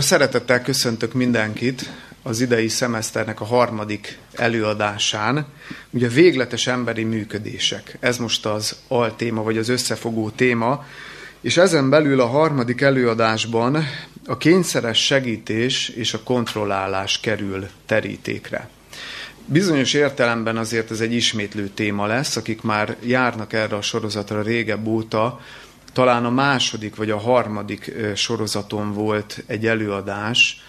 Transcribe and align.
Szeretettel 0.00 0.62
köszöntök 0.62 1.12
mindenkit 1.12 1.90
az 2.22 2.40
idei 2.40 2.68
szemeszternek 2.68 3.40
a 3.40 3.44
harmadik 3.44 4.18
előadásán. 4.32 5.46
Ugye 5.90 6.08
végletes 6.08 6.66
emberi 6.66 7.04
működések. 7.04 7.96
Ez 8.00 8.18
most 8.18 8.46
az 8.46 8.76
altéma, 8.88 9.42
vagy 9.42 9.58
az 9.58 9.68
összefogó 9.68 10.30
téma. 10.30 10.84
És 11.40 11.56
ezen 11.56 11.90
belül 11.90 12.20
a 12.20 12.26
harmadik 12.26 12.80
előadásban 12.80 13.84
a 14.26 14.36
kényszeres 14.36 15.04
segítés 15.04 15.88
és 15.88 16.14
a 16.14 16.22
kontrollálás 16.22 17.20
kerül 17.20 17.66
terítékre. 17.86 18.68
Bizonyos 19.46 19.92
értelemben 19.92 20.56
azért 20.56 20.90
ez 20.90 21.00
egy 21.00 21.12
ismétlő 21.12 21.68
téma 21.68 22.06
lesz, 22.06 22.36
akik 22.36 22.62
már 22.62 22.96
járnak 23.00 23.52
erre 23.52 23.76
a 23.76 23.82
sorozatra 23.82 24.42
régebb 24.42 24.86
óta, 24.86 25.40
talán 25.94 26.24
a 26.24 26.30
második 26.30 26.96
vagy 26.96 27.10
a 27.10 27.18
harmadik 27.18 27.92
sorozaton 28.14 28.92
volt 28.92 29.42
egy 29.46 29.66
előadás 29.66 30.62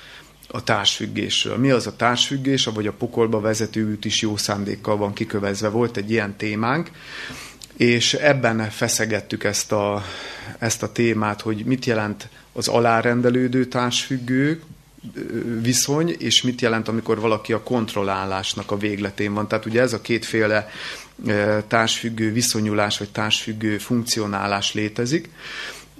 a 0.47 0.63
társfüggésről. 0.63 1.57
Mi 1.57 1.69
az 1.69 1.87
a 1.87 1.95
társfüggés, 1.95 2.65
vagy 2.65 2.87
a 2.87 2.93
pokolba 2.93 3.39
vezető 3.39 3.91
út 3.91 4.05
is 4.05 4.21
jó 4.21 4.37
szándékkal 4.37 4.97
van 4.97 5.13
kikövezve. 5.13 5.69
Volt 5.69 5.97
egy 5.97 6.11
ilyen 6.11 6.37
témánk, 6.37 6.91
és 7.77 8.13
ebben 8.13 8.69
feszegettük 8.69 9.43
ezt 9.43 9.71
a, 9.71 10.03
ezt 10.59 10.83
a 10.83 10.91
témát, 10.91 11.41
hogy 11.41 11.65
mit 11.65 11.85
jelent 11.85 12.29
az 12.53 12.67
alárendelődő 12.67 13.65
társfüggő 13.65 14.61
viszony, 15.61 16.15
és 16.19 16.41
mit 16.41 16.61
jelent, 16.61 16.87
amikor 16.87 17.19
valaki 17.19 17.53
a 17.53 17.63
kontrollálásnak 17.63 18.71
a 18.71 18.77
végletén 18.77 19.33
van. 19.33 19.47
Tehát 19.47 19.65
ugye 19.65 19.81
ez 19.81 19.93
a 19.93 20.01
kétféle 20.01 20.69
társfüggő 21.67 22.31
viszonyulás, 22.31 22.97
vagy 22.97 23.09
társfüggő 23.09 23.77
funkcionálás 23.77 24.73
létezik, 24.73 25.29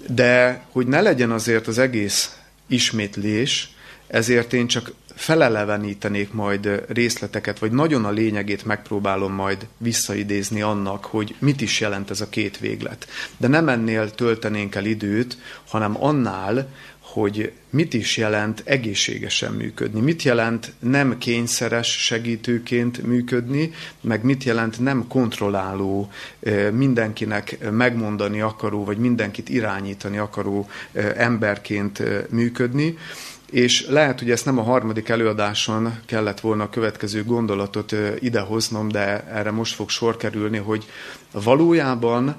de 0.08 0.62
hogy 0.72 0.88
ne 0.88 1.02
legyen 1.02 1.32
azért 1.32 1.68
az 1.68 1.78
egész 1.78 2.38
ismétlés, 2.68 3.70
ezért 4.08 4.54
én 4.54 4.68
csak 4.68 4.92
felelevenítenék 5.16 6.34
majd 6.34 6.84
részleteket, 6.88 7.60
vagy 7.60 7.72
nagyon 7.72 8.06
a 8.06 8.12
lényegét 8.12 8.66
megpróbálom 8.66 9.34
majd 9.34 9.68
visszaidézni 9.78 10.62
annak, 10.62 11.06
hogy 11.06 11.36
mit 11.40 11.62
is 11.62 11.80
jelent 11.80 12.10
ez 12.10 12.22
a 12.22 12.30
két 12.30 12.60
véglet. 12.60 13.08
De 13.38 13.48
nem 13.48 13.70
ennél 13.70 14.12
töltenénk 14.12 14.76
el 14.76 14.86
időt, 14.86 15.38
hanem 15.68 16.04
annál, 16.04 16.70
hogy 17.16 17.52
mit 17.70 17.94
is 17.94 18.18
jelent 18.18 18.62
egészségesen 18.66 19.52
működni, 19.52 20.02
mit 20.02 20.24
jelent 20.24 20.74
nem 20.80 21.18
kényszeres 21.18 22.06
segítőként 22.06 23.04
működni, 23.04 23.72
meg 24.02 24.24
mit 24.24 24.44
jelent 24.44 24.80
nem 24.80 25.08
kontrolláló, 25.08 26.10
mindenkinek 26.72 27.72
megmondani 27.72 28.42
akaró, 28.42 28.84
vagy 28.84 28.98
mindenkit 28.98 29.50
irányítani 29.50 30.18
akaró 30.18 30.68
emberként 31.18 32.04
működni. 32.30 32.98
És 33.52 33.86
lehet, 33.88 34.20
hogy 34.20 34.32
ezt 34.32 34.46
nem 34.46 34.60
a 34.60 34.64
harmadik 34.64 35.10
előadáson 35.10 36.00
kellett 36.06 36.40
volna 36.40 36.64
a 36.64 36.70
következő 36.70 37.24
gondolatot 37.24 37.96
idehoznom, 38.20 38.88
de 38.88 39.24
erre 39.24 39.52
most 39.52 39.76
fog 39.76 39.90
sor 39.90 40.18
kerülni, 40.18 40.58
hogy 40.58 40.86
valójában 41.32 42.36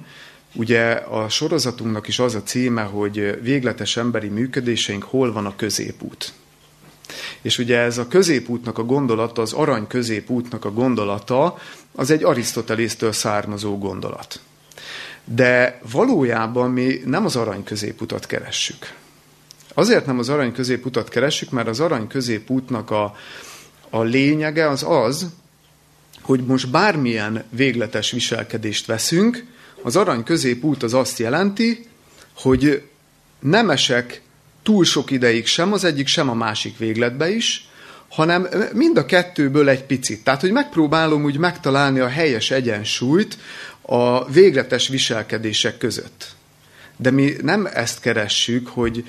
Ugye 0.57 0.91
a 0.91 1.29
sorozatunknak 1.29 2.09
is 2.09 2.19
az 2.19 2.35
a 2.35 2.43
címe, 2.43 2.83
hogy 2.83 3.43
végletes 3.43 3.97
emberi 3.97 4.29
működéseink 4.29 5.03
hol 5.03 5.33
van 5.33 5.47
a 5.47 5.57
középút. 5.57 6.33
És 7.43 7.59
ugye 7.59 7.79
ez 7.79 7.99
a 7.99 8.09
középútnak 8.09 8.79
a 8.79 8.85
gondolata, 8.85 9.43
az 9.43 9.53
arany 9.53 9.87
középútnak 9.87 10.65
a 10.65 10.73
gondolata, 10.73 11.59
az 11.95 12.11
egy 12.11 12.25
Arisztotelésztől 12.25 13.13
származó 13.13 13.79
gondolat. 13.79 14.41
De 15.25 15.81
valójában 15.91 16.71
mi 16.71 17.01
nem 17.05 17.25
az 17.25 17.37
arany 17.37 17.65
középutat 17.65 18.27
keressük. 18.27 18.93
Azért 19.75 20.07
nem 20.07 20.19
az 20.19 20.29
arany 20.29 20.53
középutat 20.53 21.09
keressük, 21.09 21.51
mert 21.51 21.69
az 21.69 21.81
arany 21.81 22.07
középútnak 22.07 22.91
a, 22.91 23.17
a 23.91 24.03
lényege 24.03 24.69
az 24.69 24.85
az, 24.89 25.27
hogy 26.21 26.45
most 26.45 26.71
bármilyen 26.71 27.45
végletes 27.51 28.11
viselkedést 28.11 28.87
veszünk, 28.87 29.45
az 29.87 29.97
arany 29.97 30.25
középút 30.25 30.83
az 30.83 30.95
azt 30.95 31.19
jelenti, 31.19 31.87
hogy 32.37 32.83
nem 33.41 33.71
esek 33.71 34.21
túl 34.63 34.85
sok 34.85 35.11
ideig 35.11 35.47
sem 35.47 35.73
az 35.73 35.85
egyik, 35.85 36.07
sem 36.07 36.29
a 36.29 36.35
másik 36.35 36.79
végletbe 36.79 37.31
is, 37.31 37.69
hanem 38.09 38.49
mind 38.73 38.99
a 38.99 39.07
kettőből 39.07 39.69
egy 39.69 39.85
picit. 39.85 40.25
Tehát, 40.25 40.41
hogy 40.41 40.51
megpróbálom 40.51 41.25
úgy 41.25 41.39
megtalálni 41.39 42.01
a 42.01 42.09
helyes 42.09 42.51
egyensúlyt 42.51 43.39
a 43.83 44.31
végletes 44.31 44.89
viselkedések 44.89 45.79
között. 45.79 46.35
De 46.97 47.11
mi 47.11 47.37
nem 47.43 47.69
ezt 47.73 48.01
keressük, 48.01 48.69
hogy, 48.69 49.05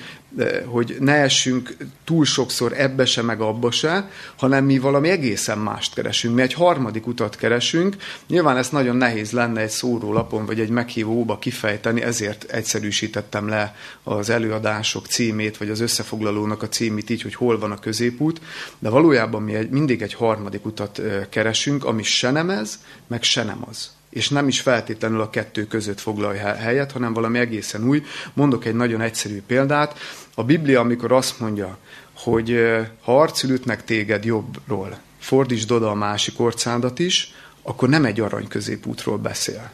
hogy 0.64 0.96
ne 1.00 1.12
essünk 1.12 1.76
túl 2.04 2.24
sokszor 2.24 2.72
ebbe 2.72 3.04
se, 3.04 3.22
meg 3.22 3.40
abba 3.40 3.70
se, 3.70 4.10
hanem 4.36 4.64
mi 4.64 4.78
valami 4.78 5.08
egészen 5.08 5.58
mást 5.58 5.94
keresünk. 5.94 6.34
Mi 6.34 6.42
egy 6.42 6.52
harmadik 6.52 7.06
utat 7.06 7.36
keresünk. 7.36 7.96
Nyilván 8.26 8.56
ezt 8.56 8.72
nagyon 8.72 8.96
nehéz 8.96 9.30
lenne 9.30 9.60
egy 9.60 9.70
szórólapon 9.70 10.46
vagy 10.46 10.60
egy 10.60 10.68
meghívóba 10.68 11.38
kifejteni, 11.38 12.02
ezért 12.02 12.44
egyszerűsítettem 12.44 13.48
le 13.48 13.76
az 14.02 14.30
előadások 14.30 15.06
címét, 15.06 15.56
vagy 15.56 15.70
az 15.70 15.80
összefoglalónak 15.80 16.62
a 16.62 16.68
címét 16.68 17.10
így, 17.10 17.22
hogy 17.22 17.34
hol 17.34 17.58
van 17.58 17.72
a 17.72 17.78
középút, 17.78 18.40
de 18.78 18.88
valójában 18.88 19.42
mi 19.42 19.54
egy, 19.54 19.70
mindig 19.70 20.02
egy 20.02 20.14
harmadik 20.14 20.66
utat 20.66 21.00
keresünk, 21.28 21.84
ami 21.84 22.02
se 22.02 22.30
nem 22.30 22.50
ez, 22.50 22.78
meg 23.06 23.22
se 23.22 23.44
nem 23.44 23.64
az 23.68 23.96
és 24.10 24.28
nem 24.28 24.48
is 24.48 24.60
feltétlenül 24.60 25.20
a 25.20 25.30
kettő 25.30 25.66
között 25.66 26.00
foglalja 26.00 26.54
helyet, 26.54 26.92
hanem 26.92 27.12
valami 27.12 27.38
egészen 27.38 27.88
új. 27.88 28.02
Mondok 28.32 28.64
egy 28.64 28.74
nagyon 28.74 29.00
egyszerű 29.00 29.42
példát. 29.46 29.98
A 30.34 30.44
Biblia, 30.44 30.80
amikor 30.80 31.12
azt 31.12 31.40
mondja, 31.40 31.78
hogy 32.14 32.58
ha 33.02 33.20
arcülütnek 33.20 33.84
téged 33.84 34.24
jobbról, 34.24 34.98
fordítsd 35.18 35.70
oda 35.70 35.90
a 35.90 35.94
másik 35.94 36.40
orcádat 36.40 36.98
is, 36.98 37.34
akkor 37.62 37.88
nem 37.88 38.04
egy 38.04 38.20
arany 38.20 38.48
középútról 38.48 39.18
beszél 39.18 39.70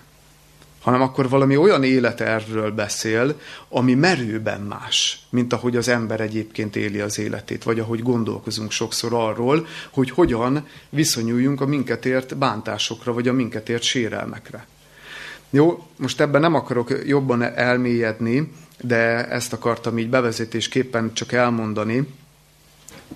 hanem 0.84 1.02
akkor 1.02 1.28
valami 1.28 1.56
olyan 1.56 1.82
életerről 1.82 2.70
beszél, 2.70 3.40
ami 3.68 3.94
merőben 3.94 4.60
más, 4.60 5.26
mint 5.30 5.52
ahogy 5.52 5.76
az 5.76 5.88
ember 5.88 6.20
egyébként 6.20 6.76
éli 6.76 7.00
az 7.00 7.18
életét, 7.18 7.62
vagy 7.62 7.78
ahogy 7.78 8.02
gondolkozunk 8.02 8.70
sokszor 8.70 9.12
arról, 9.12 9.66
hogy 9.90 10.10
hogyan 10.10 10.66
viszonyuljunk 10.88 11.60
a 11.60 11.66
minket 11.66 12.06
ért 12.06 12.36
bántásokra, 12.36 13.12
vagy 13.12 13.28
a 13.28 13.32
minket 13.32 13.68
ért 13.68 13.82
sérelmekre. 13.82 14.66
Jó, 15.50 15.86
most 15.96 16.20
ebben 16.20 16.40
nem 16.40 16.54
akarok 16.54 16.92
jobban 17.06 17.42
elmélyedni, 17.42 18.52
de 18.80 19.28
ezt 19.28 19.52
akartam 19.52 19.98
így 19.98 20.08
bevezetésképpen 20.08 21.12
csak 21.12 21.32
elmondani, 21.32 22.08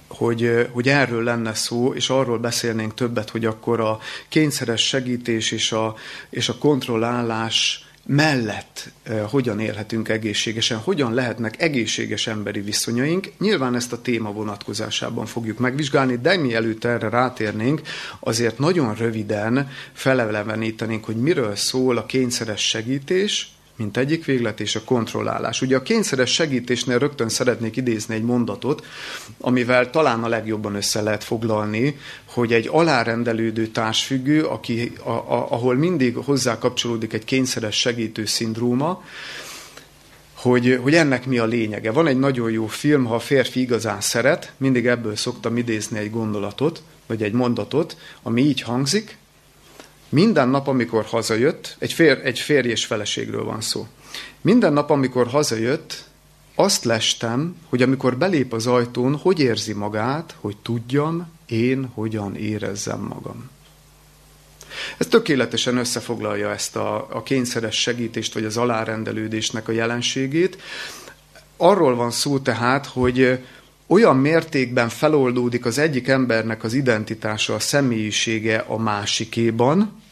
hogy, 0.09 0.69
hogy 0.73 0.89
erről 0.89 1.23
lenne 1.23 1.55
szó, 1.55 1.95
és 1.95 2.11
arról 2.11 2.39
beszélnénk 2.39 2.95
többet, 2.95 3.31
hogy 3.31 3.45
akkor 3.45 3.81
a 3.81 3.99
kényszeres 4.29 4.87
segítés 4.87 5.51
és 5.51 5.73
a, 5.73 5.95
és 6.31 6.49
a 6.49 6.59
kontrollálás 6.59 7.89
mellett 8.09 8.91
eh, 9.03 9.23
hogyan 9.31 9.61
élhetünk 9.61 10.09
egészségesen, 10.09 10.79
hogyan 10.79 11.15
lehetnek 11.15 11.63
egészséges 11.63 12.27
emberi 12.27 12.61
viszonyaink. 12.61 13.33
Nyilván 13.39 13.75
ezt 13.75 13.93
a 13.93 14.03
téma 14.03 14.33
vonatkozásában 14.33 15.27
fogjuk 15.27 15.59
megvizsgálni, 15.59 16.17
de 16.17 16.37
mielőtt 16.37 16.85
erre 16.85 17.09
rátérnénk, 17.09 17.81
azért 18.21 18.59
nagyon 18.59 18.95
röviden 18.95 19.71
felelevenítenénk, 19.93 21.05
hogy 21.05 21.17
miről 21.17 21.57
szól 21.57 21.97
a 21.97 22.07
kényszeres 22.07 22.69
segítés, 22.69 23.58
mint 23.78 23.97
egyik 23.97 24.25
véglet, 24.25 24.61
és 24.61 24.77
a 24.77 24.84
kontrollálás. 24.84 25.62
Ugye 25.62 25.77
a 25.77 25.83
kényszeres 25.83 26.33
segítésnél 26.33 26.99
rögtön 26.99 27.28
szeretnék 27.28 27.77
idézni 27.77 28.15
egy 28.15 28.22
mondatot, 28.22 28.87
amivel 29.41 29.91
talán 29.91 30.25
a 30.25 30.28
legjobban 30.28 30.75
össze 30.75 31.03
lehet 31.03 31.25
foglalni, 31.25 31.99
hogy 32.25 32.53
egy 32.53 32.69
alárendelődő 32.72 33.67
társfüggő, 33.67 34.44
aki, 34.44 34.93
a, 35.03 35.11
a, 35.11 35.47
ahol 35.50 35.75
mindig 35.75 36.17
hozzá 36.17 36.59
kapcsolódik 36.59 37.12
egy 37.12 37.25
kényszeres 37.25 37.77
segítő 37.77 38.25
szindróma, 38.25 39.03
hogy, 40.34 40.78
hogy 40.83 40.94
ennek 40.94 41.27
mi 41.27 41.38
a 41.38 41.44
lényege. 41.44 41.93
Van 41.93 42.06
egy 42.06 42.19
nagyon 42.19 42.50
jó 42.50 42.67
film, 42.67 43.05
ha 43.05 43.15
a 43.15 43.21
férfi 43.21 43.61
igazán 43.61 44.00
szeret, 44.00 44.53
mindig 44.56 44.87
ebből 44.87 45.17
szoktam 45.17 45.56
idézni 45.56 45.99
egy 45.99 46.11
gondolatot, 46.11 46.82
vagy 47.06 47.23
egy 47.23 47.32
mondatot, 47.32 47.97
ami 48.23 48.43
így 48.43 48.61
hangzik, 48.61 49.17
minden 50.08 50.49
nap, 50.49 50.66
amikor 50.66 51.05
hazajött, 51.05 51.76
egy, 51.78 51.93
fér, 51.93 52.20
egy 52.25 52.38
férj 52.38 52.69
és 52.69 52.84
feleségről 52.84 53.44
van 53.44 53.60
szó. 53.60 53.87
Minden 54.40 54.72
nap, 54.72 54.90
amikor 54.90 55.26
hazajött, 55.26 56.05
azt 56.55 56.84
lestem, 56.84 57.56
hogy 57.69 57.82
amikor 57.82 58.16
belép 58.16 58.52
az 58.52 58.66
ajtón, 58.66 59.16
hogy 59.16 59.40
érzi 59.40 59.72
magát, 59.72 60.34
hogy 60.40 60.56
tudjam, 60.56 61.32
én 61.46 61.90
hogyan 61.94 62.37
érezzem 62.37 63.00
magam. 63.00 63.50
Ez 64.99 65.06
tökéletesen 65.06 65.76
összefoglalja 65.76 66.50
ezt 66.50 66.76
a, 66.76 67.06
a 67.10 67.22
kényszeres 67.22 67.81
segítést, 67.81 68.34
vagy 68.34 68.44
az 68.44 68.56
alárendelődésnek 68.56 69.69
a 69.69 69.72
jelenségét. 69.72 70.58
Arról 71.56 71.94
van 71.94 72.10
szó 72.10 72.38
tehát, 72.38 72.87
hogy 72.87 73.38
olyan 73.88 74.17
mértékben 74.17 74.88
feloldódik 74.88 75.64
az 75.64 75.79
egyik 75.79 76.08
embernek 76.08 76.64
az 76.64 76.75
identitása, 76.75 77.55
a 77.55 77.58
személyisége 77.58 78.64
a 78.67 78.79
másikéban, 78.79 80.02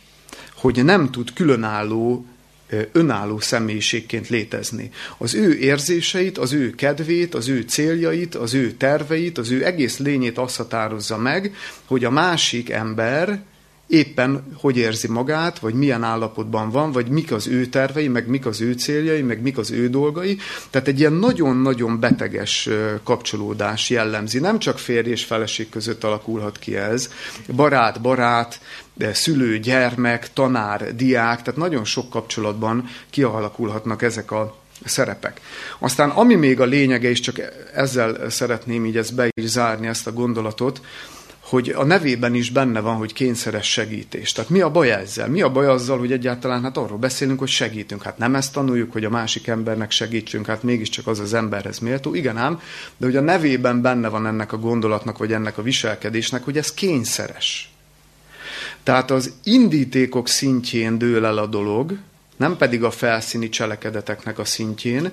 hogy 0.55 0.85
nem 0.85 1.11
tud 1.11 1.33
különálló 1.33 2.27
önálló 2.93 3.41
személyiségként 3.41 4.29
létezni. 4.29 4.91
Az 5.19 5.35
ő 5.35 5.59
érzéseit, 5.59 6.39
az 6.39 6.53
ő 6.53 6.71
kedvét, 6.71 7.35
az 7.35 7.49
ő 7.49 7.61
céljait, 7.61 8.35
az 8.35 8.55
ő 8.55 8.73
terveit, 8.73 9.39
az 9.39 9.51
ő 9.51 9.65
egész 9.65 9.99
lényét 9.99 10.39
azt 10.39 10.57
határozza 10.57 11.17
meg, 11.17 11.55
hogy 11.85 12.05
a 12.05 12.11
másik 12.11 12.71
ember 12.71 13.43
éppen 13.87 14.53
hogy 14.55 14.77
érzi 14.77 15.09
magát, 15.09 15.59
vagy 15.59 15.75
milyen 15.75 16.03
állapotban 16.03 16.71
van, 16.71 16.93
vagy 16.93 17.09
mik 17.09 17.33
az 17.33 17.47
ő 17.47 17.67
tervei, 17.67 18.09
meg 18.09 18.29
mik 18.29 18.47
az 18.47 18.61
ő 18.61 18.73
céljai, 18.73 19.23
meg 19.23 19.43
mik 19.43 19.59
az 19.59 19.71
ő 19.71 19.89
dolgai. 19.89 20.39
Tehát 20.71 20.89
egy 20.89 20.99
ilyen 20.99 21.13
nagyon-nagyon 21.13 22.01
beteges 22.01 22.69
kapcsolódás 23.03 23.91
jellemzi. 23.91 24.39
Nem 24.39 24.59
csak 24.59 24.79
férj 24.79 25.11
és 25.11 25.25
feleség 25.25 25.69
között 25.69 26.05
alakulhat 26.05 26.59
ki 26.59 26.77
ez. 26.77 27.11
Barát, 27.55 28.01
barát, 28.01 28.61
szülő, 29.13 29.59
gyermek, 29.59 30.33
tanár, 30.33 30.95
diák, 30.95 31.43
tehát 31.43 31.61
nagyon 31.61 31.85
sok 31.85 32.11
kapcsolatban 32.11 32.89
kialakulhatnak 33.11 34.03
ezek 34.03 34.31
a 34.31 34.57
szerepek. 34.85 35.41
Aztán 35.79 36.11
ami 36.11 36.35
még 36.35 36.61
a 36.61 36.65
lényege, 36.65 37.09
és 37.09 37.21
csak 37.21 37.41
ezzel 37.75 38.31
szeretném 38.31 38.87
így 38.87 38.97
ezt 38.97 39.15
be 39.15 39.29
is 39.41 39.49
zárni, 39.49 39.87
ezt 39.87 40.07
a 40.07 40.13
gondolatot, 40.13 40.81
hogy 41.49 41.69
a 41.69 41.85
nevében 41.85 42.35
is 42.35 42.51
benne 42.51 42.81
van, 42.81 42.97
hogy 42.97 43.13
kényszeres 43.13 43.71
segítés. 43.71 44.33
Tehát 44.33 44.51
mi 44.51 44.61
a 44.61 44.71
baj 44.71 44.91
ezzel? 44.91 45.29
Mi 45.29 45.43
a 45.43 45.51
baj 45.51 45.67
azzal, 45.67 45.99
hogy 45.99 46.13
egyáltalán 46.13 46.63
hát 46.63 46.77
arról 46.77 46.99
beszélünk, 46.99 47.39
hogy 47.39 47.49
segítünk? 47.49 48.03
Hát 48.03 48.19
nem 48.19 48.35
ezt 48.35 48.53
tanuljuk, 48.53 48.93
hogy 48.93 49.05
a 49.05 49.11
másik 49.11 49.47
embernek 49.47 49.91
segítsünk, 49.91 50.47
hát 50.47 50.63
mégiscsak 50.63 51.07
az 51.07 51.19
az 51.19 51.35
emberhez 51.35 51.79
méltó. 51.79 52.15
Igen 52.15 52.37
ám, 52.37 52.61
de 52.97 53.07
hogy 53.07 53.17
a 53.17 53.21
nevében 53.21 53.83
benne 53.83 54.09
van 54.09 54.27
ennek 54.27 54.53
a 54.53 54.59
gondolatnak, 54.59 55.19
vagy 55.19 55.33
ennek 55.33 55.59
a 55.59 55.63
viselkedésnek, 55.63 56.45
hogy 56.45 56.57
ez 56.57 56.75
kényszeres. 56.75 57.73
Tehát 58.83 59.11
az 59.11 59.33
indítékok 59.43 60.29
szintjén 60.29 60.99
dől 60.99 61.25
el 61.25 61.39
a 61.39 61.47
dolog, 61.47 61.97
nem 62.37 62.57
pedig 62.57 62.85
a 62.85 62.91
felszíni 62.91 63.49
cselekedeteknek 63.49 64.39
a 64.39 64.45
szintjén, 64.45 65.11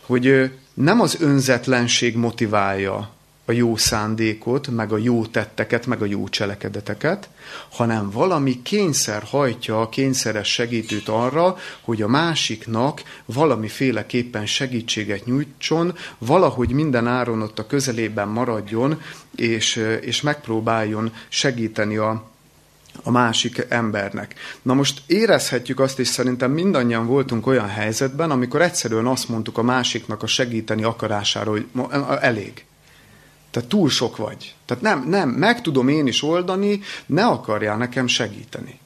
hogy 0.00 0.50
nem 0.74 1.00
az 1.00 1.16
önzetlenség 1.20 2.16
motiválja 2.16 3.20
a 3.44 3.52
jó 3.52 3.76
szándékot, 3.76 4.68
meg 4.68 4.92
a 4.92 4.96
jó 4.96 5.26
tetteket, 5.26 5.86
meg 5.86 6.02
a 6.02 6.04
jó 6.04 6.28
cselekedeteket, 6.28 7.28
hanem 7.70 8.10
valami 8.10 8.62
kényszer 8.62 9.22
hajtja 9.22 9.80
a 9.80 9.88
kényszeres 9.88 10.52
segítőt 10.52 11.08
arra, 11.08 11.56
hogy 11.80 12.02
a 12.02 12.08
másiknak 12.08 13.02
valamiféleképpen 13.24 14.46
segítséget 14.46 15.24
nyújtson, 15.24 15.94
valahogy 16.18 16.70
minden 16.70 17.06
áron 17.06 17.42
ott 17.42 17.58
a 17.58 17.66
közelében 17.66 18.28
maradjon, 18.28 19.00
és, 19.36 19.76
és 20.00 20.20
megpróbáljon 20.20 21.12
segíteni 21.28 21.96
a, 21.96 22.30
a 23.02 23.10
másik 23.10 23.66
embernek. 23.68 24.34
Na 24.62 24.74
most 24.74 25.02
érezhetjük 25.06 25.80
azt, 25.80 25.98
és 25.98 26.08
szerintem 26.08 26.50
mindannyian 26.50 27.06
voltunk 27.06 27.46
olyan 27.46 27.68
helyzetben, 27.68 28.30
amikor 28.30 28.62
egyszerűen 28.62 29.06
azt 29.06 29.28
mondtuk 29.28 29.58
a 29.58 29.62
másiknak 29.62 30.22
a 30.22 30.26
segíteni 30.26 30.82
akarásáról, 30.82 31.64
hogy 31.74 31.90
elég 32.20 32.64
tehát 33.52 33.68
túl 33.68 33.88
sok 33.88 34.16
vagy. 34.16 34.54
Tehát 34.66 34.82
nem, 34.82 35.08
nem, 35.08 35.28
meg 35.28 35.60
tudom 35.60 35.88
én 35.88 36.06
is 36.06 36.22
oldani, 36.22 36.80
ne 37.06 37.26
akarjál 37.26 37.76
nekem 37.76 38.06
segíteni. 38.06 38.80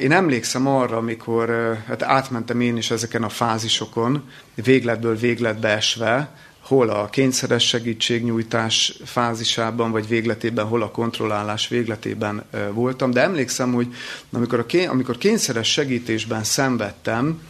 Én 0.00 0.12
emlékszem 0.12 0.66
arra, 0.66 0.96
amikor 0.96 1.76
hát 1.86 2.02
átmentem 2.02 2.60
én 2.60 2.76
is 2.76 2.90
ezeken 2.90 3.22
a 3.22 3.28
fázisokon, 3.28 4.30
végletből 4.54 5.16
végletbe 5.16 5.68
esve, 5.68 6.30
hol 6.60 6.88
a 6.88 7.08
kényszeres 7.08 7.66
segítségnyújtás 7.66 8.98
fázisában, 9.04 9.90
vagy 9.90 10.08
végletében, 10.08 10.66
hol 10.66 10.82
a 10.82 10.90
kontrollálás 10.90 11.68
végletében 11.68 12.44
voltam, 12.72 13.10
de 13.10 13.22
emlékszem, 13.22 13.72
hogy 13.72 13.94
amikor, 14.32 14.58
a 14.58 14.66
kény, 14.66 14.86
amikor 14.86 15.18
kényszeres 15.18 15.72
segítésben 15.72 16.44
szenvedtem, 16.44 17.40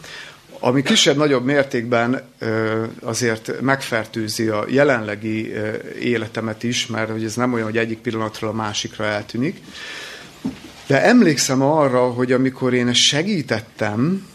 ami 0.63 0.81
kisebb-nagyobb 0.81 1.45
mértékben 1.45 2.21
azért 3.01 3.61
megfertőzi 3.61 4.47
a 4.47 4.65
jelenlegi 4.67 5.53
életemet 5.99 6.63
is, 6.63 6.87
mert 6.87 7.11
hogy 7.11 7.23
ez 7.23 7.35
nem 7.35 7.53
olyan, 7.53 7.65
hogy 7.65 7.77
egyik 7.77 7.97
pillanatról 7.97 8.49
a 8.49 8.53
másikra 8.53 9.05
eltűnik. 9.05 9.61
De 10.87 11.03
emlékszem 11.03 11.61
arra, 11.61 12.11
hogy 12.11 12.31
amikor 12.31 12.73
én 12.73 12.93
segítettem, 12.93 14.27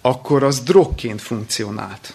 akkor 0.00 0.42
az 0.42 0.60
drogként 0.60 1.20
funkcionált. 1.20 2.12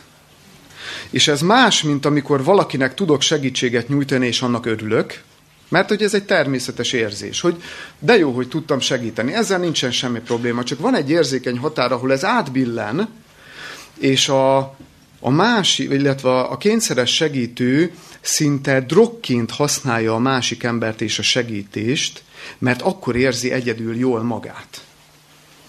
És 1.10 1.28
ez 1.28 1.42
más, 1.42 1.84
mint 1.84 2.06
amikor 2.06 2.44
valakinek 2.44 2.94
tudok 2.94 3.22
segítséget 3.22 3.88
nyújtani, 3.88 4.28
és 4.28 4.42
annak 4.42 4.66
örülök, 4.66 5.22
mert 5.69 5.88
hogy 5.88 6.04
ez 6.04 6.13
egy 6.13 6.25
természetes 6.25 6.94
érzés, 6.94 7.42
hogy 7.42 7.62
de 8.00 8.18
jó, 8.18 8.31
hogy 8.31 8.48
tudtam 8.48 8.80
segíteni, 8.80 9.34
ezzel 9.34 9.60
nincsen 9.60 9.92
semmi 9.92 10.19
probléma, 10.19 10.63
csak 10.63 10.80
van 10.80 10.95
egy 10.95 11.10
érzékeny 11.10 11.57
határ, 11.57 11.92
ahol 11.92 12.12
ez 12.12 12.25
átbillen, 12.25 13.10
és 13.99 14.29
a, 14.29 14.57
a 15.19 15.29
másik, 15.29 15.91
illetve 15.91 16.39
a 16.39 16.57
kényszeres 16.57 17.15
segítő 17.15 17.91
szinte 18.21 18.81
drogként 18.81 19.51
használja 19.51 20.13
a 20.13 20.19
másik 20.19 20.63
embert 20.63 21.01
és 21.01 21.19
a 21.19 21.23
segítést, 21.23 22.23
mert 22.57 22.81
akkor 22.81 23.15
érzi 23.15 23.51
egyedül 23.51 23.97
jól 23.97 24.23
magát. 24.23 24.81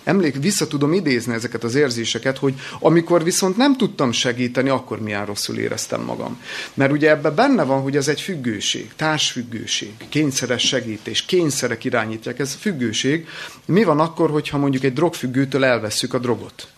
Emlék, 0.09 0.37
vissza 0.41 0.67
tudom 0.67 0.93
idézni 0.93 1.35
ezeket 1.35 1.65
az 1.65 1.75
érzéseket, 1.75 2.39
hogy 2.39 2.55
amikor 2.81 3.25
viszont 3.25 3.57
nem 3.57 3.77
tudtam 3.77 4.13
segíteni, 4.13 4.69
akkor 4.69 5.01
milyen 5.01 5.27
rosszul 5.27 5.59
éreztem 5.59 6.03
magam. 6.03 6.41
Mert 6.75 6.93
ugye 6.93 7.11
ebben 7.11 7.35
benne 7.35 7.63
van, 7.63 7.81
hogy 7.81 7.97
ez 7.97 8.09
egy 8.09 8.21
függőség, 8.21 8.91
társfüggőség, 8.97 9.93
kényszeres 10.09 10.63
segítés, 10.63 11.23
kényszerek 11.23 11.85
irányítják, 11.85 12.39
ez 12.39 12.55
függőség. 12.55 13.27
Mi 13.65 13.85
van 13.85 14.01
akkor, 14.01 14.31
hogyha 14.31 14.59
mondjuk 14.59 14.85
egy 14.85 14.93
drogfüggőtől 14.93 15.65
elvesszük 15.65 16.15
a 16.15 16.19
drogot? 16.19 16.69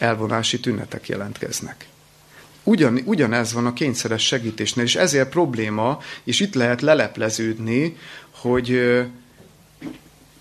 Elvonási 0.00 0.60
tünetek 0.60 1.08
jelentkeznek. 1.08 1.86
Ugyan, 2.64 3.00
ugyanez 3.04 3.52
van 3.52 3.66
a 3.66 3.72
kényszeres 3.72 4.26
segítésnél, 4.26 4.84
és 4.84 4.96
ezért 4.96 5.28
probléma, 5.28 5.98
és 6.24 6.40
itt 6.40 6.54
lehet 6.54 6.80
lelepleződni, 6.80 7.96
hogy, 8.30 8.80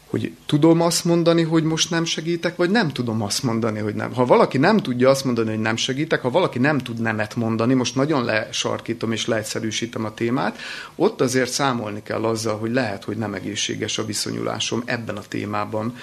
hogy 0.06 0.32
tudom 0.46 0.82
azt 0.82 1.06
mondani, 1.06 1.42
hogy 1.42 1.64
most 1.64 1.90
nem 1.90 2.06
segítek, 2.06 2.56
vagy 2.56 2.70
nem 2.70 2.90
tudom 2.90 3.22
azt 3.22 3.44
mondani, 3.44 3.80
hogy 3.80 3.96
nem. 3.96 4.14
Ha 4.14 4.26
valaki 4.26 4.58
nem 4.58 4.78
tudja 4.78 5.10
azt 5.10 5.24
mondani, 5.26 5.50
hogy 5.50 5.60
nem 5.60 5.76
segítek, 5.76 6.22
ha 6.22 6.30
valaki 6.30 6.60
nem 6.60 6.78
tud 6.78 7.00
nemet 7.00 7.36
mondani, 7.36 7.74
most 7.74 7.96
nagyon 7.96 8.26
lesarkítom 8.26 9.12
és 9.12 9.26
leegyszerűsítem 9.26 10.06
a 10.06 10.14
témát, 10.14 10.58
ott 10.96 11.22
azért 11.22 11.52
számolni 11.52 12.04
kell 12.04 12.24
azzal, 12.24 12.58
hogy 12.58 12.72
lehet, 12.72 13.04
hogy 13.04 13.18
nem 13.18 13.34
egészséges 13.34 13.98
a 13.98 14.06
viszonyulásom 14.06 14.84
ebben 14.86 15.18
a 15.18 15.28
témában, 15.28 15.96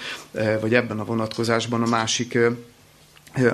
vagy 0.61 0.73
ebben 0.73 0.99
a 0.99 1.05
vonatkozásban 1.05 1.81
a 1.81 1.87
másik 1.87 2.37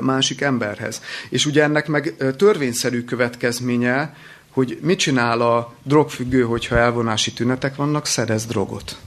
másik 0.02 0.42
emberhez. 0.42 1.02
És 1.30 1.46
ugye 1.46 1.64
ennek 1.64 1.88
meg 1.88 2.16
törvényszerű 2.38 3.04
következménye, 3.04 4.16
hogy 4.50 4.78
mit 4.82 5.00
csinál 5.00 5.42
a 5.42 5.74
drogfüggő, 5.84 6.44
hogyha 6.44 6.78
elvonási 6.78 7.34
tünetek 7.34 7.76
vannak, 7.76 8.06
szerez 8.06 8.46
drogot. 8.46 8.98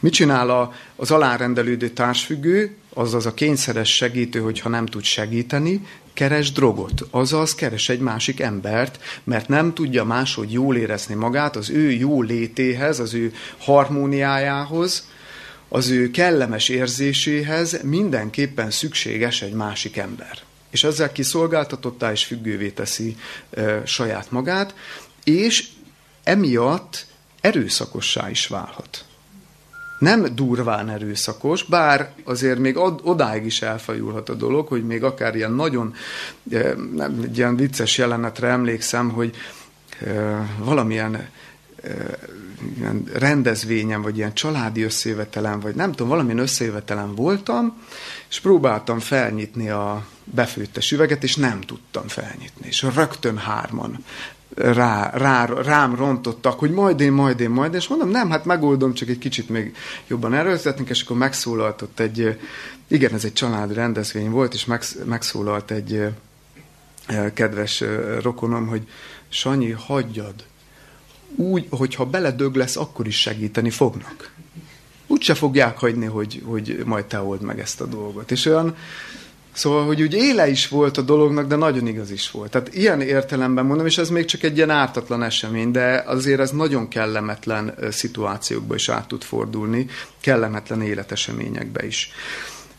Mit 0.00 0.12
csinál 0.12 0.74
az 0.96 1.10
alárendelődő 1.10 1.88
társfüggő, 1.88 2.76
azaz 2.94 3.26
a 3.26 3.34
kényszeres 3.34 3.94
segítő, 3.94 4.40
hogyha 4.40 4.68
nem 4.68 4.86
tud 4.86 5.02
segíteni, 5.02 5.86
keres 6.12 6.52
drogot, 6.52 7.02
azaz 7.10 7.54
keres 7.54 7.88
egy 7.88 8.00
másik 8.00 8.40
embert, 8.40 8.98
mert 9.24 9.48
nem 9.48 9.74
tudja 9.74 10.04
máshogy 10.04 10.52
jól 10.52 10.76
érezni 10.76 11.14
magát 11.14 11.56
az 11.56 11.70
ő 11.70 11.90
jó 11.90 12.22
létéhez, 12.22 12.98
az 12.98 13.14
ő 13.14 13.32
harmóniájához, 13.58 15.08
az 15.68 15.88
ő 15.88 16.10
kellemes 16.10 16.68
érzéséhez 16.68 17.82
mindenképpen 17.82 18.70
szükséges 18.70 19.42
egy 19.42 19.52
másik 19.52 19.96
ember. 19.96 20.38
És 20.70 20.84
ezzel 20.84 21.12
kiszolgáltatottá 21.12 22.12
és 22.12 22.24
függővé 22.24 22.70
teszi 22.70 23.16
e, 23.50 23.86
saját 23.86 24.30
magát, 24.30 24.74
és 25.24 25.68
emiatt 26.22 27.06
erőszakossá 27.40 28.30
is 28.30 28.46
válhat. 28.46 29.04
Nem 29.98 30.34
durván 30.34 30.88
erőszakos, 30.88 31.62
bár 31.62 32.12
azért 32.24 32.58
még 32.58 32.76
odáig 33.02 33.44
is 33.44 33.62
elfajulhat 33.62 34.28
a 34.28 34.34
dolog, 34.34 34.68
hogy 34.68 34.86
még 34.86 35.04
akár 35.04 35.36
ilyen 35.36 35.52
nagyon, 35.52 35.94
egy 37.22 37.36
ilyen 37.36 37.56
vicces 37.56 37.98
jelenetre 37.98 38.48
emlékszem, 38.48 39.10
hogy 39.10 39.36
valamilyen 40.58 41.28
ilyen 42.76 43.04
rendezvényen, 43.12 44.02
vagy 44.02 44.16
ilyen 44.16 44.34
családi 44.34 44.82
összejövetelen, 44.82 45.60
vagy 45.60 45.74
nem 45.74 45.90
tudom, 45.90 46.08
valamilyen 46.08 46.38
összejövetelen 46.38 47.14
voltam, 47.14 47.82
és 48.28 48.40
próbáltam 48.40 48.98
felnyitni 48.98 49.68
a 49.68 50.06
befőttes 50.24 50.92
üveget, 50.92 51.22
és 51.22 51.36
nem 51.36 51.60
tudtam 51.60 52.08
felnyitni. 52.08 52.66
És 52.66 52.82
rögtön 52.94 53.36
hárman 53.36 54.04
rá, 54.54 55.10
rá, 55.14 55.44
rám 55.44 55.94
rontottak, 55.94 56.58
hogy 56.58 56.70
majd 56.70 57.00
én, 57.00 57.12
majd 57.12 57.40
én, 57.40 57.50
majd 57.50 57.72
én, 57.72 57.78
és 57.78 57.88
mondom, 57.88 58.08
nem, 58.08 58.30
hát 58.30 58.44
megoldom, 58.44 58.94
csak 58.94 59.08
egy 59.08 59.18
kicsit 59.18 59.48
még 59.48 59.76
jobban 60.06 60.34
erőltetnénk, 60.34 60.88
és 60.88 61.02
akkor 61.02 61.16
megszólalt 61.16 61.82
ott 61.82 62.00
egy, 62.00 62.38
igen, 62.88 63.14
ez 63.14 63.24
egy 63.24 63.32
családi 63.32 63.74
rendezvény 63.74 64.30
volt, 64.30 64.54
és 64.54 64.66
megszólalt 65.04 65.70
egy 65.70 66.08
kedves 67.34 67.84
rokonom, 68.22 68.66
hogy 68.66 68.88
Sanyi, 69.28 69.70
hagyjad, 69.70 70.34
úgy, 71.36 71.66
hogyha 71.70 72.04
beledög 72.04 72.54
lesz, 72.54 72.76
akkor 72.76 73.06
is 73.06 73.20
segíteni 73.20 73.70
fognak. 73.70 74.34
úgyse 75.06 75.34
fogják 75.34 75.78
hagyni, 75.78 76.06
hogy, 76.06 76.42
hogy 76.44 76.82
majd 76.84 77.04
te 77.04 77.20
old 77.20 77.40
meg 77.40 77.60
ezt 77.60 77.80
a 77.80 77.86
dolgot. 77.86 78.30
És 78.30 78.46
olyan, 78.46 78.76
Szóval, 79.56 79.86
hogy 79.86 80.02
úgy 80.02 80.14
éle 80.14 80.48
is 80.48 80.68
volt 80.68 80.96
a 80.96 81.02
dolognak, 81.02 81.46
de 81.46 81.56
nagyon 81.56 81.86
igaz 81.86 82.10
is 82.10 82.30
volt. 82.30 82.50
Tehát 82.50 82.74
ilyen 82.74 83.00
értelemben 83.00 83.66
mondom, 83.66 83.86
és 83.86 83.98
ez 83.98 84.10
még 84.10 84.24
csak 84.24 84.42
egy 84.42 84.56
ilyen 84.56 84.70
ártatlan 84.70 85.22
esemény, 85.22 85.70
de 85.70 86.02
azért 86.06 86.40
ez 86.40 86.50
nagyon 86.50 86.88
kellemetlen 86.88 87.74
szituációkba 87.90 88.74
is 88.74 88.88
át 88.88 89.08
tud 89.08 89.22
fordulni, 89.22 89.86
kellemetlen 90.20 90.82
életeseményekbe 90.82 91.86
is. 91.86 92.10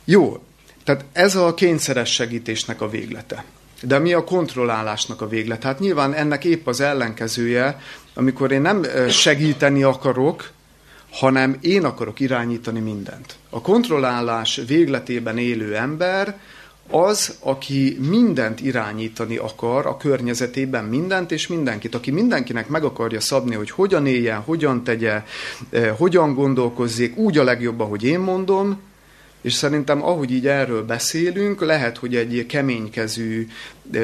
Jó, 0.06 0.44
tehát 0.84 1.06
ez 1.14 1.36
a 1.36 1.54
kényszeres 1.54 2.14
segítésnek 2.14 2.82
a 2.82 2.90
véglete. 2.90 3.46
De 3.82 4.00
mi 4.00 4.14
a 4.14 4.24
kontrollálásnak 4.24 5.22
a 5.22 5.28
véglet? 5.28 5.64
Hát 5.64 5.80
nyilván 5.80 6.14
ennek 6.14 6.46
épp 6.46 6.68
az 6.68 6.82
ellenkezője, 6.82 7.80
amikor 8.14 8.52
én 8.52 8.62
nem 8.62 8.84
segíteni 9.10 9.84
akarok, 9.84 10.50
hanem 11.12 11.58
én 11.62 11.86
akarok 11.86 12.20
irányítani 12.20 12.80
mindent. 12.80 13.36
A 13.50 13.62
kontrollálás 13.62 14.62
végletében 14.68 15.38
élő 15.38 15.76
ember 15.76 16.40
az, 16.90 17.38
aki 17.40 17.98
mindent 18.10 18.62
irányítani 18.62 19.38
akar 19.38 19.86
a 19.86 19.98
környezetében, 19.98 20.84
mindent 20.84 21.32
és 21.32 21.48
mindenkit, 21.48 21.96
aki 21.96 22.12
mindenkinek 22.12 22.68
meg 22.68 22.84
akarja 22.84 23.20
szabni, 23.20 23.56
hogy 23.56 23.70
hogyan 23.72 24.06
éljen, 24.06 24.40
hogyan 24.40 24.84
tegye, 24.84 25.24
hogyan 25.98 26.34
gondolkozzék, 26.34 27.18
úgy 27.18 27.38
a 27.38 27.44
legjobb, 27.44 27.80
ahogy 27.80 28.04
én 28.04 28.20
mondom, 28.20 28.80
és 29.42 29.54
szerintem, 29.54 30.04
ahogy 30.04 30.32
így 30.32 30.48
erről 30.48 30.86
beszélünk, 30.86 31.62
lehet, 31.62 31.98
hogy 31.98 32.16
egy 32.16 32.46
keménykezű 32.46 33.48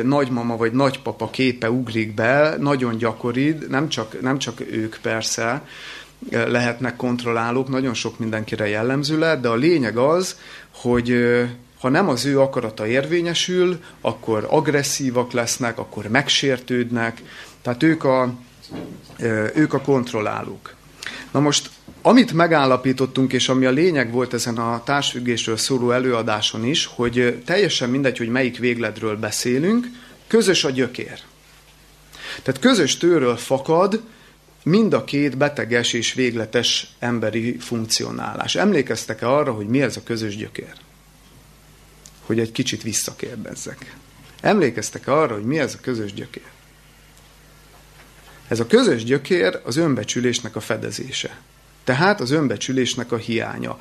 nagymama 0.04 0.58
vagy 0.58 0.72
nagypapa 0.72 1.30
képe 1.30 1.72
ugrik 1.72 2.14
be, 2.14 2.56
nagyon 2.60 2.98
gyakori, 2.98 3.58
nem 3.70 3.90
csak, 3.90 4.22
nem 4.22 4.38
csak 4.38 4.60
ők 4.72 4.96
persze, 5.02 5.62
lehetnek 6.30 6.96
kontrollálók, 6.96 7.70
nagyon 7.70 7.94
sok 7.94 8.20
mindenkire 8.20 8.68
jellemző 8.68 9.20
lehet, 9.20 9.40
de 9.40 9.48
a 9.48 9.56
lényeg 9.56 9.98
az, 9.98 10.38
hogy 10.74 11.36
ha 11.80 11.90
nem 11.90 12.10
az 12.10 12.26
ő 12.26 12.40
akarata 12.40 12.88
érvényesül, 12.88 13.80
akkor 14.02 14.48
agresszívak 14.50 15.32
lesznek, 15.32 15.78
akkor 15.78 16.08
megsértődnek, 16.08 17.22
tehát 17.62 17.84
ők 17.84 18.04
a, 18.04 18.34
ők 19.54 19.74
a 19.74 19.82
kontrollálók. 19.82 20.76
Na 21.32 21.40
most 21.40 21.70
amit 22.06 22.34
megállapítottunk, 22.34 23.34
és 23.34 23.50
ami 23.50 23.66
a 23.66 23.72
lényeg 23.72 24.12
volt 24.12 24.34
ezen 24.34 24.58
a 24.58 24.84
társfüggésről 24.84 25.58
szóló 25.58 25.92
előadáson 25.92 26.66
is, 26.66 26.86
hogy 26.86 27.42
teljesen 27.46 27.90
mindegy, 27.90 28.18
hogy 28.18 28.30
melyik 28.30 28.58
végletről 28.58 29.18
beszélünk, 29.18 29.88
közös 30.28 30.64
a 30.64 30.70
gyökér. 30.70 31.20
Tehát 32.42 32.62
közös 32.62 32.98
tőről 32.98 33.36
fakad 33.36 34.02
mind 34.64 34.94
a 34.94 35.04
két 35.04 35.38
beteges 35.38 35.94
és 35.94 36.14
végletes 36.14 36.94
emberi 37.00 37.58
funkcionálás. 37.58 38.56
Emlékeztek-e 38.56 39.30
arra, 39.30 39.54
hogy 39.54 39.68
mi 39.68 39.82
ez 39.82 39.98
a 39.98 40.04
közös 40.04 40.36
gyökér? 40.36 40.74
Hogy 42.22 42.40
egy 42.40 42.52
kicsit 42.52 42.82
visszakérdezzek. 42.82 43.96
Emlékeztek 44.42 45.08
-e 45.08 45.14
arra, 45.14 45.34
hogy 45.34 45.46
mi 45.46 45.60
ez 45.60 45.74
a 45.74 45.82
közös 45.82 46.14
gyökér? 46.14 46.52
Ez 48.48 48.60
a 48.60 48.68
közös 48.68 49.04
gyökér 49.04 49.60
az 49.64 49.78
önbecsülésnek 49.78 50.56
a 50.56 50.60
fedezése. 50.60 51.40
Tehát 51.84 52.22
az 52.22 52.32
önbecsülésnek 52.32 53.12
a 53.12 53.18
hiánya. 53.18 53.78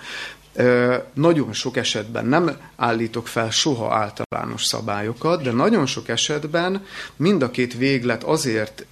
Nagyon 1.12 1.52
sok 1.52 1.76
esetben 1.76 2.26
nem 2.26 2.56
állítok 2.76 3.28
fel 3.28 3.50
soha 3.50 3.94
általános 3.94 4.64
szabályokat, 4.64 5.42
de 5.42 5.50
nagyon 5.50 5.86
sok 5.86 6.08
esetben 6.08 6.86
mind 7.16 7.42
a 7.42 7.50
két 7.50 7.76
véglet 7.76 8.24
azért 8.24 8.86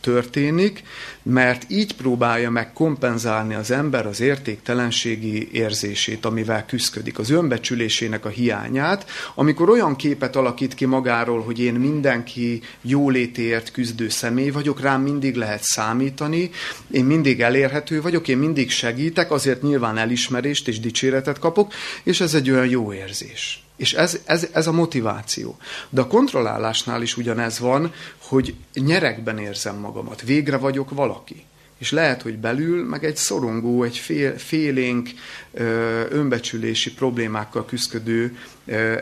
történik, 0.00 0.82
mert 1.24 1.64
így 1.68 1.94
próbálja 1.94 2.50
meg 2.50 2.72
kompenzálni 2.72 3.54
az 3.54 3.70
ember 3.70 4.06
az 4.06 4.20
értéktelenségi 4.20 5.48
érzését, 5.52 6.24
amivel 6.24 6.64
küzdik, 6.66 7.18
az 7.18 7.30
önbecsülésének 7.30 8.24
a 8.24 8.28
hiányát, 8.28 9.10
amikor 9.34 9.68
olyan 9.68 9.96
képet 9.96 10.36
alakít 10.36 10.74
ki 10.74 10.84
magáról, 10.84 11.42
hogy 11.42 11.58
én 11.58 11.74
mindenki 11.74 12.62
jólétéért 12.82 13.70
küzdő 13.70 14.08
személy 14.08 14.50
vagyok, 14.50 14.80
rám 14.80 15.02
mindig 15.02 15.34
lehet 15.34 15.62
számítani, 15.62 16.50
én 16.90 17.04
mindig 17.04 17.40
elérhető 17.40 18.00
vagyok, 18.00 18.28
én 18.28 18.38
mindig 18.38 18.70
segítek, 18.70 19.30
azért 19.30 19.62
nyilván 19.62 19.98
elismerést 19.98 20.68
és 20.68 20.80
dicséretet 20.80 21.38
kapok, 21.38 21.72
és 22.02 22.20
ez 22.20 22.34
egy 22.34 22.50
olyan 22.50 22.68
jó 22.68 22.92
érzés. 22.92 23.64
És 23.76 23.92
ez, 23.92 24.20
ez, 24.24 24.48
ez 24.52 24.66
a 24.66 24.72
motiváció. 24.72 25.56
De 25.88 26.00
a 26.00 26.06
kontrollálásnál 26.06 27.02
is 27.02 27.16
ugyanez 27.16 27.58
van, 27.58 27.92
hogy 28.18 28.54
nyerekben 28.74 29.38
érzem 29.38 29.76
magamat, 29.76 30.22
végre 30.22 30.56
vagyok 30.56 30.90
valaki. 30.90 31.44
És 31.78 31.90
lehet, 31.90 32.22
hogy 32.22 32.38
belül 32.38 32.84
meg 32.84 33.04
egy 33.04 33.16
szorongó, 33.16 33.82
egy 33.82 33.96
fél, 33.96 34.38
félénk, 34.38 35.10
önbecsülési 36.10 36.92
problémákkal 36.92 37.64
küzdő 37.64 38.38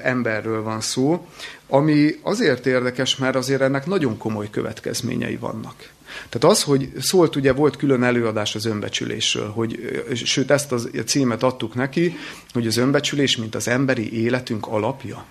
emberről 0.03 0.63
van 0.63 0.81
szó, 0.81 1.27
ami 1.69 2.19
azért 2.23 2.67
érdekes, 2.67 3.17
mert 3.17 3.37
azért 3.37 3.61
ennek 3.61 3.87
nagyon 3.87 4.19
komoly 4.19 4.51
következményei 4.51 5.37
vannak. 5.37 5.92
Tehát 6.29 6.57
az, 6.57 6.63
hogy 6.63 6.93
szólt, 7.01 7.37
ugye 7.37 7.53
volt 7.53 7.77
külön 7.77 8.03
előadás 8.03 8.55
az 8.55 8.65
önbecsülésről, 8.65 9.49
hogy, 9.49 10.03
sőt 10.25 10.51
ezt 10.51 10.73
a 10.73 10.79
címet 11.07 11.43
adtuk 11.43 11.75
neki, 11.75 12.17
hogy 12.53 12.67
az 12.67 12.77
önbecsülés, 12.77 13.37
mint 13.37 13.55
az 13.55 13.69
emberi 13.69 14.23
életünk 14.23 14.67
alapja. 14.67 15.25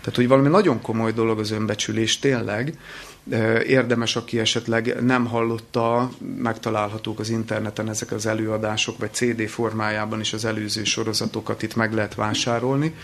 Tehát, 0.00 0.16
hogy 0.16 0.28
valami 0.28 0.48
nagyon 0.48 0.80
komoly 0.80 1.12
dolog 1.12 1.38
az 1.38 1.50
önbecsülés 1.50 2.18
tényleg, 2.18 2.74
érdemes, 3.66 4.16
aki 4.16 4.38
esetleg 4.38 4.96
nem 5.00 5.26
hallotta, 5.26 6.10
megtalálhatók 6.36 7.18
az 7.18 7.28
interneten 7.28 7.88
ezek 7.88 8.12
az 8.12 8.26
előadások, 8.26 8.98
vagy 8.98 9.12
CD 9.12 9.48
formájában 9.48 10.20
is 10.20 10.32
az 10.32 10.44
előző 10.44 10.84
sorozatokat 10.84 11.62
itt 11.62 11.76
meg 11.76 11.92
lehet 11.92 12.14
vásárolni. 12.14 12.94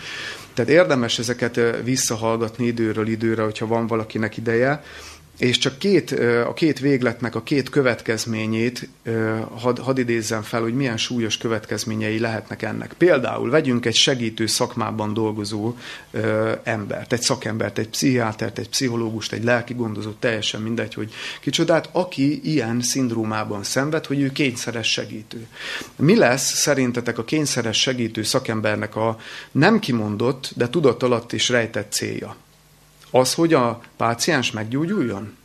Tehát 0.53 0.71
érdemes 0.71 1.19
ezeket 1.19 1.59
visszahallgatni 1.83 2.65
időről 2.65 3.07
időre, 3.07 3.43
hogyha 3.43 3.67
van 3.67 3.87
valakinek 3.87 4.37
ideje, 4.37 4.83
és 5.39 5.57
csak 5.57 5.77
két, 5.77 6.11
a 6.45 6.53
két 6.53 6.79
végletnek 6.79 7.35
a 7.35 7.43
két 7.43 7.69
következményét 7.69 8.89
had, 9.55 9.79
had 9.79 9.97
idézzem 9.97 10.41
fel, 10.41 10.61
hogy 10.61 10.73
milyen 10.73 10.97
súlyos 10.97 11.37
következményei 11.37 12.19
lehetnek 12.19 12.61
ennek. 12.61 12.93
Például 12.97 13.49
vegyünk 13.49 13.85
egy 13.85 13.95
segítő 13.95 14.45
szakmában 14.45 15.13
dolgozó 15.13 15.75
embert, 16.63 17.13
egy 17.13 17.21
szakembert, 17.21 17.77
egy 17.77 17.89
pszichiátert, 17.89 18.57
egy 18.57 18.69
pszichológust, 18.69 19.33
egy 19.33 19.43
lelki 19.43 19.73
gondozót, 19.73 20.19
teljesen 20.19 20.61
mindegy, 20.61 20.93
hogy 20.93 21.13
kicsodát, 21.41 21.89
aki 21.91 22.41
ilyen 22.43 22.81
szindrómában 22.81 23.63
szenved, 23.63 24.05
hogy 24.05 24.21
ő 24.21 24.31
kényszeres 24.31 24.91
segítő. 24.91 25.47
Mi 25.95 26.15
lesz 26.15 26.53
szerintetek 26.53 27.17
a 27.17 27.23
kényszeres 27.23 27.79
segítő 27.79 28.23
szakembernek 28.23 28.95
a 28.95 29.17
nem 29.51 29.79
kimondott, 29.79 30.51
de 30.55 30.69
tudat 30.69 31.03
alatt 31.03 31.33
is 31.33 31.49
rejtett 31.49 31.91
célja? 31.91 32.35
Az, 33.11 33.33
hogy 33.33 33.53
a 33.53 33.81
páciens 33.97 34.51
meggyógyuljon? 34.51 35.37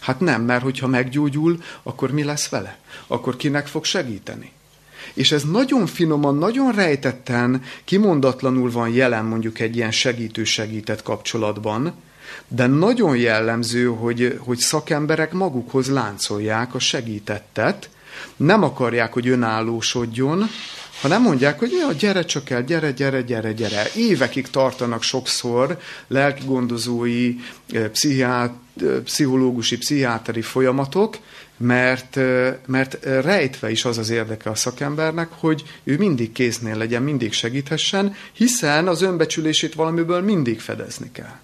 Hát 0.00 0.20
nem, 0.20 0.42
mert 0.42 0.62
hogyha 0.62 0.86
meggyógyul, 0.86 1.62
akkor 1.82 2.10
mi 2.10 2.22
lesz 2.22 2.48
vele? 2.48 2.78
Akkor 3.06 3.36
kinek 3.36 3.66
fog 3.66 3.84
segíteni? 3.84 4.52
És 5.14 5.32
ez 5.32 5.42
nagyon 5.42 5.86
finoman, 5.86 6.38
nagyon 6.38 6.72
rejtetten, 6.72 7.62
kimondatlanul 7.84 8.70
van 8.70 8.88
jelen 8.88 9.24
mondjuk 9.24 9.60
egy 9.60 9.76
ilyen 9.76 9.90
segítő-segített 9.90 11.02
kapcsolatban, 11.02 11.94
de 12.48 12.66
nagyon 12.66 13.16
jellemző, 13.16 13.86
hogy, 13.86 14.38
hogy 14.38 14.58
szakemberek 14.58 15.32
magukhoz 15.32 15.90
láncolják 15.90 16.74
a 16.74 16.78
segítettet, 16.78 17.88
nem 18.36 18.62
akarják, 18.62 19.12
hogy 19.12 19.28
önállósodjon, 19.28 20.48
ha 21.04 21.10
nem 21.10 21.22
mondják, 21.22 21.58
hogy 21.58 21.72
ja, 21.72 21.92
gyere 21.92 22.24
csak 22.24 22.50
el, 22.50 22.62
gyere, 22.64 22.90
gyere, 22.90 23.22
gyere, 23.22 23.52
gyere. 23.52 23.86
Évekig 23.96 24.50
tartanak 24.50 25.02
sokszor 25.02 25.78
lelkigondozói, 26.08 27.34
pszichiát, 27.92 28.52
pszichológusi, 29.04 29.78
pszichiáteri 29.78 30.42
folyamatok, 30.42 31.18
mert, 31.56 32.18
mert 32.66 33.04
rejtve 33.04 33.70
is 33.70 33.84
az 33.84 33.98
az 33.98 34.10
érdeke 34.10 34.50
a 34.50 34.54
szakembernek, 34.54 35.28
hogy 35.30 35.62
ő 35.82 35.96
mindig 35.96 36.32
kéznél 36.32 36.76
legyen, 36.76 37.02
mindig 37.02 37.32
segíthessen, 37.32 38.14
hiszen 38.32 38.88
az 38.88 39.02
önbecsülését 39.02 39.74
valamiből 39.74 40.20
mindig 40.20 40.60
fedezni 40.60 41.10
kell. 41.12 41.36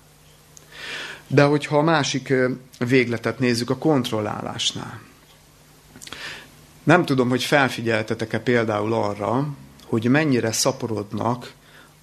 De 1.26 1.43
hogyha 1.43 1.79
a 1.79 1.83
másik 1.83 2.33
végletet 2.79 3.38
nézzük 3.38 3.71
a 3.71 3.76
kontrollálásnál, 3.76 5.00
nem 6.91 7.05
tudom, 7.05 7.29
hogy 7.29 7.45
felfigyeltetek-e 7.45 8.39
például 8.39 8.93
arra, 8.93 9.49
hogy 9.85 10.05
mennyire 10.05 10.53
szaporodnak 10.53 11.53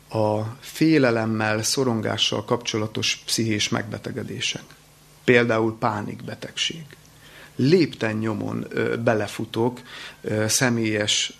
a 0.10 0.41
félelemmel, 0.60 1.63
szorongással 1.63 2.46
kapcsolatos 2.46 3.22
pszichés 3.25 3.70
megbetegedések. 3.70 4.63
Például 5.24 5.77
pánikbetegség. 5.79 6.84
Lépten 7.56 8.15
nyomon 8.15 8.67
belefutok 9.03 9.82
személyes 10.48 11.34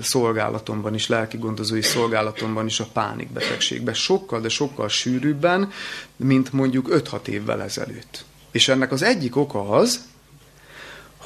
szolgálatomban 0.00 0.94
is, 0.94 1.08
lelki 1.08 1.36
gondozói 1.36 1.82
szolgálatomban 1.82 2.66
is 2.66 2.80
a 2.80 2.88
pánikbetegségbe. 2.92 3.92
Sokkal, 3.92 4.40
de 4.40 4.48
sokkal 4.48 4.88
sűrűbben, 4.88 5.70
mint 6.16 6.52
mondjuk 6.52 6.88
5-6 6.90 7.26
évvel 7.26 7.62
ezelőtt. 7.62 8.24
És 8.50 8.68
ennek 8.68 8.92
az 8.92 9.02
egyik 9.02 9.36
oka 9.36 9.68
az, 9.68 10.10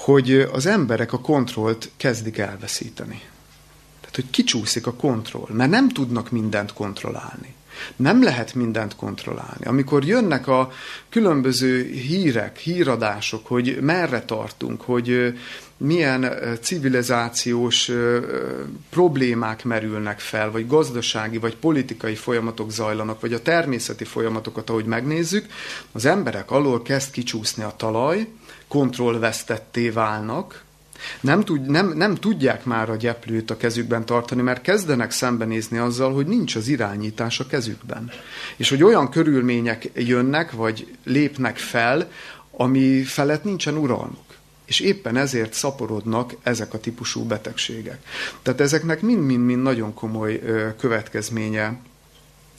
hogy 0.07 0.49
az 0.53 0.67
emberek 0.67 1.13
a 1.13 1.21
kontrollt 1.21 1.91
kezdik 1.97 2.39
elveszíteni. 2.39 3.21
Tehát 4.01 4.15
hogy 4.15 4.31
kicsúszik 4.31 4.87
a 4.87 4.95
kontroll, 4.95 5.49
mert 5.53 5.71
nem 5.71 5.89
tudnak 5.89 6.31
mindent 6.31 6.73
kontrollálni. 6.73 7.55
Nem 7.97 8.23
lehet 8.23 8.55
mindent 8.55 8.97
kontrollálni. 8.97 9.65
Amikor 9.65 10.05
jönnek 10.05 10.49
a 10.49 10.73
különböző 11.09 11.85
hírek, 11.85 12.59
híradások, 12.59 13.47
hogy 13.47 13.79
merre 13.81 14.23
tartunk, 14.23 14.81
hogy 14.81 15.39
milyen 15.77 16.33
civilizációs 16.61 17.91
problémák 18.91 19.65
merülnek 19.65 20.21
fel, 20.21 20.51
vagy 20.51 20.67
gazdasági, 20.67 21.39
vagy 21.39 21.57
politikai 21.57 22.15
folyamatok 22.15 22.71
zajlanak, 22.71 23.21
vagy 23.21 23.33
a 23.33 23.43
természeti 23.43 24.05
folyamatokat, 24.05 24.71
ahogy 24.71 24.85
megnézzük, 24.85 25.47
az 25.93 26.05
emberek 26.05 26.51
alól 26.51 26.83
kezd 26.83 27.11
kicsúszni 27.11 27.63
a 27.63 27.75
talaj, 27.77 28.29
kontrollvesztetté 28.69 29.91
válnak, 29.91 30.65
nem, 31.21 31.45
tud, 31.45 31.67
nem, 31.67 31.93
nem 31.97 32.15
tudják 32.15 32.65
már 32.65 32.91
a 32.91 32.97
gyeplőt 32.97 33.51
a 33.51 33.57
kezükben 33.57 34.07
tartani, 34.07 34.43
mert 34.43 34.63
kezdenek 34.63 35.11
szembenézni 35.11 35.79
azzal, 35.79 36.15
hogy 36.15 36.27
nincs 36.27 36.57
az 36.57 36.69
irányítás 36.69 37.41
a 37.41 37.47
kezükben. 37.47 38.11
És 38.57 38.69
hogy 38.69 38.83
olyan 38.83 39.11
körülmények 39.11 39.91
jönnek, 39.95 40.53
vagy 40.53 40.97
lépnek 41.05 41.57
fel, 41.57 42.11
ami 42.51 43.03
felett 43.03 43.45
nincsen 43.45 43.77
uralmuk. 43.77 44.25
És 44.65 44.81
éppen 44.81 45.17
ezért 45.17 45.53
szaporodnak 45.53 46.35
ezek 46.43 46.75
a 46.75 46.81
típusú 46.81 47.25
betegségek. 47.25 47.99
Tehát 48.43 48.61
ezeknek 48.61 49.01
mind-mind-mind 49.01 49.63
nagyon 49.63 49.95
komoly 49.95 50.43
következménye 50.79 51.79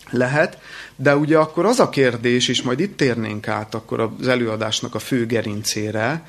lehet, 0.09 0.57
de 0.95 1.15
ugye 1.15 1.37
akkor 1.37 1.65
az 1.65 1.79
a 1.79 1.89
kérdés, 1.89 2.47
és 2.47 2.61
majd 2.61 2.79
itt 2.79 2.97
térnénk 2.97 3.47
át 3.47 3.75
akkor 3.75 3.99
az 3.99 4.27
előadásnak 4.27 4.95
a 4.95 4.99
fő 4.99 5.25
gerincére, 5.25 6.25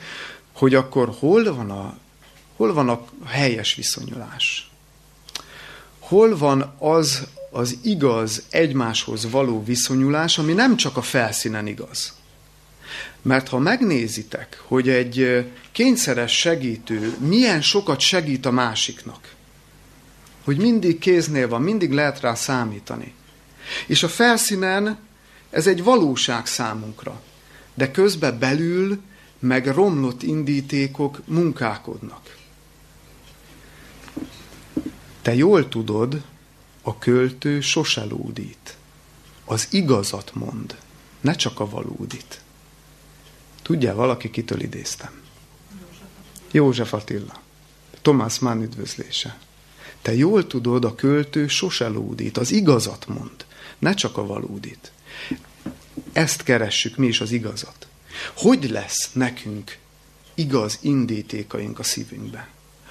hogy 0.53 0.75
akkor 0.75 1.15
hol 1.19 1.55
van 1.55 1.71
a, 1.71 1.97
hol 2.57 2.73
van 2.73 2.89
a 2.89 3.05
helyes 3.25 3.75
viszonyulás? 3.75 4.71
Hol 5.99 6.39
van 6.39 6.75
az 6.79 7.27
az 7.51 7.79
igaz 7.83 8.43
egymáshoz 8.51 9.31
való 9.31 9.65
viszonyulás, 9.65 10.39
ami 10.39 10.53
nem 10.53 10.77
csak 10.77 10.97
a 10.97 11.03
felszínen 11.03 11.67
igaz? 11.67 12.13
Mert 13.23 13.49
ha 13.49 13.59
megnézitek, 13.59 14.63
hogy 14.67 14.89
egy 14.89 15.47
kényszeres 15.73 16.39
segítő 16.39 17.17
milyen 17.19 17.63
sokat 17.63 18.01
segít 18.01 18.47
a 18.47 18.51
másiknak, 18.51 19.35
hogy 20.45 20.57
mindig 20.57 20.99
kéznél 20.99 21.49
van, 21.49 21.63
mindig 21.63 21.93
lehet 21.93 22.21
rá 22.21 22.35
számítani. 22.35 23.15
És 23.87 24.03
a 24.03 24.09
felszínen 24.09 24.99
ez 25.51 25.67
egy 25.67 25.83
valóság 25.83 26.47
számunkra, 26.47 27.23
de 27.75 27.91
közben 27.91 28.39
belül 28.39 29.01
meg 29.39 29.67
romlott 29.67 30.23
indítékok 30.23 31.21
munkálkodnak. 31.25 32.37
Te 35.23 35.35
jól 35.35 35.69
tudod, 35.69 36.23
a 36.83 36.99
költő 36.99 37.61
sose 37.61 38.05
lódít. 38.05 38.77
Az 39.45 39.67
igazat 39.71 40.35
mond, 40.35 40.77
ne 41.21 41.35
csak 41.35 41.61
a 41.61 41.69
valódit. 41.69 42.41
Tudja 43.63 43.95
valaki, 43.95 44.31
kitől 44.31 44.61
idéztem? 44.61 45.11
József 46.51 46.93
Attila. 46.93 47.41
Tomás 48.03 48.39
Mann 48.39 48.63
üdvözlése. 48.63 49.39
Te 50.03 50.15
jól 50.15 50.47
tudod, 50.47 50.85
a 50.85 50.95
költő 50.95 51.49
sose 51.49 51.89
lódít, 51.89 52.39
az 52.39 52.51
igazat 52.51 53.07
mond, 53.07 53.45
ne 53.79 53.95
csak 53.95 54.17
a 54.17 54.27
valódit. 54.27 54.93
Ezt 56.13 56.43
keressük 56.43 56.97
mi 56.97 57.07
is 57.07 57.21
az 57.21 57.31
igazat. 57.31 57.87
Hogy 58.37 58.71
lesz 58.71 59.11
nekünk 59.13 59.79
igaz 60.35 60.79
indítékaink 60.81 61.79
a 61.79 61.83
szívünkbe? 61.83 62.49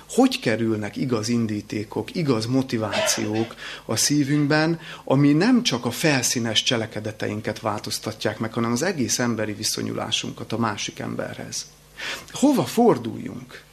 Hogy 0.10 0.40
kerülnek 0.40 0.98
igaz 0.98 1.28
indítékok, 1.28 2.16
igaz 2.16 2.46
motivációk 2.46 3.56
a 3.86 3.96
szívünkben, 3.96 4.80
ami 5.04 5.34
nem 5.34 5.64
csak 5.64 5.86
a 5.86 5.92
felszínes 5.92 6.64
cselekedeteinket 6.64 7.60
változtatják 7.60 8.40
meg, 8.40 8.54
hanem 8.54 8.72
az 8.72 8.82
egész 8.82 9.20
emberi 9.20 9.54
viszonyulásunkat 9.54 10.54
a 10.54 10.58
másik 10.58 11.00
emberhez? 11.00 11.66
Hova 12.32 12.66
forduljunk? 12.66 13.64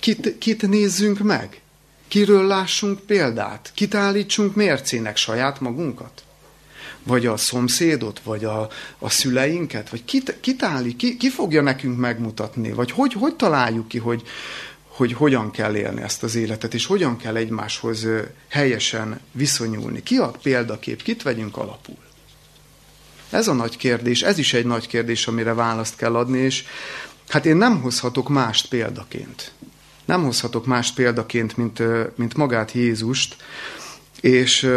Kit, 0.00 0.38
kit 0.38 0.68
nézzünk 0.68 1.18
meg? 1.18 1.60
Kiről 2.10 2.46
lássunk 2.46 3.00
példát? 3.00 3.70
Kit 3.74 3.94
állítsunk 3.94 4.54
mércének 4.54 5.16
saját 5.16 5.60
magunkat? 5.60 6.22
vagy 7.02 7.26
a 7.26 7.36
szomszédot, 7.36 8.20
vagy 8.20 8.44
a, 8.44 8.68
a 8.98 9.10
szüleinket, 9.10 9.90
vagy 9.90 10.04
kit, 10.04 10.36
kit 10.40 10.62
állít, 10.62 10.96
ki, 10.96 11.16
ki 11.16 11.30
fogja 11.30 11.62
nekünk 11.62 11.98
megmutatni, 11.98 12.72
vagy 12.72 12.90
hogy, 12.90 13.12
hogy 13.12 13.34
találjuk 13.36 13.88
ki, 13.88 13.98
hogy, 13.98 14.22
hogy 14.88 15.12
hogyan 15.12 15.50
kell 15.50 15.76
élni 15.76 16.02
ezt 16.02 16.22
az 16.22 16.34
életet, 16.34 16.74
és 16.74 16.86
hogyan 16.86 17.16
kell 17.16 17.36
egymáshoz 17.36 18.06
helyesen 18.48 19.20
viszonyulni. 19.32 20.02
Ki 20.02 20.16
a 20.16 20.30
példakép, 20.42 21.02
kit 21.02 21.22
vegyünk 21.22 21.56
alapul? 21.56 21.98
Ez 23.30 23.48
a 23.48 23.52
nagy 23.52 23.76
kérdés, 23.76 24.22
ez 24.22 24.38
is 24.38 24.52
egy 24.54 24.66
nagy 24.66 24.86
kérdés, 24.86 25.26
amire 25.26 25.54
választ 25.54 25.96
kell 25.96 26.16
adni, 26.16 26.38
és 26.38 26.64
hát 27.28 27.46
én 27.46 27.56
nem 27.56 27.80
hozhatok 27.80 28.28
mást 28.28 28.68
példaként. 28.68 29.52
Nem 30.10 30.24
hozhatok 30.24 30.66
mást 30.66 30.94
példaként, 30.94 31.56
mint, 31.56 31.82
mint 32.16 32.34
magát 32.34 32.72
Jézust, 32.72 33.36
és 34.20 34.70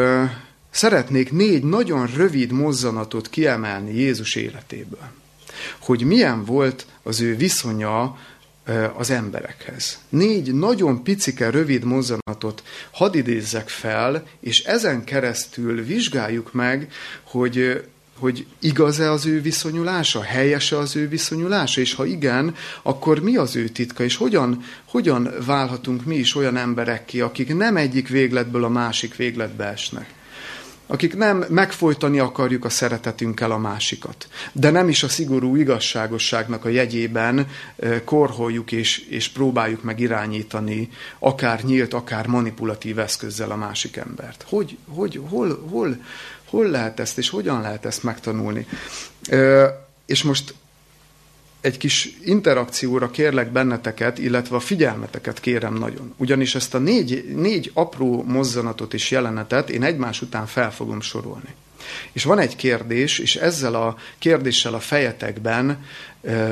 Szeretnék 0.69 1.32
négy 1.32 1.63
nagyon 1.63 2.08
rövid 2.08 2.52
mozzanatot 2.52 3.30
kiemelni 3.30 3.96
Jézus 3.96 4.36
életéből. 4.36 5.12
Hogy 5.80 6.04
milyen 6.04 6.46
volt 6.46 6.86
az 7.04 7.22
ő 7.22 7.36
viszonya 7.36 8.17
az 8.98 9.10
emberekhez. 9.10 10.00
Négy 10.10 10.54
nagyon 10.54 11.04
picike, 11.04 11.50
rövid 11.50 11.84
mozzanatot 11.84 12.63
hadd 12.91 13.15
idézzek 13.15 13.69
fel, 13.69 14.24
és 14.39 14.63
ezen 14.63 15.04
keresztül 15.04 15.84
vizsgáljuk 15.84 16.54
meg, 16.54 16.91
hogy 17.24 17.84
hogy 18.24 18.46
igaz-e 18.60 19.12
az 19.12 19.26
ő 19.26 19.42
viszonyulása, 19.42 20.22
helyese 20.22 20.78
az 20.78 20.96
ő 20.96 21.08
viszonyulása, 21.08 21.82
és 21.82 21.94
ha 21.94 22.06
igen, 22.06 22.56
akkor 22.82 23.20
mi 23.20 23.36
az 23.36 23.56
ő 23.56 23.68
titka, 23.68 24.04
és 24.04 24.16
hogyan, 24.16 24.64
hogyan 24.86 25.34
válhatunk 25.46 26.06
mi 26.06 26.16
is 26.16 26.36
olyan 26.36 26.58
emberekké, 26.58 27.20
akik 27.20 27.56
nem 27.56 27.78
egyik 27.78 28.08
végletből 28.08 28.64
a 28.64 28.70
másik 28.70 29.16
végletbe 29.16 29.66
esnek? 29.66 30.14
Akik 30.88 31.16
nem 31.16 31.46
megfojtani 31.50 32.20
akarjuk 32.20 32.66
a 32.66 32.70
szeretetünkkel 32.70 33.52
a 33.52 33.58
másikat, 33.58 34.28
de 34.52 34.70
nem 34.70 34.90
is 34.90 35.04
a 35.04 35.08
szigorú 35.08 35.56
igazságosságnak 35.56 36.66
a 36.66 36.70
jegyében 36.70 37.48
korholjuk 38.04 38.72
és, 38.72 38.98
és 39.10 39.30
próbáljuk 39.30 39.84
meg 39.84 40.00
irányítani 40.00 40.90
akár 41.20 41.64
nyílt, 41.64 41.94
akár 41.94 42.28
manipulatív 42.28 43.00
eszközzel 43.00 43.52
a 43.52 43.56
másik 43.56 43.96
embert. 43.96 44.46
Hogy, 44.48 44.78
hogy 44.88 45.22
hol, 45.30 45.68
hol, 45.70 45.98
hol 46.54 46.70
lehet 46.70 47.00
ezt, 47.00 47.18
és 47.18 47.30
hogyan 47.30 47.62
lehet 47.62 47.86
ezt 47.86 48.04
megtanulni? 48.04 48.68
És 50.06 50.24
most 50.24 50.54
egy 51.62 51.78
kis 51.78 52.18
interakcióra 52.24 53.12
kérlek 53.12 53.52
benneteket, 53.52 54.18
illetve 54.18 54.56
a 54.56 54.60
figyelmeteket 54.60 55.39
kérem 55.39 55.74
nagyon. 55.74 56.13
Ugyanis 56.18 56.56
ezt 56.56 56.74
a 56.74 56.78
négy, 56.78 57.34
négy 57.36 57.72
apró 57.74 58.24
mozzanatot 58.28 58.94
és 58.94 59.12
jelenetet 59.12 59.70
én 59.70 59.84
egymás 59.84 60.22
után 60.22 60.46
fel 60.46 60.72
fogom 60.72 61.02
sorolni. 61.02 61.56
És 62.12 62.24
van 62.24 62.39
egy 62.39 62.56
kérdés, 62.56 63.20
és 63.20 63.36
ezzel 63.36 63.76
a 63.76 63.98
kérdéssel 64.18 64.74
a 64.74 64.80
fejetekben 64.80 65.86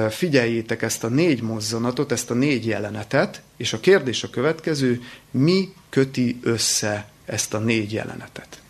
figyeljétek 0.09 0.81
ezt 0.81 1.03
a 1.03 1.07
négy 1.07 1.41
mozzanatot, 1.41 2.11
ezt 2.11 2.31
a 2.31 2.33
négy 2.33 2.65
jelenetet, 2.65 3.41
és 3.57 3.73
a 3.73 3.79
kérdés 3.79 4.23
a 4.23 4.29
következő, 4.29 5.01
mi 5.31 5.73
köti 5.89 6.39
össze 6.43 7.09
ezt 7.25 7.53
a 7.53 7.59
négy 7.59 7.93
jelenetet? 7.93 8.61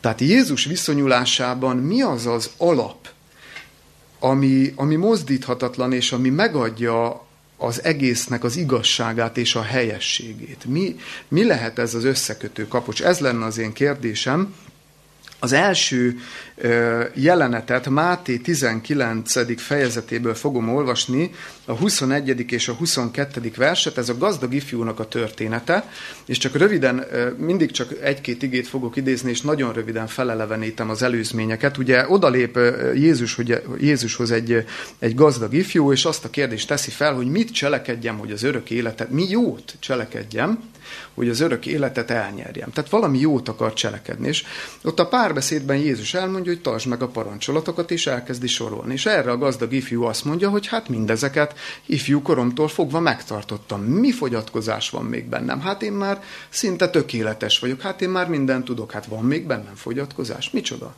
Tehát 0.00 0.20
Jézus 0.20 0.64
viszonyulásában 0.64 1.76
mi 1.76 2.02
az 2.02 2.26
az 2.26 2.50
alap, 2.56 3.08
ami, 4.18 4.72
ami 4.76 4.96
mozdíthatatlan, 4.96 5.92
és 5.92 6.12
ami 6.12 6.28
megadja 6.28 7.26
az 7.56 7.84
egésznek 7.84 8.44
az 8.44 8.56
igazságát 8.56 9.36
és 9.36 9.54
a 9.54 9.62
helyességét. 9.62 10.64
Mi, 10.64 10.96
mi 11.28 11.44
lehet 11.44 11.78
ez 11.78 11.94
az 11.94 12.04
összekötő 12.04 12.68
kapocs? 12.68 13.02
Ez 13.02 13.18
lenne 13.18 13.44
az 13.44 13.58
én 13.58 13.72
kérdésem. 13.72 14.54
Az 15.38 15.52
első 15.52 16.18
jelenetet 17.14 17.88
Máté 17.88 18.36
19. 18.36 19.60
fejezetéből 19.60 20.34
fogom 20.34 20.68
olvasni, 20.68 21.30
a 21.64 21.72
21. 21.72 22.52
és 22.52 22.68
a 22.68 22.72
22. 22.72 23.52
verset, 23.56 23.98
ez 23.98 24.08
a 24.08 24.18
gazdag 24.18 24.54
ifjúnak 24.54 25.00
a 25.00 25.08
története, 25.08 25.90
és 26.26 26.38
csak 26.38 26.56
röviden, 26.56 27.04
mindig 27.36 27.70
csak 27.70 27.92
egy-két 28.02 28.42
igét 28.42 28.68
fogok 28.68 28.96
idézni, 28.96 29.30
és 29.30 29.40
nagyon 29.40 29.72
röviden 29.72 30.06
felelevenítem 30.06 30.90
az 30.90 31.02
előzményeket. 31.02 31.78
Ugye 31.78 32.08
odalép 32.08 32.58
Jézus, 32.94 33.34
hogy 33.34 33.62
Jézushoz 33.80 34.30
egy, 34.30 34.64
egy 34.98 35.14
gazdag 35.14 35.54
ifjú, 35.54 35.92
és 35.92 36.04
azt 36.04 36.24
a 36.24 36.30
kérdést 36.30 36.68
teszi 36.68 36.90
fel, 36.90 37.14
hogy 37.14 37.26
mit 37.26 37.52
cselekedjem, 37.52 38.18
hogy 38.18 38.32
az 38.32 38.42
örök 38.42 38.70
életet, 38.70 39.10
mi 39.10 39.28
jót 39.28 39.74
cselekedjem, 39.78 40.58
hogy 41.14 41.28
az 41.28 41.40
örök 41.40 41.66
életet 41.66 42.10
elnyerjem. 42.10 42.70
Tehát 42.70 42.90
valami 42.90 43.18
jót 43.18 43.48
akar 43.48 43.72
cselekedni. 43.72 44.28
És 44.28 44.44
ott 44.84 45.00
a 45.00 45.06
párbeszédben 45.06 45.76
Jézus 45.76 46.14
elmondja, 46.14 46.52
hogy 46.52 46.60
tartsd 46.62 46.86
meg 46.86 47.02
a 47.02 47.08
parancsolatokat, 47.08 47.90
és 47.90 48.06
elkezdi 48.06 48.46
sorolni. 48.46 48.92
És 48.92 49.06
erre 49.06 49.30
a 49.30 49.38
gazdag 49.38 49.72
ifjú 49.72 50.02
azt 50.02 50.24
mondja, 50.24 50.48
hogy 50.48 50.66
hát 50.66 50.88
mindezeket 50.88 51.58
ifjú 51.86 52.22
koromtól 52.22 52.68
fogva 52.68 53.00
megtartottam. 53.00 53.80
Mi 53.80 54.12
fogyatkozás 54.12 54.90
van 54.90 55.04
még 55.04 55.24
bennem? 55.28 55.60
Hát 55.60 55.82
én 55.82 55.92
már 55.92 56.22
szinte 56.48 56.90
tökéletes 56.90 57.58
vagyok, 57.58 57.80
hát 57.80 58.02
én 58.02 58.08
már 58.08 58.28
mindent 58.28 58.64
tudok, 58.64 58.92
hát 58.92 59.06
van 59.06 59.24
még 59.24 59.46
bennem 59.46 59.74
fogyatkozás. 59.74 60.50
Micsoda? 60.50 60.94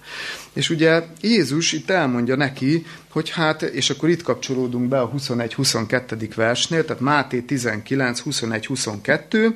És 0.53 0.71
ugye 0.71 1.05
Jézus 1.21 1.73
itt 1.73 1.91
elmondja 1.91 2.37
neki, 2.37 2.87
hogy 3.11 3.31
hát, 3.31 3.63
és 3.63 3.91
akkor 3.91 4.09
itt 4.09 4.23
kapcsolódunk 4.23 4.89
be 4.89 5.01
a 5.01 5.11
21-22. 5.11 6.31
versnél, 6.35 6.85
tehát 6.85 7.03
Máté 7.03 7.41
19, 7.41 8.23
21-22, 8.25 9.53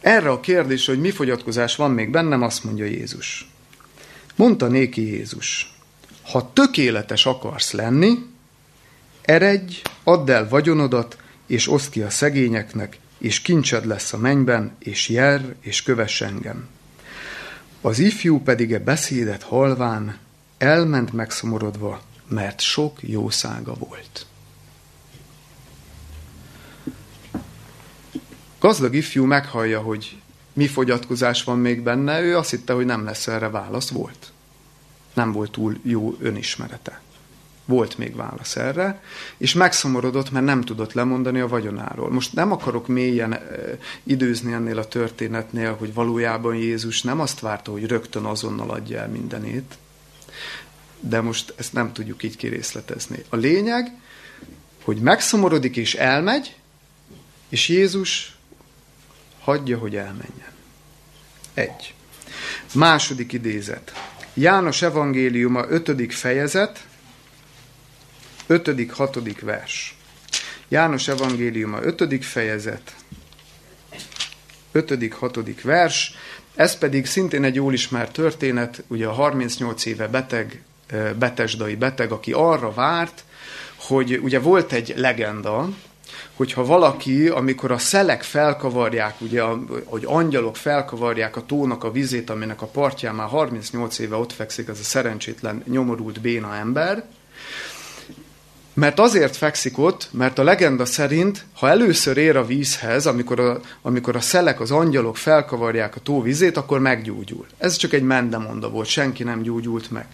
erre 0.00 0.30
a 0.30 0.40
kérdés, 0.40 0.86
hogy 0.86 1.00
mi 1.00 1.10
fogyatkozás 1.10 1.76
van 1.76 1.90
még 1.90 2.10
bennem, 2.10 2.42
azt 2.42 2.64
mondja 2.64 2.84
Jézus. 2.84 3.50
Mondta 4.36 4.66
néki 4.66 5.06
Jézus, 5.06 5.74
ha 6.22 6.50
tökéletes 6.52 7.26
akarsz 7.26 7.72
lenni, 7.72 8.18
eredj, 9.22 9.82
add 10.04 10.30
el 10.30 10.48
vagyonodat, 10.48 11.16
és 11.46 11.68
oszd 11.68 11.90
ki 11.90 12.02
a 12.02 12.10
szegényeknek, 12.10 12.98
és 13.18 13.40
kincsed 13.40 13.86
lesz 13.86 14.12
a 14.12 14.18
mennyben, 14.18 14.76
és 14.78 15.08
jár, 15.08 15.54
és 15.60 15.82
kövess 15.82 16.20
engem. 16.20 16.68
Az 17.80 17.98
ifjú 17.98 18.42
pedig 18.42 18.72
e 18.72 18.78
beszédet 18.78 19.42
halván 19.42 20.18
elment 20.60 21.12
megszomorodva, 21.12 22.00
mert 22.28 22.60
sok 22.60 22.98
jószága 23.00 23.74
volt. 23.74 24.26
Gazdag 28.58 28.94
ifjú 28.94 29.24
meghallja, 29.24 29.80
hogy 29.80 30.20
mi 30.52 30.66
fogyatkozás 30.66 31.44
van 31.44 31.58
még 31.58 31.82
benne, 31.82 32.20
ő 32.20 32.36
azt 32.36 32.50
hitte, 32.50 32.72
hogy 32.72 32.84
nem 32.84 33.04
lesz 33.04 33.26
erre 33.26 33.48
válasz. 33.48 33.88
Volt. 33.88 34.32
Nem 35.14 35.32
volt 35.32 35.50
túl 35.50 35.76
jó 35.82 36.16
önismerete. 36.20 37.00
Volt 37.64 37.98
még 37.98 38.16
válasz 38.16 38.56
erre, 38.56 39.02
és 39.36 39.54
megszomorodott, 39.54 40.30
mert 40.30 40.44
nem 40.44 40.60
tudott 40.60 40.92
lemondani 40.92 41.40
a 41.40 41.48
vagyonáról. 41.48 42.10
Most 42.10 42.32
nem 42.32 42.52
akarok 42.52 42.86
mélyen 42.86 43.32
e, 43.32 43.38
időzni 44.02 44.52
ennél 44.52 44.78
a 44.78 44.88
történetnél, 44.88 45.74
hogy 45.74 45.94
valójában 45.94 46.54
Jézus 46.54 47.02
nem 47.02 47.20
azt 47.20 47.40
várta, 47.40 47.70
hogy 47.70 47.86
rögtön 47.86 48.24
azonnal 48.24 48.70
adja 48.70 48.98
el 48.98 49.08
mindenét, 49.08 49.78
de 51.00 51.20
most 51.20 51.54
ezt 51.56 51.72
nem 51.72 51.92
tudjuk 51.92 52.22
így 52.22 52.36
kirészletezni. 52.36 53.24
A 53.28 53.36
lényeg, 53.36 53.92
hogy 54.82 54.96
megszomorodik 54.96 55.76
és 55.76 55.94
elmegy, 55.94 56.56
és 57.48 57.68
Jézus 57.68 58.36
hagyja, 59.40 59.78
hogy 59.78 59.96
elmenjen. 59.96 60.52
Egy. 61.54 61.94
Második 62.74 63.32
idézet. 63.32 63.92
János 64.34 64.82
evangéliuma, 64.82 65.64
ötödik 65.68 66.12
fejezet, 66.12 66.86
ötödik, 68.46 68.92
hatodik 68.92 69.40
vers. 69.40 69.96
János 70.68 71.08
evangéliuma, 71.08 71.82
ötödik 71.82 72.22
fejezet, 72.22 72.94
ötödik, 74.72 75.12
hatodik 75.12 75.62
vers. 75.62 76.14
Ez 76.54 76.78
pedig 76.78 77.06
szintén 77.06 77.44
egy 77.44 77.54
jól 77.54 77.72
ismert 77.72 78.12
történet, 78.12 78.82
ugye 78.86 79.06
a 79.06 79.12
38 79.12 79.84
éve 79.84 80.08
beteg, 80.08 80.62
betesdai 81.18 81.74
beteg, 81.74 82.12
aki 82.12 82.32
arra 82.32 82.72
várt, 82.72 83.24
hogy 83.76 84.20
ugye 84.22 84.40
volt 84.40 84.72
egy 84.72 84.94
legenda, 84.96 85.68
hogyha 86.36 86.64
valaki, 86.64 87.28
amikor 87.28 87.70
a 87.70 87.78
szelek 87.78 88.22
felkavarják, 88.22 89.20
ugye, 89.20 89.42
hogy 89.84 90.02
angyalok 90.06 90.56
felkavarják 90.56 91.36
a 91.36 91.46
tónak 91.46 91.84
a 91.84 91.90
vizét, 91.90 92.30
aminek 92.30 92.62
a 92.62 92.66
partján 92.66 93.14
már 93.14 93.28
38 93.28 93.98
éve 93.98 94.16
ott 94.16 94.32
fekszik 94.32 94.68
ez 94.68 94.78
a 94.80 94.82
szerencsétlen, 94.82 95.62
nyomorult 95.66 96.20
béna 96.20 96.54
ember, 96.54 97.04
mert 98.74 98.98
azért 98.98 99.36
fekszik 99.36 99.78
ott, 99.78 100.08
mert 100.10 100.38
a 100.38 100.42
legenda 100.42 100.84
szerint, 100.84 101.44
ha 101.54 101.68
először 101.68 102.16
ér 102.16 102.36
a 102.36 102.46
vízhez, 102.46 103.06
amikor 103.06 103.40
a, 103.40 103.60
amikor 103.82 104.16
a 104.16 104.20
szelek, 104.20 104.60
az 104.60 104.70
angyalok 104.70 105.16
felkavarják 105.16 105.96
a 105.96 106.00
tó 106.00 106.22
vizét, 106.22 106.56
akkor 106.56 106.78
meggyógyul. 106.78 107.46
Ez 107.58 107.76
csak 107.76 107.92
egy 107.92 108.02
mendemonda 108.02 108.70
volt, 108.70 108.88
senki 108.88 109.22
nem 109.22 109.42
gyógyult 109.42 109.90
meg. 109.90 110.06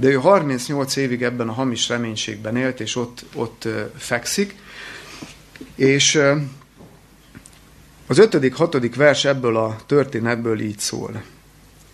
De 0.00 0.08
ő 0.08 0.14
38 0.14 0.96
évig 0.96 1.22
ebben 1.22 1.48
a 1.48 1.52
hamis 1.52 1.88
reménységben 1.88 2.56
élt, 2.56 2.80
és 2.80 2.96
ott, 2.96 3.24
ott 3.34 3.68
fekszik, 3.96 4.54
és 5.74 6.20
az 8.06 8.18
ötödik, 8.18 8.54
hatodik 8.54 8.94
vers 8.94 9.24
ebből 9.24 9.56
a 9.56 9.76
történetből 9.86 10.60
így 10.60 10.78
szól. 10.78 11.22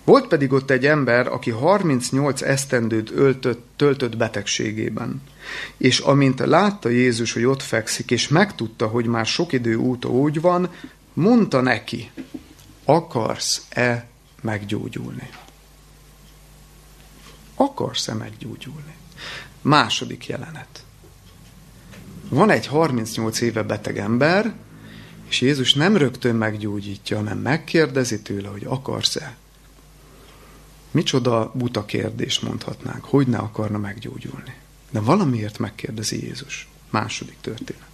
Volt 0.05 0.27
pedig 0.27 0.53
ott 0.53 0.71
egy 0.71 0.87
ember, 0.87 1.27
aki 1.27 1.51
38 1.51 2.43
esztendőt 2.43 3.11
öltött, 3.11 3.67
töltött 3.77 4.17
betegségében. 4.17 5.23
És 5.77 5.99
amint 5.99 6.39
látta 6.39 6.89
Jézus, 6.89 7.33
hogy 7.33 7.45
ott 7.45 7.63
fekszik, 7.63 8.11
és 8.11 8.29
megtudta, 8.29 8.87
hogy 8.87 9.07
már 9.07 9.27
sok 9.27 9.53
idő 9.53 9.79
óta 9.79 10.09
úgy 10.09 10.41
van, 10.41 10.71
mondta 11.13 11.61
neki, 11.61 12.11
akarsz-e 12.85 14.07
meggyógyulni? 14.43 15.29
Akarsz-e 17.55 18.15
meggyógyulni? 18.15 18.95
Második 19.61 20.27
jelenet. 20.27 20.85
Van 22.29 22.51
egy 22.51 22.67
38 22.67 23.41
éve 23.41 23.63
beteg 23.63 23.99
ember, 23.99 24.55
és 25.29 25.41
Jézus 25.41 25.75
nem 25.75 25.97
rögtön 25.97 26.37
meggyógyítja, 26.37 27.17
hanem 27.17 27.39
megkérdezi 27.39 28.23
tőle, 28.23 28.49
hogy 28.49 28.65
akarsz-e. 28.65 29.37
Micsoda 30.91 31.53
buta 31.55 31.85
kérdés 31.85 32.41
mondhatnánk, 32.41 33.05
hogy 33.05 33.27
ne 33.27 33.39
akarna 33.39 33.79
meggyógyulni. 33.79 34.55
De 34.91 35.01
valamiért 35.01 35.59
megkérdezi 35.59 36.25
Jézus. 36.25 36.69
Második 36.91 37.37
történet. 37.41 37.89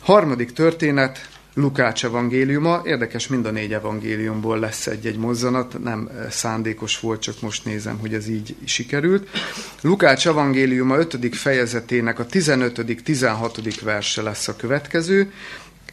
Harmadik 0.00 0.52
történet, 0.52 1.39
Lukács 1.54 2.04
evangéliuma. 2.04 2.82
Érdekes, 2.84 3.26
mind 3.28 3.46
a 3.46 3.50
négy 3.50 3.72
evangéliumból 3.72 4.58
lesz 4.58 4.86
egy-egy 4.86 5.18
mozzanat, 5.18 5.82
nem 5.82 6.08
eh, 6.12 6.30
szándékos 6.30 7.00
volt, 7.00 7.20
csak 7.20 7.40
most 7.40 7.64
nézem, 7.64 7.98
hogy 7.98 8.14
ez 8.14 8.28
így 8.28 8.56
sikerült. 8.64 9.28
Lukács 9.80 10.26
evangéliuma 10.26 10.98
5. 10.98 11.36
fejezetének 11.36 12.18
a 12.18 12.26
15.-16. 12.26 13.80
verse 13.82 14.22
lesz 14.22 14.48
a 14.48 14.56
következő. 14.56 15.32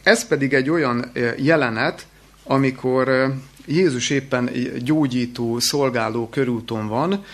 Ez 0.02 0.26
pedig 0.26 0.54
egy 0.54 0.70
olyan 0.70 1.10
eh, 1.12 1.34
jelenet, 1.44 2.06
amikor 2.44 3.08
eh, 3.08 3.30
Jézus 3.66 4.10
éppen 4.10 4.50
gyógyító, 4.78 5.58
szolgáló 5.58 6.28
körúton 6.28 6.88
van, 6.88 7.24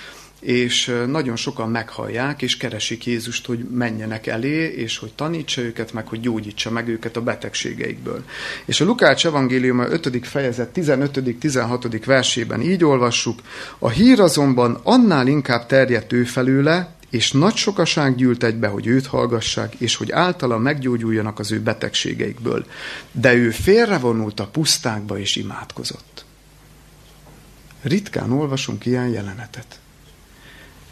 és 0.45 0.97
nagyon 1.07 1.37
sokan 1.37 1.71
meghallják, 1.71 2.43
és 2.43 2.57
keresik 2.57 3.07
Jézust, 3.07 3.47
hogy 3.47 3.59
menjenek 3.59 4.27
elé, 4.27 4.67
és 4.67 4.99
hogy 4.99 5.13
tanítsa 5.15 5.61
őket, 5.61 5.93
meg 5.93 6.07
hogy 6.07 6.21
gyógyítsa 6.21 6.71
meg 6.71 6.89
őket 6.89 7.17
a 7.17 7.23
betegségeikből. 7.23 8.25
És 8.65 8.81
a 8.81 8.85
Lukács 8.85 9.27
evangélium 9.27 9.79
5. 9.79 10.27
fejezet 10.27 10.71
15.-16. 10.75 12.03
versében 12.07 12.61
így 12.61 12.85
olvassuk, 12.85 13.41
a 13.79 13.89
hír 13.89 14.21
azonban 14.21 14.81
annál 14.83 15.27
inkább 15.27 15.67
terjedt 15.67 16.13
ő 16.13 16.25
felőle, 16.25 16.95
és 17.11 17.33
nagy 17.33 17.55
sokaság 17.55 18.15
gyűlt 18.15 18.43
egybe, 18.43 18.69
hogy 18.69 18.87
őt 18.87 19.07
hallgassák, 19.07 19.75
és 19.75 19.97
hogy 19.97 20.13
általa 20.13 20.59
meggyógyuljanak 20.59 21.39
az 21.39 21.53
ő 21.53 21.61
betegségeikből. 21.61 22.67
De 23.13 23.35
ő 23.35 23.51
félrevonult 23.51 24.41
a 24.41 24.47
pusztákba, 24.47 25.19
és 25.19 25.37
imádkozott. 25.37 26.25
Ritkán 27.83 28.33
olvasunk 28.33 28.87
ilyen 28.87 29.09
jelenetet. 29.09 29.79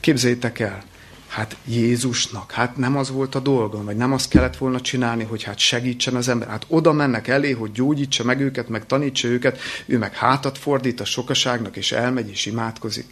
Képzeljétek 0.03 0.59
el, 0.59 0.85
hát 1.29 1.57
Jézusnak, 1.65 2.51
hát 2.51 2.77
nem 2.77 2.97
az 2.97 3.11
volt 3.11 3.35
a 3.35 3.41
dolga, 3.41 3.85
vagy 3.85 3.97
nem 3.97 4.13
azt 4.13 4.29
kellett 4.29 4.57
volna 4.57 4.81
csinálni, 4.81 5.25
hogy 5.25 5.43
hát 5.43 5.59
segítsen 5.59 6.15
az 6.15 6.29
ember. 6.29 6.49
Hát 6.49 6.65
oda 6.69 6.93
mennek 6.93 7.29
elé, 7.29 7.51
hogy 7.51 7.73
gyógyítsa 7.73 8.25
meg 8.25 8.41
őket, 8.41 8.69
meg 8.69 8.87
tanítsa 8.87 9.29
őket, 9.29 9.59
ő 9.87 9.99
meg 9.99 10.15
hátat 10.15 10.59
fordít 10.59 11.01
a 11.01 11.05
sokaságnak, 11.05 11.77
és 11.77 11.93
elmegy, 11.93 12.29
és 12.29 12.47
imádkozik. 12.47 13.07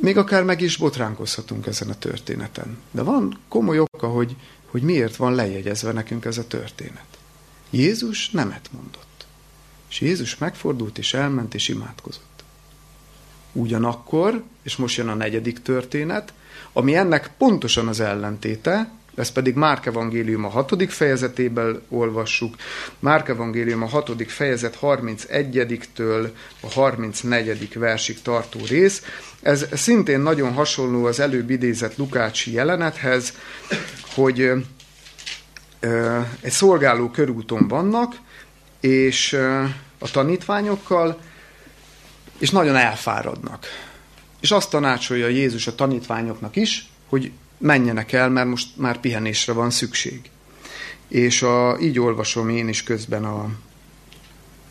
Még 0.00 0.16
akár 0.16 0.44
meg 0.44 0.60
is 0.60 0.76
botránkozhatunk 0.76 1.66
ezen 1.66 1.88
a 1.88 1.98
történeten. 1.98 2.78
De 2.90 3.02
van 3.02 3.38
komoly 3.48 3.78
oka, 3.78 4.08
hogy, 4.08 4.36
hogy 4.66 4.82
miért 4.82 5.16
van 5.16 5.34
lejegyezve 5.34 5.92
nekünk 5.92 6.24
ez 6.24 6.38
a 6.38 6.46
történet. 6.46 7.06
Jézus 7.70 8.30
nemet 8.30 8.68
mondott. 8.72 9.26
És 9.90 10.00
Jézus 10.00 10.38
megfordult, 10.38 10.98
és 10.98 11.14
elment, 11.14 11.54
és 11.54 11.68
imádkozott. 11.68 12.31
Ugyanakkor, 13.52 14.42
és 14.62 14.76
most 14.76 14.96
jön 14.96 15.08
a 15.08 15.14
negyedik 15.14 15.62
történet, 15.62 16.32
ami 16.72 16.96
ennek 16.96 17.30
pontosan 17.38 17.88
az 17.88 18.00
ellentéte, 18.00 18.90
ez 19.14 19.30
pedig 19.30 19.54
Márk 19.54 19.86
Evangélium 19.86 20.44
a 20.44 20.48
hatodik 20.48 20.90
fejezetében 20.90 21.82
olvassuk. 21.88 22.54
Márk 22.98 23.28
Evangélium 23.28 23.82
a 23.82 23.86
hatodik 23.86 24.30
fejezet 24.30 24.78
31-től 24.82 26.30
a 26.60 26.70
34. 26.70 27.78
versig 27.78 28.22
tartó 28.22 28.60
rész. 28.68 29.02
Ez 29.42 29.66
szintén 29.72 30.20
nagyon 30.20 30.52
hasonló 30.52 31.04
az 31.04 31.20
előbb 31.20 31.50
idézett 31.50 31.96
Lukácsi 31.96 32.52
jelenethez, 32.52 33.34
hogy 34.14 34.50
egy 36.40 36.52
szolgáló 36.52 37.10
körúton 37.10 37.68
vannak, 37.68 38.14
és 38.80 39.32
a 39.98 40.10
tanítványokkal, 40.10 41.20
és 42.42 42.50
nagyon 42.50 42.76
elfáradnak. 42.76 43.66
És 44.40 44.50
azt 44.50 44.70
tanácsolja 44.70 45.28
Jézus 45.28 45.66
a 45.66 45.74
tanítványoknak 45.74 46.56
is, 46.56 46.88
hogy 47.08 47.32
menjenek 47.58 48.12
el, 48.12 48.28
mert 48.28 48.48
most 48.48 48.68
már 48.76 49.00
pihenésre 49.00 49.52
van 49.52 49.70
szükség. 49.70 50.20
És 51.08 51.42
a, 51.42 51.76
így 51.80 52.00
olvasom 52.00 52.48
én 52.48 52.68
is 52.68 52.82
közben 52.82 53.24
a, 53.24 53.48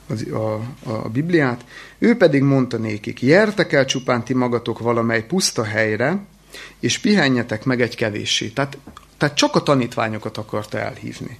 a, 0.08 0.36
a, 0.36 0.62
a 0.84 1.10
Bibliát. 1.10 1.66
Ő 1.98 2.18
pedig 2.18 2.42
mondta 2.42 2.78
nékik, 2.78 3.22
jertek 3.22 3.74
el 3.74 3.86
csupán 3.86 4.24
ti 4.24 4.34
magatok 4.34 4.80
valamely 4.80 5.26
puszta 5.26 5.64
helyre, 5.64 6.20
és 6.80 6.98
pihenjetek 6.98 7.64
meg 7.64 7.82
egy 7.82 7.96
kevéssé. 7.96 8.48
Tehát, 8.48 8.78
tehát 9.18 9.36
csak 9.36 9.56
a 9.56 9.64
tanítványokat 9.64 10.38
akarta 10.38 10.80
elhívni. 10.80 11.40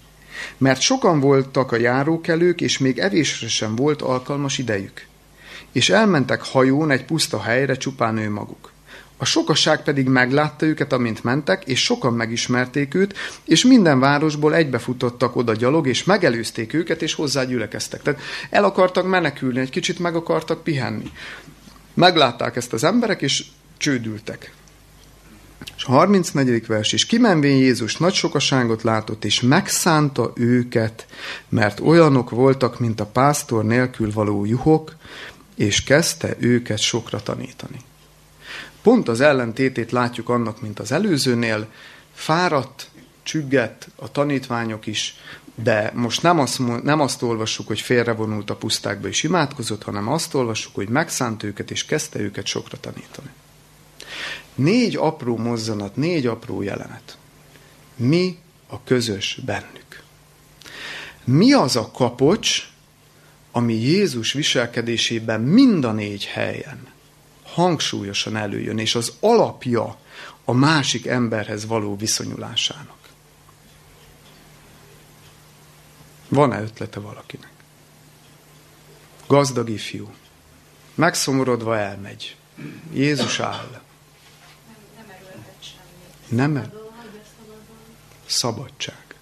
Mert 0.58 0.82
sokan 0.82 1.20
voltak 1.20 1.72
a 1.72 1.78
járókelők, 1.78 2.62
és 2.62 2.78
még 2.78 3.00
evésre 3.00 3.48
sem 3.48 3.76
volt 3.76 4.02
alkalmas 4.02 4.58
idejük. 4.58 5.10
És 5.72 5.90
elmentek 5.90 6.46
hajón 6.46 6.92
egy 6.92 7.06
puszta 7.06 7.42
helyre 7.42 7.76
csupán 7.76 8.18
ő 8.18 8.30
maguk. 8.30 8.72
A 9.22 9.26
sokasság 9.26 9.84
pedig 9.84 10.08
meglátta 10.08 10.66
őket, 10.66 10.94
amint 10.94 11.24
mentek, 11.24 11.64
és 11.66 11.84
sokan 11.84 12.14
megismerték 12.14 12.94
őt, 12.94 13.18
és 13.46 13.66
minden 13.66 14.00
városból 14.00 14.56
egybefutottak 14.56 15.36
oda 15.36 15.54
gyalog, 15.54 15.88
és 15.88 16.04
megelőzték 16.04 16.74
őket, 16.74 17.02
és 17.02 17.14
hozzá 17.14 17.44
gyülekeztek. 17.44 18.02
Tehát 18.02 18.22
el 18.50 18.64
akartak 18.64 19.08
menekülni, 19.08 19.60
egy 19.60 19.70
kicsit 19.70 20.00
meg 20.00 20.16
akartak 20.16 20.64
pihenni. 20.64 21.12
Meglátták 21.94 22.56
ezt 22.56 22.74
az 22.74 22.84
emberek, 22.84 23.22
és 23.22 23.46
csődültek. 23.78 24.54
És 25.78 25.84
a 25.84 25.92
34. 25.92 26.68
vers 26.68 26.94
is, 26.94 27.06
kimenvén 27.06 27.58
Jézus 27.58 27.98
nagy 27.98 28.14
sokaságot 28.14 28.84
látott, 28.84 29.26
és 29.26 29.42
megszánta 29.42 30.32
őket, 30.36 31.06
mert 31.50 31.80
olyanok 31.80 32.30
voltak, 32.30 32.80
mint 32.80 33.00
a 33.00 33.06
pásztor 33.06 33.66
nélkül 33.66 34.12
való 34.12 34.46
juhok, 34.46 34.96
és 35.62 35.84
kezdte 35.84 36.36
őket 36.40 36.80
sokra 36.80 37.24
tanítani. 37.24 37.80
Pont 38.82 39.08
az 39.08 39.22
ellentétét 39.22 39.92
látjuk 39.92 40.30
annak, 40.30 40.62
mint 40.62 40.80
az 40.80 40.92
előzőnél, 40.92 41.68
fáradt, 42.14 42.90
csüggett 43.24 43.88
a 43.96 44.12
tanítványok 44.12 44.86
is, 44.86 45.16
de 45.56 45.92
most 45.96 46.22
nem 46.22 46.40
azt, 46.40 46.84
nem 46.84 47.00
azt 47.00 47.22
olvassuk, 47.22 47.68
hogy 47.68 47.80
félrevonult 47.80 48.50
a 48.50 48.56
pusztákba 48.56 49.08
és 49.08 49.24
imádkozott, 49.24 49.84
hanem 49.84 50.08
azt 50.08 50.34
olvassuk, 50.34 50.76
hogy 50.76 50.90
megszánt 50.90 51.44
őket 51.44 51.72
és 51.72 51.86
kezdte 51.86 52.20
őket 52.20 52.46
sokra 52.46 52.80
tanítani. 52.80 53.30
Négy 54.56 54.96
apró 54.96 55.38
mozzanat, 55.38 55.96
négy 55.96 56.26
apró 56.28 56.62
jelenet. 56.62 57.18
Mi 57.96 58.38
a 58.68 58.84
közös 58.84 59.40
bennük? 59.46 60.04
Mi 61.24 61.54
az 61.54 61.76
a 61.76 61.92
kapocs, 61.92 62.71
ami 63.52 63.74
Jézus 63.74 64.34
viselkedésében 64.34 65.42
mind 65.42 65.84
a 65.84 65.92
négy 65.92 66.26
helyen 66.26 66.88
hangsúlyosan 67.44 68.36
előjön, 68.36 68.78
és 68.78 68.96
az 68.96 69.14
alapja 69.20 69.98
a 70.46 70.52
másik 70.52 71.06
emberhez 71.06 71.66
való 71.66 71.96
viszonyulásának. 71.96 73.00
Van-e 76.28 76.62
ötlete 76.62 77.00
valakinek? 77.00 77.52
Gazdag 79.28 79.70
ifjú. 79.70 80.14
Megszomorodva 80.96 81.78
elmegy. 81.78 82.36
Jézus 82.94 83.40
áll. 83.40 83.82
Nem, 86.28 86.52
nem 86.52 86.74
Szabadság. 88.26 89.16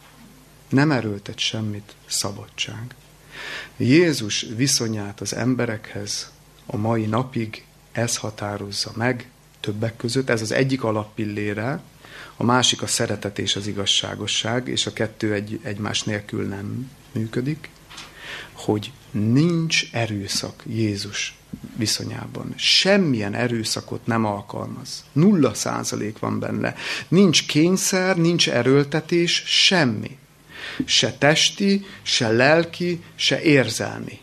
Nem 0.69 0.91
erőltet 0.91 1.39
semmit, 1.39 1.95
szabadság. 2.05 2.95
Jézus 3.77 4.45
viszonyát 4.55 5.21
az 5.21 5.35
emberekhez 5.35 6.31
a 6.65 6.77
mai 6.77 7.05
napig 7.05 7.65
ez 7.91 8.17
határozza 8.17 8.91
meg 8.95 9.29
többek 9.59 9.95
között. 9.95 10.29
Ez 10.29 10.41
az 10.41 10.51
egyik 10.51 10.83
alappillére, 10.83 11.81
a 12.37 12.43
másik 12.43 12.81
a 12.81 12.87
szeretet 12.87 13.39
és 13.39 13.55
az 13.55 13.67
igazságosság, 13.67 14.67
és 14.67 14.85
a 14.85 14.93
kettő 14.93 15.33
egy, 15.33 15.59
egymás 15.63 16.03
nélkül 16.03 16.47
nem 16.47 16.91
működik, 17.11 17.69
hogy 18.53 18.91
nincs 19.11 19.93
erőszak 19.93 20.63
Jézus 20.65 21.37
viszonyában. 21.75 22.53
Semmilyen 22.57 23.33
erőszakot 23.33 24.05
nem 24.05 24.25
alkalmaz. 24.25 25.03
Nulla 25.11 25.53
százalék 25.53 26.19
van 26.19 26.39
benne. 26.39 26.75
Nincs 27.07 27.45
kényszer, 27.45 28.17
nincs 28.17 28.49
erőltetés, 28.49 29.43
semmi. 29.45 30.17
Se 30.85 31.13
testi, 31.17 31.85
se 32.01 32.31
lelki, 32.31 33.03
se 33.15 33.41
érzelmi. 33.41 34.19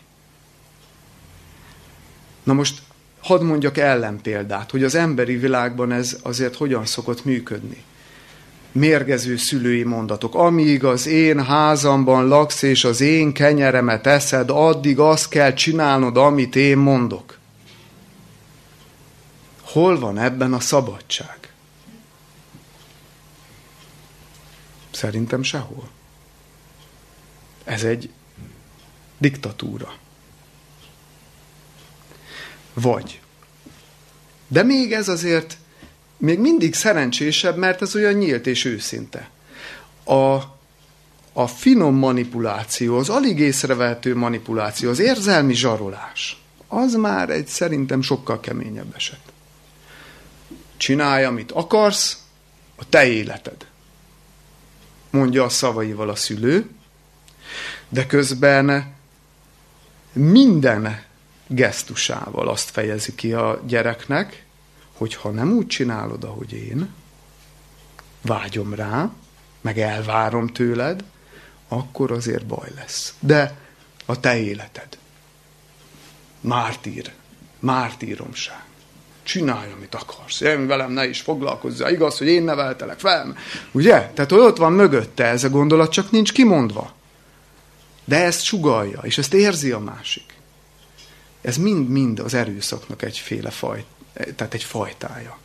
Na 2.43 2.53
most 2.53 2.81
hadd 3.19 3.43
mondjak 3.43 3.77
ellenpéldát, 3.77 4.71
hogy 4.71 4.83
az 4.83 4.95
emberi 4.95 5.35
világban 5.35 5.91
ez 5.91 6.17
azért 6.23 6.55
hogyan 6.55 6.85
szokott 6.85 7.25
működni. 7.25 7.83
Mérgező 8.71 9.37
szülői 9.37 9.83
mondatok. 9.83 10.35
Amíg 10.35 10.83
az 10.83 11.07
én 11.07 11.45
házamban 11.45 12.27
laksz, 12.27 12.61
és 12.61 12.83
az 12.83 13.01
én 13.01 13.33
kenyeremet 13.33 14.07
eszed, 14.07 14.49
addig 14.49 14.99
azt 14.99 15.29
kell 15.29 15.53
csinálnod, 15.53 16.17
amit 16.17 16.55
én 16.55 16.77
mondok. 16.77 17.37
Hol 19.61 19.99
van 19.99 20.17
ebben 20.17 20.53
a 20.53 20.59
szabadság? 20.59 21.37
Szerintem 24.91 25.43
sehol. 25.43 25.89
Ez 27.67 27.83
egy 27.83 28.09
diktatúra. 29.17 29.93
Vagy. 32.73 33.21
De 34.47 34.63
még 34.63 34.93
ez 34.93 35.07
azért 35.07 35.57
még 36.17 36.39
mindig 36.39 36.73
szerencsésebb, 36.73 37.57
mert 37.57 37.81
ez 37.81 37.95
olyan 37.95 38.13
nyílt 38.13 38.47
és 38.47 38.65
őszinte. 38.65 39.29
A, 40.03 40.13
a 41.33 41.47
finom 41.47 41.95
manipuláció, 41.95 42.97
az 42.97 43.09
alig 43.09 43.39
észrevehető 43.39 44.15
manipuláció, 44.15 44.89
az 44.89 44.99
érzelmi 44.99 45.53
zsarolás, 45.53 46.41
az 46.67 46.93
már 46.93 47.29
egy 47.29 47.47
szerintem 47.47 48.01
sokkal 48.01 48.39
keményebb 48.39 48.95
eset. 48.95 49.21
Csinálj, 50.77 51.23
amit 51.23 51.51
akarsz, 51.51 52.17
a 52.75 52.89
te 52.89 53.07
életed. 53.07 53.67
Mondja 55.09 55.43
a 55.43 55.49
szavaival 55.49 56.09
a 56.09 56.15
szülő, 56.15 56.69
de 57.89 58.05
közben 58.05 58.95
minden 60.13 61.03
gesztusával 61.47 62.47
azt 62.47 62.69
fejezi 62.69 63.15
ki 63.15 63.33
a 63.33 63.61
gyereknek, 63.67 64.45
hogy 64.93 65.15
ha 65.15 65.29
nem 65.29 65.51
úgy 65.51 65.67
csinálod, 65.67 66.23
ahogy 66.23 66.53
én, 66.53 66.93
vágyom 68.21 68.73
rá, 68.73 69.09
meg 69.61 69.79
elvárom 69.79 70.47
tőled, 70.47 71.03
akkor 71.67 72.11
azért 72.11 72.45
baj 72.45 72.69
lesz. 72.75 73.13
De 73.19 73.57
a 74.05 74.19
te 74.19 74.37
életed. 74.37 74.97
Mártír. 76.41 77.11
Mártíromság. 77.59 78.65
Csinálj, 79.23 79.71
amit 79.71 79.95
akarsz. 79.95 80.41
Én 80.41 80.67
velem 80.67 80.91
ne 80.91 81.07
is 81.07 81.21
foglalkozzál. 81.21 81.91
Igaz, 81.91 82.17
hogy 82.17 82.27
én 82.27 82.43
neveltelek 82.43 82.99
fel. 82.99 83.37
Ugye? 83.71 84.11
Tehát 84.13 84.31
ott 84.31 84.57
van 84.57 84.73
mögötte 84.73 85.23
ez 85.23 85.43
a 85.43 85.49
gondolat, 85.49 85.91
csak 85.91 86.11
nincs 86.11 86.31
kimondva. 86.31 86.95
De 88.07 88.23
ezt 88.23 88.43
sugalja, 88.43 88.99
és 88.99 89.17
ezt 89.17 89.33
érzi 89.33 89.71
a 89.71 89.79
másik. 89.79 90.33
Ez 91.41 91.57
mind-mind 91.57 92.19
az 92.19 92.33
erőszaknak 92.33 93.01
egyféle 93.01 93.49
faj, 93.49 93.85
tehát 94.35 94.53
egy 94.53 94.63
fajtája. 94.63 95.37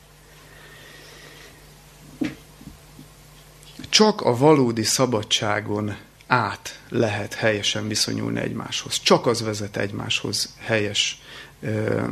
Csak 3.89 4.21
a 4.21 4.37
valódi 4.37 4.83
szabadságon 4.83 5.97
át 6.27 6.81
lehet 6.89 7.35
helyesen 7.35 7.89
viszonyulni 7.89 8.41
egymáshoz. 8.41 9.01
Csak 9.01 9.27
az 9.27 9.43
vezet 9.43 9.77
egymáshoz 9.77 10.55
helyes 10.59 11.21
ö, 11.61 12.03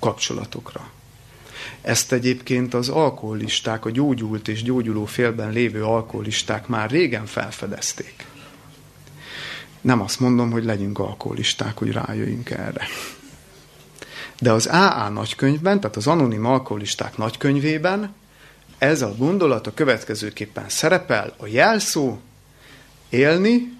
kapcsolatokra. 0.00 0.90
Ezt 1.80 2.12
egyébként 2.12 2.74
az 2.74 2.88
alkoholisták, 2.88 3.84
a 3.84 3.90
gyógyult 3.90 4.48
és 4.48 4.62
gyógyuló 4.62 5.04
félben 5.04 5.50
lévő 5.50 5.84
alkoholisták 5.84 6.66
már 6.66 6.90
régen 6.90 7.26
felfedezték. 7.26 8.26
Nem 9.80 10.00
azt 10.00 10.20
mondom, 10.20 10.50
hogy 10.50 10.64
legyünk 10.64 10.98
alkoholisták, 10.98 11.78
hogy 11.78 11.92
rájöjjünk 11.92 12.50
erre. 12.50 12.86
De 14.40 14.52
az 14.52 14.66
AA 14.66 15.08
nagykönyvben, 15.08 15.80
tehát 15.80 15.96
az 15.96 16.06
anonim 16.06 16.44
alkoholisták 16.44 17.16
nagykönyvében 17.16 18.14
ez 18.78 19.02
a 19.02 19.14
gondolat 19.16 19.66
a 19.66 19.74
következőképpen 19.74 20.68
szerepel, 20.68 21.34
a 21.36 21.46
jelszó 21.46 22.18
élni 23.08 23.78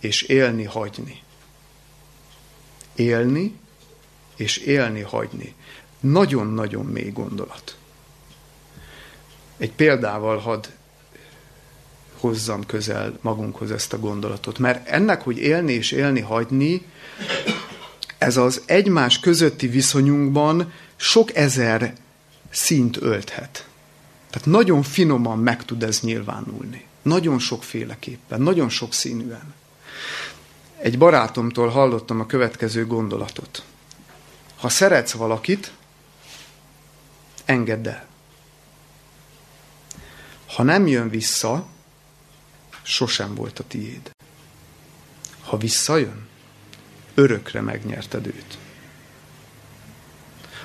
és 0.00 0.22
élni 0.22 0.64
hagyni. 0.64 1.22
Élni 2.94 3.54
és 4.36 4.56
élni 4.56 5.00
hagyni. 5.00 5.54
Nagyon-nagyon 6.00 6.84
mély 6.84 7.10
gondolat. 7.10 7.76
Egy 9.56 9.72
példával 9.72 10.38
hadd 10.38 10.66
hozzam 12.18 12.66
közel 12.66 13.18
magunkhoz 13.20 13.70
ezt 13.70 13.92
a 13.92 13.98
gondolatot. 13.98 14.58
Mert 14.58 14.88
ennek, 14.88 15.22
hogy 15.22 15.38
élni 15.38 15.72
és 15.72 15.92
élni 15.92 16.20
hagyni, 16.20 16.86
ez 18.18 18.36
az 18.36 18.62
egymás 18.66 19.20
közötti 19.20 19.66
viszonyunkban 19.66 20.72
sok 20.96 21.36
ezer 21.36 21.94
szint 22.50 22.96
ölthet. 22.96 23.66
Tehát 24.30 24.46
nagyon 24.46 24.82
finoman 24.82 25.38
meg 25.38 25.64
tud 25.64 25.82
ez 25.82 26.00
nyilvánulni. 26.00 26.86
Nagyon 27.02 27.38
sokféleképpen, 27.38 28.40
nagyon 28.40 28.68
sok 28.68 28.92
színűen. 28.92 29.54
Egy 30.78 30.98
barátomtól 30.98 31.68
hallottam 31.68 32.20
a 32.20 32.26
következő 32.26 32.86
gondolatot. 32.86 33.62
Ha 34.56 34.68
szeretsz 34.68 35.12
valakit, 35.12 35.72
engedd 37.44 37.88
el. 37.88 38.06
Ha 40.46 40.62
nem 40.62 40.86
jön 40.86 41.08
vissza, 41.08 41.66
sosem 42.88 43.34
volt 43.34 43.58
a 43.58 43.66
tiéd. 43.66 44.14
Ha 45.40 45.56
visszajön, 45.56 46.28
örökre 47.14 47.60
megnyerted 47.60 48.26
őt. 48.26 48.58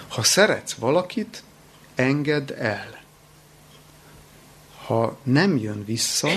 Ha 0.08 0.24
szeretsz 0.24 0.74
valakit, 0.74 1.44
engedd 1.96 2.54
el. 2.54 3.02
Ha 4.86 5.20
nem 5.24 5.58
jön 5.58 5.86
vissza, 5.86 6.30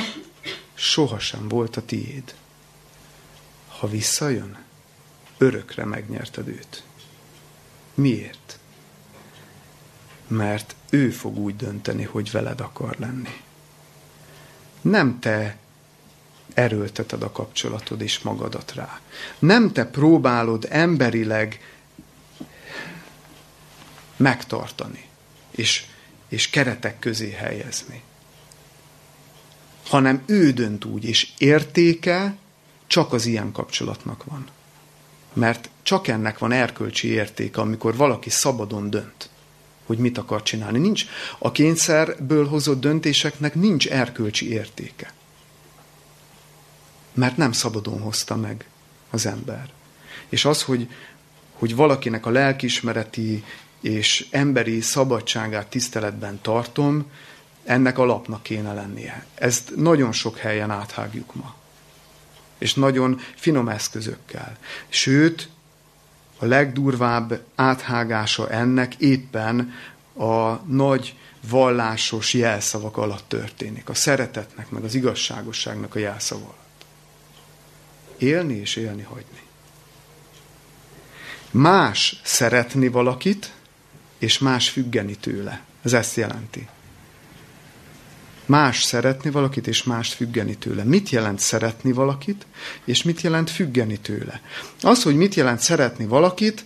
sohasem 0.74 1.48
volt 1.48 1.76
a 1.76 1.84
tiéd. 1.84 2.34
Ha 3.68 3.88
visszajön, 3.88 4.64
örökre 5.38 5.84
megnyerted 5.84 6.48
őt. 6.48 6.82
Miért? 7.94 8.58
Mert 10.26 10.74
ő 10.90 11.10
fog 11.10 11.38
úgy 11.38 11.56
dönteni, 11.56 12.04
hogy 12.04 12.30
veled 12.30 12.60
akar 12.60 12.96
lenni. 12.98 13.40
Nem 14.80 15.18
te 15.18 15.58
erőlteted 16.54 17.22
a 17.22 17.32
kapcsolatod 17.32 18.00
és 18.00 18.18
magadat 18.18 18.72
rá. 18.74 19.00
Nem 19.38 19.72
te 19.72 19.86
próbálod 19.86 20.66
emberileg 20.70 21.60
megtartani, 24.16 25.04
és, 25.50 25.84
és 26.28 26.50
keretek 26.50 26.98
közé 26.98 27.30
helyezni. 27.30 28.02
Hanem 29.86 30.22
ő 30.26 30.50
dönt 30.50 30.84
úgy, 30.84 31.04
és 31.04 31.28
értéke 31.38 32.36
csak 32.86 33.12
az 33.12 33.26
ilyen 33.26 33.52
kapcsolatnak 33.52 34.24
van. 34.24 34.46
Mert 35.32 35.70
csak 35.82 36.08
ennek 36.08 36.38
van 36.38 36.52
erkölcsi 36.52 37.08
értéke, 37.08 37.60
amikor 37.60 37.96
valaki 37.96 38.30
szabadon 38.30 38.90
dönt, 38.90 39.28
hogy 39.86 39.98
mit 39.98 40.18
akar 40.18 40.42
csinálni. 40.42 40.78
Nincs 40.78 41.04
a 41.38 41.52
kényszerből 41.52 42.48
hozott 42.48 42.80
döntéseknek 42.80 43.54
nincs 43.54 43.88
erkölcsi 43.88 44.50
értéke 44.50 45.14
mert 47.16 47.36
nem 47.36 47.52
szabadon 47.52 48.00
hozta 48.00 48.36
meg 48.36 48.68
az 49.10 49.26
ember. 49.26 49.68
És 50.28 50.44
az, 50.44 50.62
hogy, 50.62 50.88
hogy 51.52 51.76
valakinek 51.76 52.26
a 52.26 52.30
lelkismereti 52.30 53.44
és 53.80 54.26
emberi 54.30 54.80
szabadságát 54.80 55.66
tiszteletben 55.66 56.38
tartom, 56.42 57.10
ennek 57.64 57.98
alapnak 57.98 58.42
kéne 58.42 58.72
lennie. 58.72 59.26
Ezt 59.34 59.76
nagyon 59.76 60.12
sok 60.12 60.38
helyen 60.38 60.70
áthágjuk 60.70 61.34
ma. 61.34 61.54
És 62.58 62.74
nagyon 62.74 63.20
finom 63.34 63.68
eszközökkel. 63.68 64.56
Sőt, 64.88 65.48
a 66.38 66.44
legdurvább 66.44 67.40
áthágása 67.54 68.50
ennek 68.50 68.94
éppen 68.94 69.72
a 70.16 70.52
nagy 70.52 71.16
vallásos 71.48 72.34
jelszavak 72.34 72.96
alatt 72.96 73.28
történik. 73.28 73.88
A 73.88 73.94
szeretetnek, 73.94 74.70
meg 74.70 74.84
az 74.84 74.94
igazságosságnak 74.94 75.94
a 75.94 75.98
jelszava 75.98 76.65
élni 78.18 78.54
és 78.54 78.76
élni 78.76 79.02
hagyni. 79.02 79.40
Más 81.50 82.20
szeretni 82.24 82.88
valakit, 82.88 83.52
és 84.18 84.38
más 84.38 84.68
függeni 84.68 85.14
tőle. 85.14 85.60
Ez 85.82 85.92
ezt 85.92 86.16
jelenti. 86.16 86.68
Más 88.46 88.82
szeretni 88.82 89.30
valakit, 89.30 89.66
és 89.66 89.82
más 89.82 90.12
függeni 90.14 90.56
tőle. 90.56 90.84
Mit 90.84 91.10
jelent 91.10 91.38
szeretni 91.38 91.92
valakit, 91.92 92.46
és 92.84 93.02
mit 93.02 93.20
jelent 93.20 93.50
függeni 93.50 93.98
tőle? 93.98 94.40
Az, 94.82 95.02
hogy 95.02 95.16
mit 95.16 95.34
jelent 95.34 95.60
szeretni 95.60 96.06
valakit, 96.06 96.64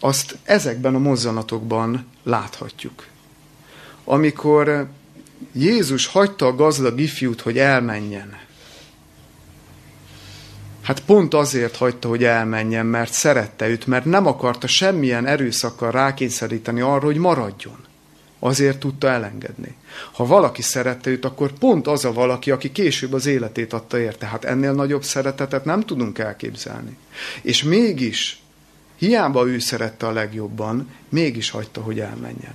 azt 0.00 0.38
ezekben 0.42 0.94
a 0.94 0.98
mozzanatokban 0.98 2.06
láthatjuk. 2.22 3.06
Amikor 4.04 4.88
Jézus 5.52 6.06
hagyta 6.06 6.46
a 6.46 6.54
gazdag 6.54 7.00
ifjút, 7.00 7.40
hogy 7.40 7.58
elmenjen, 7.58 8.38
Hát 10.88 11.00
pont 11.00 11.34
azért 11.34 11.76
hagyta, 11.76 12.08
hogy 12.08 12.24
elmenjen, 12.24 12.86
mert 12.86 13.12
szerette 13.12 13.68
őt, 13.68 13.86
mert 13.86 14.04
nem 14.04 14.26
akarta 14.26 14.66
semmilyen 14.66 15.26
erőszakkal 15.26 15.90
rákényszeríteni 15.90 16.80
arra, 16.80 17.04
hogy 17.04 17.16
maradjon. 17.16 17.76
Azért 18.38 18.78
tudta 18.78 19.08
elengedni. 19.08 19.76
Ha 20.12 20.26
valaki 20.26 20.62
szerette 20.62 21.10
őt, 21.10 21.24
akkor 21.24 21.52
pont 21.52 21.86
az 21.86 22.04
a 22.04 22.12
valaki, 22.12 22.50
aki 22.50 22.72
később 22.72 23.12
az 23.12 23.26
életét 23.26 23.72
adta 23.72 23.98
érte. 23.98 24.26
Hát 24.26 24.44
ennél 24.44 24.72
nagyobb 24.72 25.04
szeretetet 25.04 25.64
nem 25.64 25.80
tudunk 25.80 26.18
elképzelni. 26.18 26.96
És 27.42 27.62
mégis, 27.62 28.42
hiába 28.96 29.48
ő 29.48 29.58
szerette 29.58 30.06
a 30.06 30.12
legjobban, 30.12 30.88
mégis 31.08 31.50
hagyta, 31.50 31.80
hogy 31.80 32.00
elmenjen. 32.00 32.54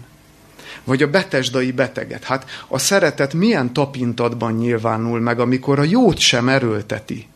Vagy 0.84 1.04
a 1.04 1.10
betesdai 1.10 1.72
beteget. 1.72 2.24
Hát 2.24 2.50
a 2.67 2.78
szeretet 2.78 3.34
milyen 3.34 3.74
tapintatban 3.74 4.54
nyilvánul 4.54 5.19
meg, 5.19 5.39
amikor 5.39 5.80
a 5.80 5.84
jót 5.84 6.17
sem 6.17 6.50
erőlteti 6.50 7.28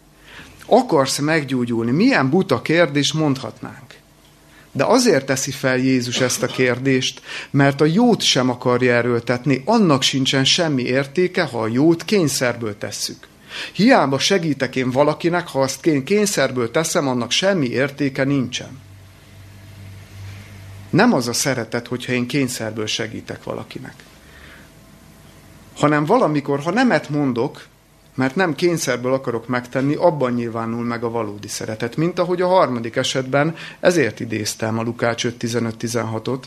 akarsz 0.67 1.17
meggyógyulni? 1.17 1.91
Milyen 1.91 2.29
buta 2.29 2.61
kérdés 2.61 3.13
mondhatnánk. 3.13 3.95
De 4.71 4.83
azért 4.83 5.25
teszi 5.25 5.51
fel 5.51 5.77
Jézus 5.77 6.21
ezt 6.21 6.43
a 6.43 6.47
kérdést, 6.47 7.21
mert 7.49 7.81
a 7.81 7.85
jót 7.85 8.21
sem 8.21 8.49
akarja 8.49 8.93
erőltetni, 8.93 9.61
annak 9.65 10.01
sincsen 10.01 10.45
semmi 10.45 10.83
értéke, 10.83 11.43
ha 11.43 11.61
a 11.61 11.67
jót 11.67 12.05
kényszerből 12.05 12.77
tesszük. 12.77 13.27
Hiába 13.73 14.19
segítek 14.19 14.75
én 14.75 14.91
valakinek, 14.91 15.47
ha 15.47 15.61
azt 15.61 15.85
én 15.85 16.03
kényszerből 16.03 16.71
teszem, 16.71 17.07
annak 17.07 17.31
semmi 17.31 17.67
értéke 17.67 18.23
nincsen. 18.23 18.79
Nem 20.89 21.13
az 21.13 21.27
a 21.27 21.33
szeretet, 21.33 21.87
hogyha 21.87 22.11
én 22.11 22.27
kényszerből 22.27 22.85
segítek 22.85 23.43
valakinek. 23.43 23.95
Hanem 25.77 26.05
valamikor, 26.05 26.59
ha 26.59 26.71
nemet 26.71 27.09
mondok, 27.09 27.65
mert 28.17 28.35
nem 28.35 28.55
kényszerből 28.55 29.13
akarok 29.13 29.47
megtenni, 29.47 29.95
abban 29.95 30.33
nyilvánul 30.33 30.83
meg 30.83 31.03
a 31.03 31.09
valódi 31.09 31.47
szeretet. 31.47 31.95
Mint 31.95 32.19
ahogy 32.19 32.41
a 32.41 32.47
harmadik 32.47 32.95
esetben, 32.95 33.55
ezért 33.79 34.19
idéztem 34.19 34.79
a 34.79 34.83
Lukács 34.83 35.25
5.15-16-ot, 35.25 36.43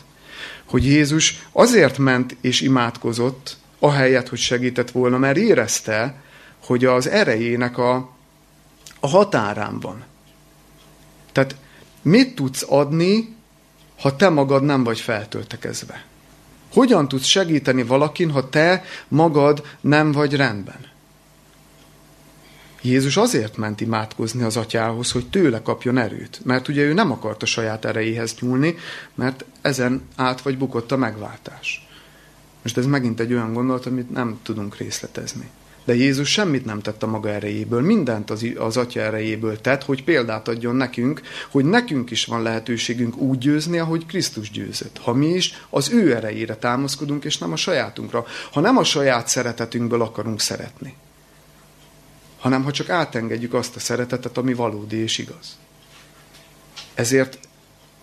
hogy 0.65 0.85
Jézus 0.85 1.47
azért 1.51 1.97
ment 1.97 2.35
és 2.41 2.61
imádkozott, 2.61 3.57
ahelyett, 3.79 4.29
hogy 4.29 4.39
segített 4.39 4.91
volna, 4.91 5.17
mert 5.17 5.37
érezte, 5.37 6.21
hogy 6.65 6.85
az 6.85 7.07
erejének 7.07 7.77
a, 7.77 8.09
a 8.99 9.07
határán 9.07 9.79
van. 9.79 10.03
Tehát 11.31 11.55
mit 12.01 12.35
tudsz 12.35 12.65
adni, 12.69 13.35
ha 13.99 14.15
te 14.15 14.29
magad 14.29 14.63
nem 14.63 14.83
vagy 14.83 14.99
feltöltekezve? 14.99 16.05
Hogyan 16.73 17.07
tudsz 17.07 17.25
segíteni 17.25 17.83
valakin, 17.83 18.31
ha 18.31 18.49
te 18.49 18.83
magad 19.07 19.63
nem 19.81 20.11
vagy 20.11 20.35
rendben? 20.35 20.90
Jézus 22.83 23.17
azért 23.17 23.57
ment 23.57 23.81
imádkozni 23.81 24.43
az 24.43 24.57
atyához, 24.57 25.11
hogy 25.11 25.29
tőle 25.29 25.61
kapjon 25.61 25.97
erőt, 25.97 26.39
mert 26.43 26.67
ugye 26.67 26.83
ő 26.83 26.93
nem 26.93 27.11
akart 27.11 27.43
a 27.43 27.45
saját 27.45 27.85
erejéhez 27.85 28.35
nyúlni, 28.39 28.75
mert 29.15 29.45
ezen 29.61 30.01
át 30.15 30.41
vagy 30.41 30.57
bukott 30.57 30.91
a 30.91 30.97
megváltás. 30.97 31.87
Most 32.61 32.77
ez 32.77 32.85
megint 32.85 33.19
egy 33.19 33.33
olyan 33.33 33.53
gondolat, 33.53 33.85
amit 33.85 34.11
nem 34.11 34.39
tudunk 34.43 34.77
részletezni. 34.77 35.49
De 35.85 35.95
Jézus 35.95 36.29
semmit 36.29 36.65
nem 36.65 36.79
tett 36.79 37.03
a 37.03 37.07
maga 37.07 37.29
erejéből, 37.29 37.81
mindent 37.81 38.29
az, 38.29 38.45
az 38.57 38.77
atya 38.77 38.99
erejéből 38.99 39.61
tett, 39.61 39.83
hogy 39.83 40.03
példát 40.03 40.47
adjon 40.47 40.75
nekünk, 40.75 41.21
hogy 41.51 41.65
nekünk 41.65 42.11
is 42.11 42.25
van 42.25 42.41
lehetőségünk 42.41 43.17
úgy 43.17 43.37
győzni, 43.37 43.79
ahogy 43.79 44.05
Krisztus 44.05 44.51
győzött. 44.51 44.97
Ha 44.97 45.13
mi 45.13 45.27
is 45.27 45.65
az 45.69 45.89
ő 45.89 46.15
erejére 46.15 46.55
támaszkodunk, 46.55 47.23
és 47.23 47.37
nem 47.37 47.51
a 47.51 47.55
sajátunkra. 47.55 48.25
Ha 48.51 48.59
nem 48.59 48.77
a 48.77 48.83
saját 48.83 49.27
szeretetünkből 49.27 50.01
akarunk 50.01 50.39
szeretni 50.39 50.95
hanem 52.41 52.63
ha 52.63 52.71
csak 52.71 52.89
átengedjük 52.89 53.53
azt 53.53 53.75
a 53.75 53.79
szeretetet, 53.79 54.37
ami 54.37 54.53
valódi 54.53 54.97
és 54.97 55.17
igaz. 55.17 55.57
Ezért, 56.93 57.39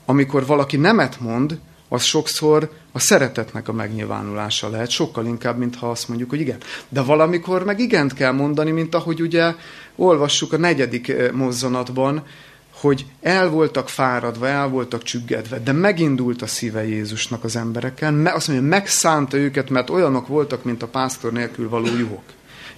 amikor 0.04 0.46
valaki 0.46 0.76
nemet 0.76 1.20
mond, 1.20 1.58
az 1.88 2.02
sokszor 2.02 2.70
a 2.92 2.98
szeretetnek 2.98 3.68
a 3.68 3.72
megnyilvánulása 3.72 4.68
lehet, 4.68 4.90
sokkal 4.90 5.26
inkább, 5.26 5.58
mint 5.58 5.76
ha 5.76 5.90
azt 5.90 6.08
mondjuk, 6.08 6.30
hogy 6.30 6.40
igen. 6.40 6.58
De 6.88 7.02
valamikor 7.02 7.64
meg 7.64 7.80
igent 7.80 8.12
kell 8.12 8.32
mondani, 8.32 8.70
mint 8.70 8.94
ahogy 8.94 9.20
ugye 9.20 9.54
olvassuk 9.96 10.52
a 10.52 10.56
negyedik 10.56 11.08
eh, 11.08 11.30
mozzanatban, 11.30 12.24
hogy 12.70 13.06
el 13.20 13.48
voltak 13.48 13.88
fáradva, 13.88 14.46
el 14.46 14.68
voltak 14.68 15.02
csüggedve, 15.02 15.58
de 15.58 15.72
megindult 15.72 16.42
a 16.42 16.46
szíve 16.46 16.86
Jézusnak 16.86 17.44
az 17.44 17.56
emberekkel, 17.56 18.26
azt 18.26 18.48
mondja, 18.48 18.68
megszánta 18.68 19.36
őket, 19.36 19.70
mert 19.70 19.90
olyanok 19.90 20.26
voltak, 20.26 20.64
mint 20.64 20.82
a 20.82 20.86
pásztor 20.86 21.32
nélkül 21.32 21.68
való 21.68 21.86
juhok. 21.86 22.22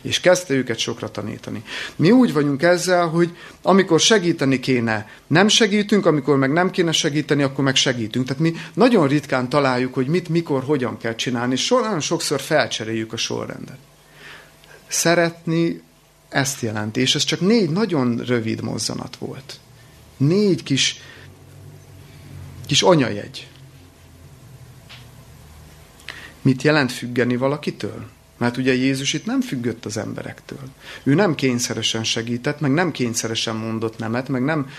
És 0.02 0.20
kezdte 0.20 0.54
őket 0.54 0.78
sokra 0.78 1.10
tanítani. 1.10 1.62
Mi 1.96 2.10
úgy 2.10 2.32
vagyunk 2.32 2.62
ezzel, 2.62 3.06
hogy 3.08 3.36
amikor 3.62 4.00
segíteni 4.00 4.60
kéne, 4.60 5.08
nem 5.26 5.48
segítünk, 5.48 6.06
amikor 6.06 6.36
meg 6.36 6.52
nem 6.52 6.70
kéne 6.70 6.92
segíteni, 6.92 7.42
akkor 7.42 7.64
meg 7.64 7.76
segítünk. 7.76 8.26
Tehát 8.26 8.42
mi 8.42 8.54
nagyon 8.74 9.08
ritkán 9.08 9.48
találjuk, 9.48 9.94
hogy 9.94 10.06
mit, 10.06 10.28
mikor, 10.28 10.64
hogyan 10.64 10.98
kell 10.98 11.14
csinálni, 11.14 11.52
és 11.52 11.68
nagyon 11.68 12.00
sokszor 12.00 12.40
felcseréljük 12.40 13.12
a 13.12 13.16
sorrendet. 13.16 13.78
Szeretni 14.88 15.82
ezt 16.28 16.60
jelenti, 16.60 17.00
és 17.00 17.14
ez 17.14 17.24
csak 17.24 17.40
négy 17.40 17.70
nagyon 17.70 18.16
rövid 18.16 18.62
mozzanat 18.62 19.16
volt. 19.16 19.58
Négy 20.16 20.62
kis, 20.62 21.00
kis 22.66 22.82
anyajegy. 22.82 23.48
Mit 26.42 26.62
jelent 26.62 26.92
függeni 26.92 27.36
valakitől? 27.36 28.06
Mert 28.40 28.56
ugye 28.56 28.74
Jézus 28.74 29.12
itt 29.12 29.26
nem 29.26 29.40
függött 29.40 29.84
az 29.84 29.96
emberektől. 29.96 30.58
Ő 31.02 31.14
nem 31.14 31.34
kényszeresen 31.34 32.04
segített, 32.04 32.60
meg 32.60 32.70
nem 32.70 32.90
kényszeresen 32.90 33.56
mondott 33.56 33.98
nemet, 33.98 34.28
meg, 34.28 34.44
nem, 34.44 34.70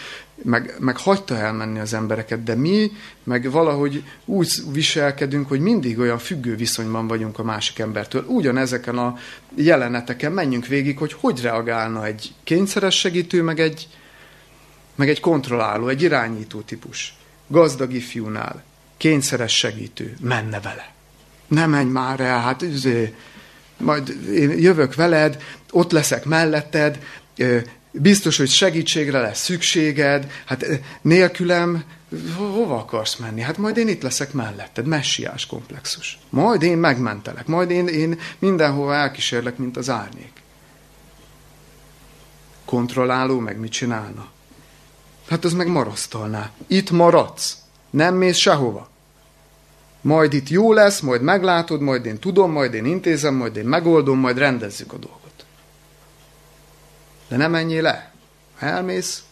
meg, 0.43 0.75
meg 0.79 0.97
hagyta 0.97 1.37
elmenni 1.37 1.79
az 1.79 1.93
embereket, 1.93 2.43
de 2.43 2.55
mi 2.55 2.91
meg 3.23 3.51
valahogy 3.51 4.03
úgy 4.25 4.51
viselkedünk, 4.71 5.47
hogy 5.47 5.59
mindig 5.59 5.99
olyan 5.99 6.17
függő 6.17 6.55
viszonyban 6.55 7.07
vagyunk 7.07 7.39
a 7.39 7.43
másik 7.43 7.79
embertől. 7.79 8.25
Ugyanezeken 8.27 8.97
a 8.97 9.17
jeleneteken 9.55 10.31
menjünk 10.31 10.67
végig, 10.67 10.97
hogy 10.97 11.13
hogy 11.13 11.41
reagálna 11.41 12.05
egy 12.05 12.33
kényszeres 12.43 12.99
segítő, 12.99 13.41
meg 13.41 13.59
egy, 13.59 13.87
meg 14.95 15.09
egy 15.09 15.19
kontrolláló, 15.19 15.87
egy 15.87 16.01
irányító 16.01 16.61
típus. 16.61 17.15
Gazdag 17.47 17.93
ifjúnál, 17.93 18.63
kényszeres 18.97 19.57
segítő, 19.57 20.17
menne 20.21 20.59
vele. 20.59 20.93
Ne 21.47 21.65
menj 21.65 21.89
már 21.89 22.19
el, 22.19 22.39
hát 22.41 22.61
üzé, 22.61 23.13
majd 23.81 24.29
én 24.33 24.59
jövök 24.59 24.95
veled, 24.95 25.43
ott 25.71 25.91
leszek 25.91 26.25
melletted, 26.25 26.99
biztos, 27.91 28.37
hogy 28.37 28.49
segítségre 28.49 29.19
lesz 29.19 29.43
szükséged, 29.43 30.31
hát 30.45 30.65
nélkülem 31.01 31.83
hova 32.35 32.77
akarsz 32.77 33.15
menni? 33.15 33.41
Hát 33.41 33.57
majd 33.57 33.77
én 33.77 33.87
itt 33.87 34.01
leszek 34.01 34.33
melletted, 34.33 34.85
messiás 34.85 35.45
komplexus. 35.45 36.19
Majd 36.29 36.61
én 36.61 36.77
megmentelek, 36.77 37.47
majd 37.47 37.69
én, 37.69 37.87
én 37.87 38.19
mindenhova 38.39 38.95
elkísérlek, 38.95 39.57
mint 39.57 39.77
az 39.77 39.89
árnyék. 39.89 40.31
Kontrolláló 42.65 43.39
meg 43.39 43.59
mit 43.59 43.71
csinálna? 43.71 44.29
Hát 45.29 45.45
az 45.45 45.53
meg 45.53 45.67
marasztalná. 45.67 46.51
Itt 46.67 46.91
maradsz. 46.91 47.57
Nem 47.89 48.15
mész 48.15 48.37
sehova. 48.37 48.89
Majd 50.01 50.33
itt 50.33 50.49
jó 50.49 50.73
lesz, 50.73 50.99
majd 50.99 51.21
meglátod, 51.21 51.81
majd 51.81 52.05
én 52.05 52.19
tudom, 52.19 52.51
majd 52.51 52.73
én 52.73 52.85
intézem, 52.85 53.33
majd 53.33 53.55
én 53.55 53.65
megoldom, 53.65 54.19
majd 54.19 54.37
rendezzük 54.37 54.93
a 54.93 54.97
dolgot. 54.97 55.45
De 57.27 57.37
nem 57.37 57.51
menjél 57.51 57.81
le. 57.81 58.11
Ha 58.57 58.65
elmész, 58.65 59.23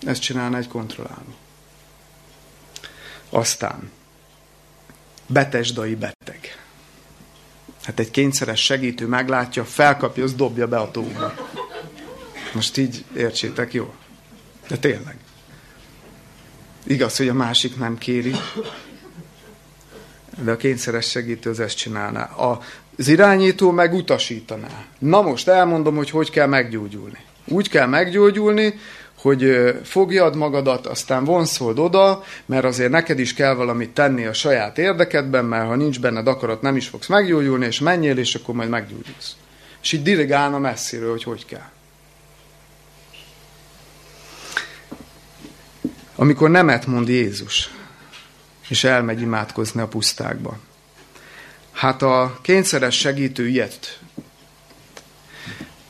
ezt 0.00 0.20
csinálna 0.20 0.56
egy 0.56 0.68
kontrolláló. 0.68 1.34
Aztán 3.30 3.90
betesdai 5.26 5.94
beteg. 5.94 6.56
Hát 7.82 7.98
egy 7.98 8.10
kényszeres 8.10 8.64
segítő 8.64 9.06
meglátja, 9.06 9.64
felkapja, 9.64 10.24
az 10.24 10.34
dobja 10.34 10.68
be 10.68 10.78
a 10.78 10.90
tóba. 10.90 11.34
Most 12.54 12.76
így 12.76 13.04
értsétek, 13.16 13.72
jó? 13.72 13.94
De 14.68 14.76
tényleg. 14.76 15.16
Igaz, 16.86 17.16
hogy 17.16 17.28
a 17.28 17.34
másik 17.34 17.78
nem 17.78 17.98
kéri, 17.98 18.34
de 20.42 20.50
a 20.50 20.56
kényszeres 20.56 21.10
segítő 21.10 21.50
az 21.50 21.60
ezt 21.60 21.76
csinálná. 21.76 22.30
Az 22.96 23.08
irányító 23.08 23.70
meg 23.70 23.94
utasítaná. 23.94 24.84
Na 24.98 25.22
most 25.22 25.48
elmondom, 25.48 25.96
hogy 25.96 26.10
hogy 26.10 26.30
kell 26.30 26.46
meggyógyulni. 26.46 27.18
Úgy 27.48 27.68
kell 27.68 27.86
meggyógyulni, 27.86 28.74
hogy 29.22 29.74
fogjad 29.84 30.36
magadat, 30.36 30.86
aztán 30.86 31.24
vonszold 31.24 31.78
oda, 31.78 32.24
mert 32.46 32.64
azért 32.64 32.90
neked 32.90 33.18
is 33.18 33.34
kell 33.34 33.54
valamit 33.54 33.90
tenni 33.90 34.24
a 34.24 34.32
saját 34.32 34.78
érdekedben, 34.78 35.44
mert 35.44 35.66
ha 35.66 35.74
nincs 35.74 36.00
benned 36.00 36.26
akarat, 36.26 36.62
nem 36.62 36.76
is 36.76 36.88
fogsz 36.88 37.06
meggyógyulni, 37.06 37.66
és 37.66 37.80
menjél, 37.80 38.18
és 38.18 38.34
akkor 38.34 38.54
majd 38.54 38.68
meggyógyulsz. 38.68 39.36
És 39.82 39.92
így 39.92 40.02
dirigálna 40.02 40.58
messziről, 40.58 41.10
hogy 41.10 41.22
hogy 41.22 41.46
kell. 41.46 41.70
Amikor 46.22 46.50
nemet 46.50 46.86
mond 46.86 47.08
Jézus, 47.08 47.70
és 48.68 48.84
elmegy 48.84 49.20
imádkozni 49.20 49.80
a 49.80 49.86
pusztákba. 49.86 50.58
Hát 51.72 52.02
a 52.02 52.38
kényszeres 52.42 52.98
segítő 52.98 53.48
ilyet, 53.48 54.00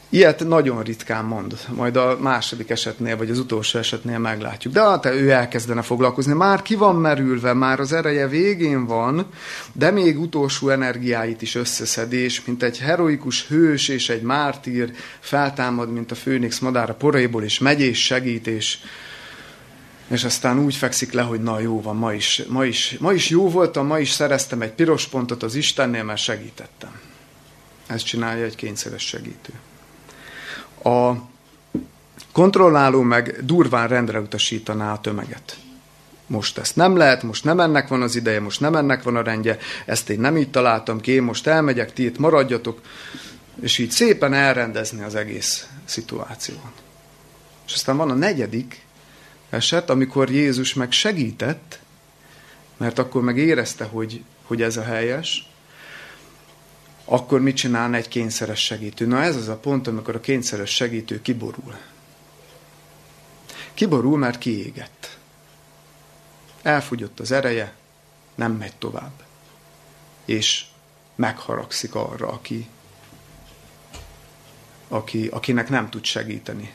ilyet 0.09 0.45
nagyon 0.45 0.83
ritkán 0.83 1.24
mond. 1.24 1.59
Majd 1.68 1.97
a 1.97 2.18
második 2.20 2.70
esetnél, 2.70 3.16
vagy 3.16 3.30
az 3.30 3.39
utolsó 3.39 3.78
esetnél 3.78 4.18
meglátjuk. 4.18 4.72
De 4.72 4.80
hát 4.80 5.07
ő 5.07 5.30
elkezdene 5.30 5.83
foglalkozni. 5.83 6.33
Már 6.33 6.62
ki 6.62 6.74
van 6.74 6.97
merülve, 6.97 7.53
már 7.53 7.80
az 7.80 7.93
ereje 7.93 8.28
végén 8.28 8.87
van, 8.87 9.26
de 9.72 9.91
még 9.91 10.20
utolsó 10.20 10.68
energiáit 10.68 11.43
is 11.43 11.55
összeszedés, 11.55 12.45
mint 12.45 12.62
egy 12.62 12.78
heroikus 12.78 13.47
hős 13.47 13.89
és 13.89 14.09
egy 14.09 14.22
mártír 14.22 14.93
feltámad, 15.20 15.93
mint 15.93 16.11
a 16.11 16.14
főnix 16.14 16.59
madára 16.59 16.95
poraiból, 16.95 17.43
és 17.43 17.59
megy 17.59 17.80
és 17.80 18.05
segít, 18.05 18.47
és 18.47 18.78
és 20.12 20.24
aztán 20.24 20.58
úgy 20.58 20.74
fekszik 20.74 21.12
le, 21.12 21.22
hogy 21.22 21.42
na 21.42 21.58
jó 21.58 21.80
van, 21.80 21.96
ma 21.96 22.12
is, 22.12 22.42
ma 22.48 22.64
is, 22.64 22.96
ma 23.00 23.12
is 23.12 23.28
jó 23.28 23.48
voltam, 23.48 23.86
ma 23.86 23.98
is 23.98 24.10
szereztem 24.10 24.62
egy 24.62 24.72
piros 24.72 25.06
pontot 25.06 25.42
az 25.42 25.54
Istennél, 25.54 26.02
mert 26.02 26.20
segítettem. 26.20 27.00
Ezt 27.86 28.04
csinálja 28.04 28.44
egy 28.44 28.54
kényszeres 28.54 29.02
segítő. 29.02 29.52
A 30.90 31.12
kontrolláló 32.32 33.00
meg 33.00 33.44
durván 33.44 33.88
rendre 33.88 34.20
utasítaná 34.20 34.92
a 34.92 35.00
tömeget. 35.00 35.56
Most 36.26 36.58
ezt 36.58 36.76
nem 36.76 36.96
lehet, 36.96 37.22
most 37.22 37.44
nem 37.44 37.60
ennek 37.60 37.88
van 37.88 38.02
az 38.02 38.16
ideje, 38.16 38.40
most 38.40 38.60
nem 38.60 38.74
ennek 38.74 39.02
van 39.02 39.16
a 39.16 39.22
rendje, 39.22 39.58
ezt 39.86 40.10
én 40.10 40.20
nem 40.20 40.36
így 40.36 40.50
találtam 40.50 41.00
ki, 41.00 41.12
én 41.12 41.22
most 41.22 41.46
elmegyek, 41.46 41.92
ti 41.92 42.04
itt 42.04 42.18
maradjatok, 42.18 42.80
és 43.60 43.78
így 43.78 43.90
szépen 43.90 44.34
elrendezni 44.34 45.02
az 45.02 45.14
egész 45.14 45.66
szituációt. 45.84 46.82
És 47.66 47.74
aztán 47.74 47.96
van 47.96 48.10
a 48.10 48.14
negyedik, 48.14 48.84
eset, 49.53 49.90
amikor 49.90 50.30
Jézus 50.30 50.74
meg 50.74 50.92
segített, 50.92 51.78
mert 52.76 52.98
akkor 52.98 53.22
meg 53.22 53.38
érezte, 53.38 53.84
hogy, 53.84 54.24
hogy 54.42 54.62
ez 54.62 54.76
a 54.76 54.82
helyes, 54.82 55.50
akkor 57.05 57.40
mit 57.40 57.57
csinálna 57.57 57.96
egy 57.96 58.09
kényszeres 58.09 58.64
segítő? 58.64 59.07
Na 59.07 59.22
ez 59.22 59.36
az 59.36 59.48
a 59.48 59.57
pont, 59.57 59.86
amikor 59.86 60.14
a 60.14 60.20
kényszeres 60.20 60.70
segítő 60.70 61.22
kiborul. 61.22 61.76
Kiborul, 63.74 64.18
mert 64.18 64.38
kiégett. 64.38 65.18
Elfogyott 66.62 67.20
az 67.20 67.30
ereje, 67.30 67.74
nem 68.34 68.53
megy 68.53 68.76
tovább. 68.76 69.22
És 70.24 70.64
megharagszik 71.14 71.94
arra, 71.94 72.28
aki, 72.28 72.68
aki, 74.88 75.26
akinek 75.26 75.68
nem 75.68 75.90
tud 75.90 76.05
segíteni, 76.05 76.72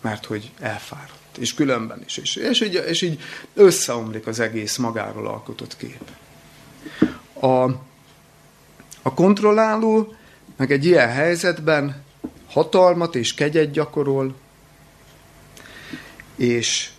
mert 0.00 0.24
hogy 0.24 0.50
elfáradt 0.60 1.23
és 1.38 1.54
különben 1.54 2.02
is. 2.06 2.16
És, 2.16 2.36
és, 2.36 2.60
így, 2.60 2.84
és 2.88 3.02
így 3.02 3.20
összeomlik 3.54 4.26
az 4.26 4.40
egész 4.40 4.76
magáról 4.76 5.26
alkotott 5.26 5.76
kép. 5.76 6.02
A, 7.40 7.62
a 9.02 9.14
kontrolláló 9.14 10.14
meg 10.56 10.72
egy 10.72 10.84
ilyen 10.84 11.08
helyzetben 11.08 12.02
hatalmat 12.48 13.14
és 13.14 13.34
kegyet 13.34 13.70
gyakorol, 13.70 14.34
és 16.36 16.90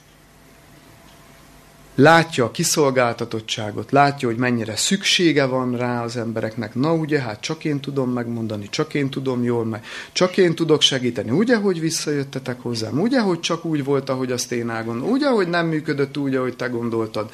látja 1.96 2.44
a 2.44 2.52
kiszolgáltatottságot, 2.52 3.92
látja, 3.92 4.28
hogy 4.28 4.38
mennyire 4.38 4.76
szüksége 4.76 5.46
van 5.46 5.78
rá 5.78 6.04
az 6.04 6.18
embereknek. 6.18 6.76
Na 6.76 6.94
ugye, 6.94 7.20
hát 7.20 7.42
csak 7.42 7.66
én 7.66 7.80
tudom 7.80 8.12
megmondani, 8.12 8.70
csak 8.70 8.94
én 8.94 9.10
tudom 9.10 9.44
jól 9.44 9.66
meg, 9.66 9.84
csak 10.12 10.38
én 10.38 10.56
tudok 10.56 10.82
segíteni. 10.82 11.32
Ugye, 11.32 11.56
hogy 11.56 11.80
visszajöttetek 11.80 12.62
hozzám? 12.62 13.00
Ugye, 13.00 13.20
hogy 13.20 13.40
csak 13.40 13.66
úgy 13.66 13.84
volt, 13.84 14.10
ahogy 14.10 14.32
azt 14.32 14.52
én 14.52 14.70
elgondolom? 14.70 15.12
Ugye, 15.12 15.30
hogy 15.30 15.48
nem 15.48 15.68
működött 15.68 16.18
úgy, 16.18 16.36
ahogy 16.36 16.56
te 16.56 16.68
gondoltad? 16.68 17.30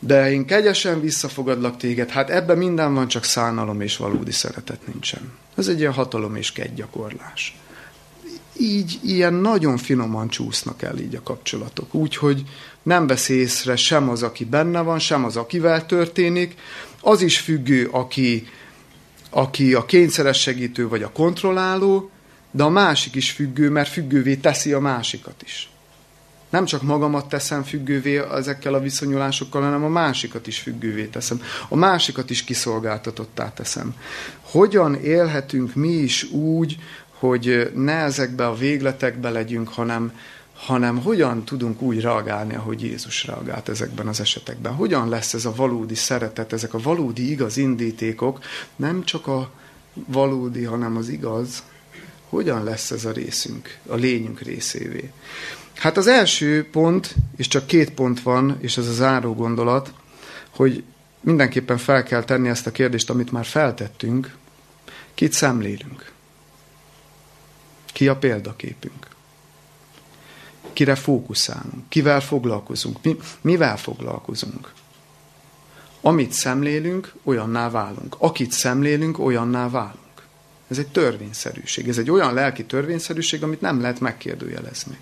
De 0.00 0.30
én 0.32 0.46
kegyesen 0.46 1.00
visszafogadlak 1.00 1.76
téged. 1.76 2.10
Hát 2.10 2.30
ebben 2.30 2.58
minden 2.58 2.94
van, 2.94 3.08
csak 3.08 3.24
szánalom 3.24 3.80
és 3.80 3.96
valódi 3.96 4.32
szeretet 4.32 4.86
nincsen. 4.86 5.32
Ez 5.56 5.68
egy 5.68 5.78
ilyen 5.78 5.92
hatalom 5.92 6.36
és 6.36 6.52
gyakorlás. 6.74 7.56
Így 8.60 8.98
ilyen 9.02 9.34
nagyon 9.34 9.76
finoman 9.76 10.28
csúsznak 10.28 10.82
el 10.82 10.98
így 10.98 11.14
a 11.14 11.22
kapcsolatok. 11.22 11.94
Úgyhogy 11.94 12.42
nem 12.82 13.06
vesz 13.06 13.28
észre 13.28 13.76
sem 13.76 14.08
az, 14.08 14.22
aki 14.22 14.44
benne 14.44 14.80
van, 14.80 14.98
sem 14.98 15.24
az, 15.24 15.36
akivel 15.36 15.86
történik. 15.86 16.54
Az 17.00 17.20
is 17.20 17.38
függő, 17.38 17.88
aki, 17.90 18.46
aki 19.30 19.74
a 19.74 19.84
kényszeres 19.84 20.40
segítő 20.40 20.88
vagy 20.88 21.02
a 21.02 21.12
kontrolláló, 21.12 22.10
de 22.50 22.62
a 22.62 22.68
másik 22.68 23.14
is 23.14 23.30
függő, 23.30 23.70
mert 23.70 23.90
függővé 23.90 24.34
teszi 24.34 24.72
a 24.72 24.80
másikat 24.80 25.42
is. 25.44 25.70
Nem 26.50 26.64
csak 26.64 26.82
magamat 26.82 27.28
teszem 27.28 27.62
függővé 27.62 28.22
ezekkel 28.34 28.74
a 28.74 28.80
viszonyulásokkal, 28.80 29.62
hanem 29.62 29.84
a 29.84 29.88
másikat 29.88 30.46
is 30.46 30.58
függővé 30.58 31.04
teszem. 31.04 31.42
A 31.68 31.76
másikat 31.76 32.30
is 32.30 32.44
kiszolgáltatottá 32.44 33.52
teszem. 33.52 33.94
Hogyan 34.42 34.94
élhetünk 34.94 35.74
mi 35.74 35.92
is 35.92 36.30
úgy, 36.30 36.76
hogy 37.18 37.70
ne 37.74 37.92
ezekbe 37.92 38.46
a 38.46 38.54
végletekbe 38.54 39.30
legyünk, 39.30 39.68
hanem, 39.68 40.12
hanem 40.58 41.02
hogyan 41.02 41.44
tudunk 41.44 41.82
úgy 41.82 42.00
reagálni, 42.00 42.54
ahogy 42.54 42.82
Jézus 42.82 43.26
reagált 43.26 43.68
ezekben 43.68 44.06
az 44.06 44.20
esetekben. 44.20 44.74
Hogyan 44.74 45.08
lesz 45.08 45.34
ez 45.34 45.44
a 45.44 45.54
valódi 45.54 45.94
szeretet, 45.94 46.52
ezek 46.52 46.74
a 46.74 46.78
valódi 46.78 47.30
igaz 47.30 47.56
indítékok, 47.56 48.40
nem 48.76 49.04
csak 49.04 49.26
a 49.26 49.50
valódi, 49.92 50.64
hanem 50.64 50.96
az 50.96 51.08
igaz, 51.08 51.62
hogyan 52.28 52.64
lesz 52.64 52.90
ez 52.90 53.04
a 53.04 53.12
részünk, 53.12 53.78
a 53.86 53.94
lényünk 53.94 54.40
részévé. 54.40 55.10
Hát 55.74 55.96
az 55.96 56.06
első 56.06 56.68
pont, 56.70 57.14
és 57.36 57.48
csak 57.48 57.66
két 57.66 57.90
pont 57.90 58.22
van, 58.22 58.56
és 58.60 58.76
ez 58.76 58.86
a 58.86 58.92
záró 58.92 59.34
gondolat, 59.34 59.92
hogy 60.50 60.84
mindenképpen 61.20 61.78
fel 61.78 62.02
kell 62.02 62.24
tenni 62.24 62.48
ezt 62.48 62.66
a 62.66 62.70
kérdést, 62.70 63.10
amit 63.10 63.32
már 63.32 63.44
feltettünk, 63.44 64.36
kit 65.14 65.32
szemlélünk? 65.32 66.12
Ki 67.92 68.08
a 68.08 68.16
példaképünk? 68.16 69.16
Kire 70.78 70.94
fókuszálunk? 70.94 71.88
Kivel 71.88 72.20
foglalkozunk? 72.20 72.98
Mi, 73.02 73.16
mivel 73.40 73.76
foglalkozunk? 73.76 74.72
Amit 76.00 76.32
szemlélünk, 76.32 77.14
olyanná 77.24 77.70
válunk. 77.70 78.16
Akit 78.18 78.52
szemlélünk, 78.52 79.18
olyanná 79.18 79.68
válunk. 79.68 80.26
Ez 80.68 80.78
egy 80.78 80.88
törvényszerűség. 80.88 81.88
Ez 81.88 81.98
egy 81.98 82.10
olyan 82.10 82.34
lelki 82.34 82.64
törvényszerűség, 82.64 83.42
amit 83.42 83.60
nem 83.60 83.80
lehet 83.80 84.00
megkérdőjelezni. 84.00 84.98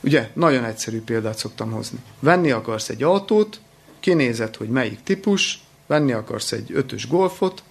Ugye, 0.00 0.30
nagyon 0.34 0.64
egyszerű 0.64 1.00
példát 1.00 1.38
szoktam 1.38 1.70
hozni. 1.70 1.98
Venni 2.20 2.50
akarsz 2.50 2.88
egy 2.88 3.02
autót, 3.02 3.60
kinézed, 4.00 4.56
hogy 4.56 4.68
melyik 4.68 5.02
típus, 5.02 5.64
venni 5.86 6.12
akarsz 6.12 6.52
egy 6.52 6.72
ötös 6.72 7.08
golfot, 7.08 7.62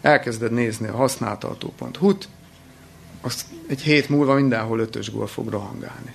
elkezded 0.00 0.52
nézni 0.52 0.88
a 0.88 0.96
használt 0.96 1.44
autó.hu-t, 1.44 2.28
azt 3.20 3.46
egy 3.70 3.80
hét 3.80 4.08
múlva 4.08 4.34
mindenhol 4.34 4.80
ötös 4.80 5.10
gól 5.10 5.26
fog 5.26 5.48
rohangálni. 5.48 6.14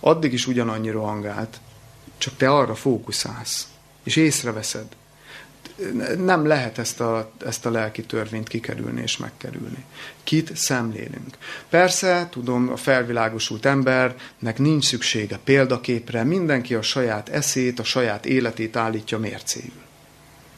Addig 0.00 0.32
is 0.32 0.46
ugyanannyi 0.46 0.90
rohangált, 0.90 1.60
csak 2.18 2.36
te 2.36 2.50
arra 2.50 2.74
fókuszálsz, 2.74 3.68
és 4.02 4.16
észreveszed. 4.16 4.86
Nem 6.18 6.46
lehet 6.46 6.78
ezt 6.78 7.00
a, 7.00 7.32
ezt 7.46 7.66
a 7.66 7.70
lelki 7.70 8.02
törvényt 8.02 8.48
kikerülni 8.48 9.02
és 9.02 9.16
megkerülni. 9.16 9.84
Kit 10.24 10.56
szemlélünk. 10.56 11.36
Persze, 11.68 12.28
tudom, 12.30 12.70
a 12.72 12.76
felvilágosult 12.76 13.64
embernek 13.64 14.58
nincs 14.58 14.84
szüksége 14.84 15.38
példaképre, 15.44 16.24
mindenki 16.24 16.74
a 16.74 16.82
saját 16.82 17.28
eszét, 17.28 17.78
a 17.78 17.84
saját 17.84 18.26
életét 18.26 18.76
állítja 18.76 19.18
mércéül. 19.18 19.82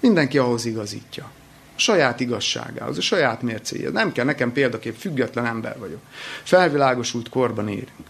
Mindenki 0.00 0.38
ahhoz 0.38 0.64
igazítja. 0.64 1.30
Saját 1.76 2.20
igazságához, 2.20 2.98
a 2.98 3.00
saját 3.00 3.42
mércéje. 3.42 3.90
Nem 3.90 4.12
kell 4.12 4.24
nekem 4.24 4.52
példakép, 4.52 4.96
független 4.96 5.46
ember 5.46 5.78
vagyok. 5.78 6.00
Felvilágosult 6.42 7.28
korban 7.28 7.68
érünk. 7.68 8.08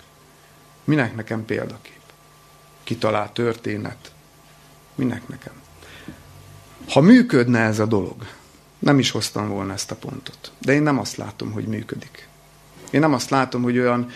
Minek 0.84 1.16
nekem 1.16 1.44
példakép? 1.44 2.00
Kitalált 2.84 3.32
történet. 3.32 4.12
Minek 4.94 5.28
nekem? 5.28 5.52
Ha 6.88 7.00
működne 7.00 7.60
ez 7.60 7.78
a 7.78 7.86
dolog, 7.86 8.26
nem 8.78 8.98
is 8.98 9.10
hoztam 9.10 9.48
volna 9.48 9.72
ezt 9.72 9.90
a 9.90 9.94
pontot. 9.94 10.52
De 10.58 10.72
én 10.72 10.82
nem 10.82 10.98
azt 10.98 11.16
látom, 11.16 11.52
hogy 11.52 11.66
működik. 11.66 12.28
Én 12.90 13.00
nem 13.00 13.12
azt 13.12 13.30
látom, 13.30 13.62
hogy 13.62 13.78
olyan 13.78 14.10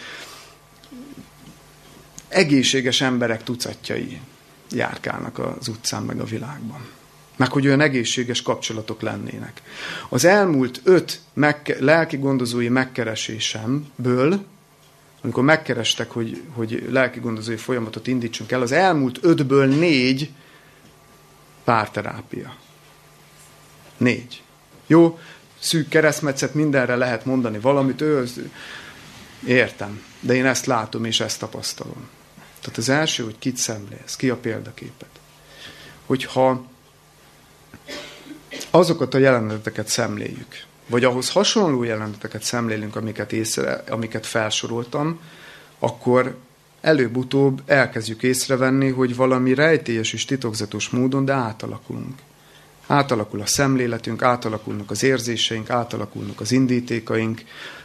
egészséges 2.29 3.01
emberek 3.01 3.43
tucatjai 3.43 4.21
járkálnak 4.71 5.39
az 5.39 5.69
utcán 5.69 6.03
meg 6.03 6.21
a 6.21 6.25
világban 6.25 6.89
meg 7.41 7.53
hogy 7.53 7.67
olyan 7.67 7.81
egészséges 7.81 8.43
kapcsolatok 8.43 9.01
lennének. 9.01 9.63
Az 10.09 10.25
elmúlt 10.25 10.81
öt 10.85 11.21
megke- 11.33 11.79
lelki 11.79 12.17
gondozói 12.17 12.69
megkeresésemből, 12.69 14.45
amikor 15.23 15.45
megkerestek, 15.45 16.11
hogy, 16.11 16.43
hogy 16.53 16.87
lelki 16.91 17.21
gondozói 17.21 17.57
folyamatot 17.57 18.07
indítsunk 18.07 18.53
el, 18.53 18.61
az 18.61 18.73
elmúlt 18.73 19.19
ötből 19.23 19.67
négy 19.67 20.31
párterápia. 21.65 22.57
Négy. 23.97 24.43
Jó, 24.87 25.19
szűk 25.59 25.89
keresztmetszet, 25.89 26.55
mindenre 26.55 26.97
lehet 26.97 27.25
mondani 27.25 27.59
valamit, 27.59 28.01
ő, 28.01 28.27
értem, 29.47 30.03
de 30.21 30.35
én 30.35 30.47
ezt 30.47 30.67
látom 30.67 31.05
és 31.05 31.21
ezt 31.21 31.39
tapasztalom. 31.39 32.09
Tehát 32.61 32.79
az 32.79 32.89
első, 32.89 33.25
hogy 33.25 33.39
kit 33.39 33.57
szemlélsz, 33.57 34.17
ki 34.17 34.31
a 34.31 34.37
példaképet. 34.37 35.09
Hogyha 36.07 36.69
azokat 38.71 39.15
a 39.15 39.19
jeleneteket 39.19 39.89
szemléljük, 39.89 40.65
vagy 40.87 41.05
ahhoz 41.05 41.31
hasonló 41.31 41.83
jeleneteket 41.83 42.43
szemlélünk, 42.43 42.97
amiket, 42.97 43.33
észre, 43.33 43.85
amiket 43.89 44.27
felsoroltam, 44.27 45.21
akkor 45.79 46.37
előbb-utóbb 46.81 47.63
elkezdjük 47.67 48.23
észrevenni, 48.23 48.89
hogy 48.89 49.17
valami 49.17 49.55
rejtélyes 49.55 50.13
és 50.13 50.25
titokzatos 50.25 50.89
módon, 50.89 51.25
de 51.25 51.33
átalakulunk. 51.33 52.19
Átalakul 52.87 53.41
a 53.41 53.47
szemléletünk, 53.47 54.23
átalakulnak 54.23 54.91
az 54.91 55.03
érzéseink, 55.03 55.71
átalakulnak 55.71 56.41
az 56.41 56.53
indítékaink, 56.53 57.43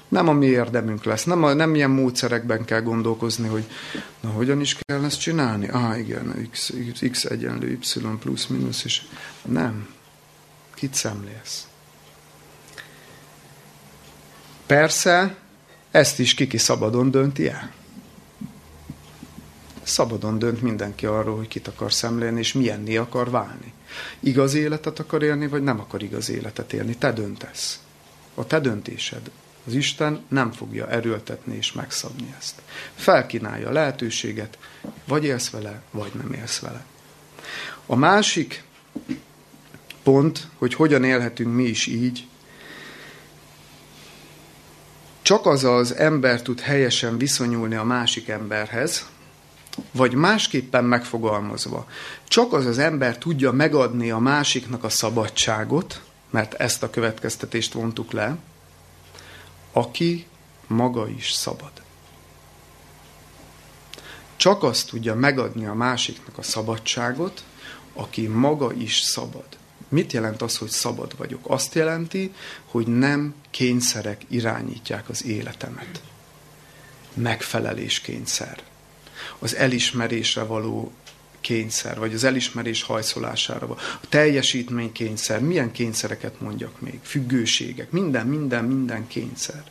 nem 0.08 0.28
a 0.28 0.34
mi 0.34 0.46
érdemünk 0.46 1.04
lesz, 1.04 1.24
nem, 1.24 1.44
a, 1.44 1.54
nem 1.54 1.76
ilyen 1.76 1.90
módszerekben 1.90 2.66
kell 2.66 2.82
gondolkozni, 2.82 3.48
hogy 3.48 3.64
na 4.20 4.30
hogyan 4.30 4.62
is 4.62 4.78
kell 4.86 5.04
ezt 5.04 5.20
csinálni? 5.20 5.68
Ah, 5.68 6.00
igen, 6.00 6.50
x, 6.52 6.74
x 7.12 7.24
egyenlő 7.24 7.68
y 7.72 7.80
plusz 8.20 8.46
mínusz, 8.46 8.84
és 8.84 9.02
nem. 9.42 9.95
Kit 10.76 10.94
szemlélsz? 10.94 11.68
Persze, 14.66 15.36
ezt 15.92 16.20
is 16.20 16.34
kiki 16.34 16.58
szabadon 16.58 17.12
dönti 17.12 17.48
el. 17.48 17.72
Szabadon 19.84 20.40
dönt 20.40 20.62
mindenki 20.62 21.06
arról, 21.06 21.36
hogy 21.36 21.48
kit 21.48 21.68
akar 21.68 21.94
szemlélni, 21.94 22.40
és 22.40 22.54
milyenné 22.54 22.96
akar 22.96 23.30
válni. 23.30 23.74
Igaz 24.20 24.54
életet 24.54 25.00
akar 25.00 25.24
élni, 25.24 25.48
vagy 25.48 25.64
nem 25.64 25.80
akar 25.80 26.04
igaz 26.04 26.30
életet 26.30 26.74
élni. 26.74 26.96
Te 26.98 27.12
döntesz. 27.12 27.80
A 28.36 28.46
te 28.46 28.60
döntésed. 28.60 29.32
Az 29.68 29.74
Isten 29.74 30.24
nem 30.28 30.52
fogja 30.52 30.90
erőltetni 30.90 31.56
és 31.56 31.72
megszabni 31.72 32.36
ezt. 32.38 32.62
Felkínálja 32.96 33.70
a 33.70 33.72
lehetőséget, 33.72 34.58
vagy 35.08 35.24
élsz 35.24 35.50
vele, 35.50 35.82
vagy 35.92 36.12
nem 36.14 36.34
élsz 36.34 36.60
vele. 36.60 36.86
A 37.86 37.96
másik 37.96 38.64
pont, 40.06 40.48
hogy 40.58 40.74
hogyan 40.74 41.04
élhetünk 41.04 41.56
mi 41.56 41.64
is 41.64 41.86
így. 41.86 42.28
Csak 45.22 45.46
az 45.46 45.64
az 45.64 45.96
ember 45.96 46.42
tud 46.42 46.60
helyesen 46.60 47.18
viszonyulni 47.18 47.76
a 47.76 47.84
másik 47.84 48.28
emberhez, 48.28 49.06
vagy 49.92 50.14
másképpen 50.14 50.84
megfogalmazva, 50.84 51.88
csak 52.28 52.54
az 52.54 52.66
az 52.66 52.78
ember 52.78 53.18
tudja 53.18 53.52
megadni 53.52 54.12
a 54.12 54.18
másiknak 54.18 54.84
a 54.84 54.90
szabadságot, 54.90 56.02
mert 56.30 56.54
ezt 56.54 56.84
a 56.84 56.90
következtetést 56.90 57.74
vontuk 57.74 58.12
le, 58.12 58.38
aki 59.72 60.26
maga 60.68 61.08
is 61.10 61.32
szabad. 61.32 61.72
Csak 64.36 64.64
azt 64.64 64.90
tudja 64.90 65.16
megadni 65.16 65.66
a 65.66 65.74
másiknak 65.74 66.38
a 66.38 66.42
szabadságot, 66.42 67.44
aki 67.94 68.28
maga 68.28 68.74
is 68.74 69.00
szabad. 69.00 69.46
Mit 69.90 70.12
jelent 70.12 70.42
az, 70.42 70.58
hogy 70.58 70.70
szabad 70.70 71.18
vagyok? 71.18 71.40
Azt 71.48 71.74
jelenti, 71.74 72.34
hogy 72.66 72.88
nem 72.88 73.34
kényszerek 73.52 74.22
irányítják 74.28 75.10
az 75.10 75.26
életemet. 75.26 76.02
Megfeleléskényszer. 77.14 78.64
Az 79.40 79.56
elismerésre 79.56 80.44
való 80.44 80.92
kényszer, 81.42 82.00
vagy 82.00 82.14
az 82.14 82.24
elismerés 82.24 82.84
hajszolására, 82.84 83.70
a 84.02 84.08
teljesítmény 84.10 84.92
kényszer, 84.92 85.40
milyen 85.40 85.72
kényszereket 85.72 86.42
mondjak 86.42 86.82
még, 86.82 87.00
függőségek, 87.04 87.92
minden, 87.92 88.28
minden, 88.28 88.66
minden 88.66 89.08
kényszer. 89.08 89.64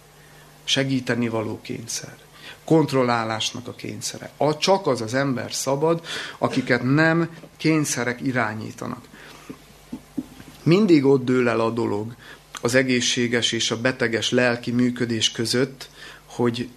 Segíteni 0.64 1.28
való 1.28 1.60
kényszer. 1.62 2.16
Kontrollálásnak 2.64 3.68
a 3.68 3.74
kényszere. 3.74 4.30
A, 4.36 4.56
csak 4.58 4.86
az 4.86 5.00
az 5.00 5.14
ember 5.14 5.52
szabad, 5.52 6.06
akiket 6.38 6.82
nem 6.82 7.30
kényszerek 7.56 8.20
irányítanak 8.20 9.08
mindig 10.64 11.04
ott 11.04 11.24
dől 11.24 11.48
el 11.48 11.60
a 11.60 11.70
dolog 11.70 12.14
az 12.60 12.74
egészséges 12.74 13.52
és 13.52 13.70
a 13.70 13.80
beteges 13.80 14.30
lelki 14.30 14.70
működés 14.70 15.30
között, 15.30 15.88
hogy 16.24 16.68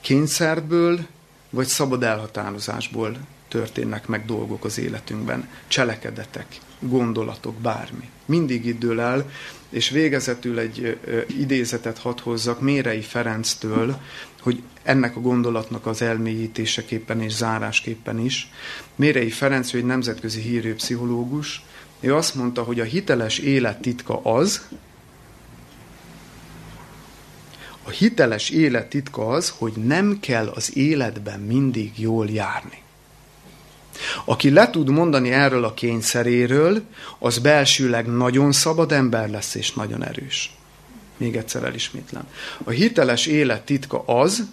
kényszerből 0.00 1.06
vagy 1.50 1.66
szabad 1.66 2.02
elhatározásból 2.02 3.16
történnek 3.48 4.06
meg 4.06 4.24
dolgok 4.24 4.64
az 4.64 4.78
életünkben, 4.78 5.48
cselekedetek. 5.68 6.46
gondolatok, 6.78 7.54
bármi. 7.54 8.08
Mindig 8.24 8.66
itt 8.66 8.78
dől 8.78 9.00
el, 9.00 9.30
és 9.70 9.90
végezetül 9.90 10.58
egy 10.58 10.98
idézetet 11.38 11.98
hadd 11.98 12.20
hozzak 12.22 12.60
Mérei 12.60 13.00
Ferenctől, 13.00 14.00
hogy 14.40 14.62
ennek 14.82 15.16
a 15.16 15.20
gondolatnak 15.20 15.86
az 15.86 16.02
elmélyítéseképpen 16.02 17.20
és 17.20 17.32
zárásképpen 17.32 18.18
is. 18.18 18.50
Mérei 18.96 19.30
Ferenc, 19.30 19.74
ő 19.74 19.78
egy 19.78 19.84
nemzetközi 19.84 20.40
hírű 20.40 20.74
pszichológus, 20.74 21.64
ő 22.00 22.14
azt 22.14 22.34
mondta, 22.34 22.62
hogy 22.62 22.80
a 22.80 22.84
hiteles 22.84 23.38
élet 23.38 23.80
titka 23.80 24.20
az, 24.22 24.60
a 27.84 27.90
hiteles 27.90 28.50
élet 28.50 28.88
titka 28.88 29.26
az, 29.26 29.54
hogy 29.58 29.72
nem 29.72 30.18
kell 30.20 30.48
az 30.48 30.76
életben 30.76 31.40
mindig 31.40 31.98
jól 31.98 32.28
járni. 32.28 32.82
Aki 34.24 34.50
le 34.50 34.70
tud 34.70 34.88
mondani 34.88 35.30
erről 35.30 35.64
a 35.64 35.74
kényszeréről, 35.74 36.82
az 37.18 37.38
belsőleg 37.38 38.06
nagyon 38.06 38.52
szabad 38.52 38.92
ember 38.92 39.30
lesz 39.30 39.54
és 39.54 39.72
nagyon 39.72 40.04
erős. 40.04 40.54
Még 41.16 41.36
egyszer 41.36 41.64
elismétlem. 41.64 42.28
A 42.64 42.70
hiteles 42.70 43.26
élet 43.26 43.64
titka 43.64 44.02
az, 44.06 44.44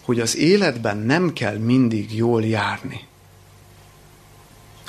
hogy 0.00 0.20
az 0.20 0.36
életben 0.36 0.96
nem 0.96 1.32
kell 1.32 1.56
mindig 1.56 2.14
jól 2.14 2.44
járni. 2.44 3.00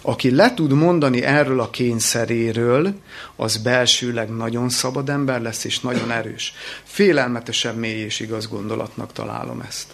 Aki 0.07 0.31
le 0.31 0.53
tud 0.53 0.71
mondani 0.71 1.21
erről 1.21 1.59
a 1.59 1.69
kényszeréről, 1.69 2.93
az 3.35 3.57
belsőleg 3.57 4.29
nagyon 4.29 4.69
szabad 4.69 5.09
ember 5.09 5.41
lesz, 5.41 5.63
és 5.63 5.79
nagyon 5.79 6.11
erős. 6.11 6.53
Félelmetesen 6.83 7.75
mély 7.75 7.99
és 7.99 8.19
igaz 8.19 8.47
gondolatnak 8.47 9.13
találom 9.13 9.63
ezt. 9.67 9.87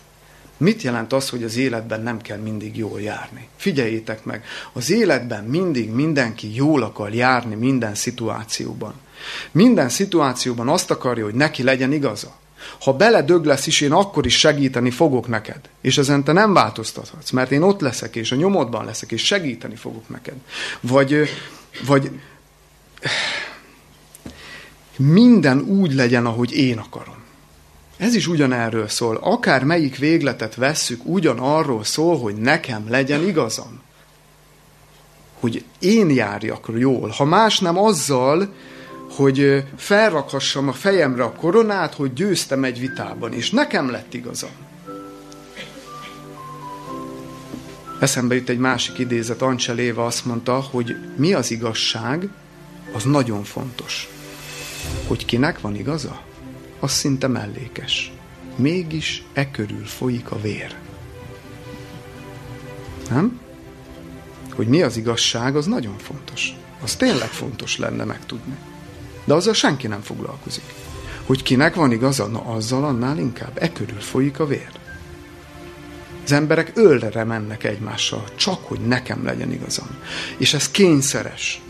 Mit 0.57 0.81
jelent 0.81 1.13
az, 1.13 1.29
hogy 1.29 1.43
az 1.43 1.57
életben 1.57 2.01
nem 2.01 2.21
kell 2.21 2.37
mindig 2.37 2.77
jól 2.77 3.01
járni? 3.01 3.47
Figyeljétek 3.55 4.23
meg, 4.23 4.45
az 4.73 4.91
életben 4.91 5.43
mindig 5.43 5.89
mindenki 5.89 6.55
jól 6.55 6.83
akar 6.83 7.13
járni 7.13 7.55
minden 7.55 7.95
szituációban. 7.95 8.93
Minden 9.51 9.89
szituációban 9.89 10.69
azt 10.69 10.91
akarja, 10.91 11.23
hogy 11.23 11.35
neki 11.35 11.63
legyen 11.63 11.91
igaza. 11.91 12.35
Ha 12.79 12.93
beledög 12.93 13.45
lesz 13.45 13.67
is, 13.67 13.81
én 13.81 13.91
akkor 13.91 14.25
is 14.25 14.39
segíteni 14.39 14.91
fogok 14.91 15.27
neked. 15.27 15.59
És 15.81 15.97
ezen 15.97 16.23
te 16.23 16.31
nem 16.31 16.53
változtathatsz, 16.53 17.31
mert 17.31 17.51
én 17.51 17.61
ott 17.61 17.81
leszek, 17.81 18.15
és 18.15 18.31
a 18.31 18.35
nyomodban 18.35 18.85
leszek, 18.85 19.11
és 19.11 19.25
segíteni 19.25 19.75
fogok 19.75 20.09
neked. 20.09 20.35
Vagy, 20.79 21.29
vagy 21.85 22.11
minden 24.97 25.59
úgy 25.59 25.93
legyen, 25.93 26.25
ahogy 26.25 26.51
én 26.51 26.77
akarom. 26.77 27.21
Ez 27.97 28.15
is 28.15 28.27
ugyanerről 28.27 28.87
szól. 28.87 29.15
Akár 29.15 29.63
melyik 29.63 29.97
végletet 29.97 30.55
vesszük, 30.55 31.05
ugyanarról 31.05 31.83
szól, 31.83 32.19
hogy 32.19 32.35
nekem 32.35 32.89
legyen 32.89 33.27
igazam. 33.27 33.81
Hogy 35.39 35.63
én 35.79 36.09
járjak 36.09 36.69
jól. 36.77 37.09
Ha 37.09 37.23
más 37.23 37.59
nem 37.59 37.77
azzal, 37.77 38.53
hogy 39.15 39.63
felrakhassam 39.75 40.67
a 40.67 40.73
fejemre 40.73 41.23
a 41.23 41.31
koronát, 41.31 41.93
hogy 41.93 42.13
győztem 42.13 42.63
egy 42.63 42.79
vitában, 42.79 43.33
és 43.33 43.51
nekem 43.51 43.89
lett 43.89 44.13
igazam. 44.13 44.49
Eszembe 47.99 48.35
jut 48.35 48.49
egy 48.49 48.57
másik 48.57 48.97
idézet, 48.97 49.41
Ancseléva 49.41 50.05
azt 50.05 50.25
mondta, 50.25 50.59
hogy 50.59 50.95
mi 51.15 51.33
az 51.33 51.51
igazság, 51.51 52.29
az 52.93 53.03
nagyon 53.03 53.43
fontos. 53.43 54.09
Hogy 55.07 55.25
kinek 55.25 55.59
van 55.59 55.75
igaza, 55.75 56.21
az 56.79 56.91
szinte 56.91 57.27
mellékes. 57.27 58.11
Mégis 58.55 59.23
e 59.33 59.51
körül 59.51 59.85
folyik 59.85 60.31
a 60.31 60.41
vér. 60.41 60.75
Nem? 63.09 63.39
Hogy 64.55 64.67
mi 64.67 64.81
az 64.81 64.97
igazság, 64.97 65.55
az 65.55 65.65
nagyon 65.65 65.97
fontos. 65.97 66.53
Az 66.81 66.95
tényleg 66.95 67.29
fontos 67.29 67.77
lenne 67.77 68.03
megtudni. 68.03 68.57
De 69.23 69.33
azzal 69.33 69.53
senki 69.53 69.87
nem 69.87 70.01
foglalkozik. 70.01 70.63
Hogy 71.25 71.43
kinek 71.43 71.75
van 71.75 71.91
igaza, 71.91 72.27
na 72.27 72.41
azzal 72.41 72.83
annál 72.83 73.17
inkább. 73.17 73.57
E 73.61 73.71
körül 73.71 73.99
folyik 73.99 74.39
a 74.39 74.45
vér. 74.45 74.69
Az 76.23 76.31
emberek 76.31 76.71
ölre 76.73 77.23
mennek 77.23 77.63
egymással, 77.63 78.23
csak 78.35 78.67
hogy 78.67 78.79
nekem 78.79 79.25
legyen 79.25 79.51
igazam. 79.51 79.87
És 80.37 80.53
ez 80.53 80.71
kényszeres. 80.71 81.61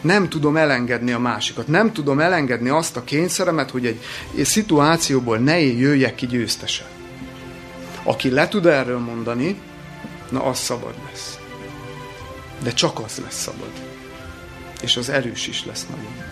Nem 0.00 0.28
tudom 0.28 0.56
elengedni 0.56 1.12
a 1.12 1.18
másikat. 1.18 1.66
Nem 1.66 1.92
tudom 1.92 2.20
elengedni 2.20 2.68
azt 2.68 2.96
a 2.96 3.04
kényszeremet, 3.04 3.70
hogy 3.70 3.86
egy, 3.86 4.00
egy 4.34 4.44
szituációból 4.44 5.38
ne 5.38 5.60
jöjjek 5.60 6.14
ki 6.14 6.26
győztesen. 6.26 6.86
Aki 8.02 8.30
le 8.30 8.48
tud 8.48 8.66
erről 8.66 8.98
mondani, 8.98 9.60
na 10.28 10.42
az 10.42 10.58
szabad 10.58 10.94
lesz. 11.10 11.38
De 12.62 12.72
csak 12.72 12.98
az 12.98 13.20
lesz 13.22 13.40
szabad. 13.40 13.70
És 14.82 14.96
az 14.96 15.08
erős 15.08 15.46
is 15.46 15.64
lesz 15.64 15.86
nagyon. 15.90 16.25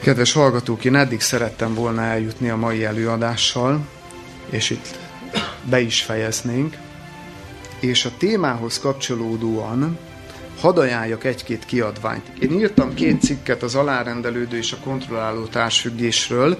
Kedves 0.00 0.32
hallgatók, 0.32 0.84
én 0.84 0.94
eddig 0.94 1.20
szerettem 1.20 1.74
volna 1.74 2.02
eljutni 2.02 2.48
a 2.48 2.56
mai 2.56 2.84
előadással, 2.84 3.86
és 4.50 4.70
itt 4.70 4.98
be 5.64 5.80
is 5.80 6.02
fejeznénk, 6.02 6.76
és 7.80 8.04
a 8.04 8.10
témához 8.18 8.78
kapcsolódóan 8.78 9.98
hadd 10.60 10.78
ajánljak 10.78 11.24
egy-két 11.24 11.64
kiadványt. 11.64 12.26
Én 12.38 12.52
írtam 12.52 12.94
két 12.94 13.22
cikket 13.22 13.62
az 13.62 13.74
alárendelődő 13.74 14.56
és 14.56 14.72
a 14.72 14.76
kontrolláló 14.84 15.44
társfüggésről, 15.44 16.58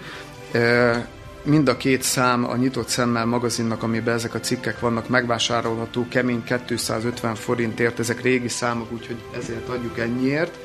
mind 1.43 1.69
a 1.69 1.77
két 1.77 2.03
szám 2.03 2.45
a 2.45 2.57
Nyitott 2.57 2.89
Szemmel 2.89 3.27
magazinnak, 3.27 3.83
amiben 3.83 4.15
ezek 4.15 4.35
a 4.35 4.41
cikkek 4.41 4.81
vannak, 4.81 5.09
megvásárolható 5.09 6.07
kemény 6.09 6.45
250 6.67 7.35
forintért, 7.35 7.99
ezek 7.99 8.23
régi 8.23 8.49
számok, 8.49 8.93
úgyhogy 8.93 9.19
ezért 9.37 9.69
adjuk 9.69 9.99
ennyiért. 9.99 10.59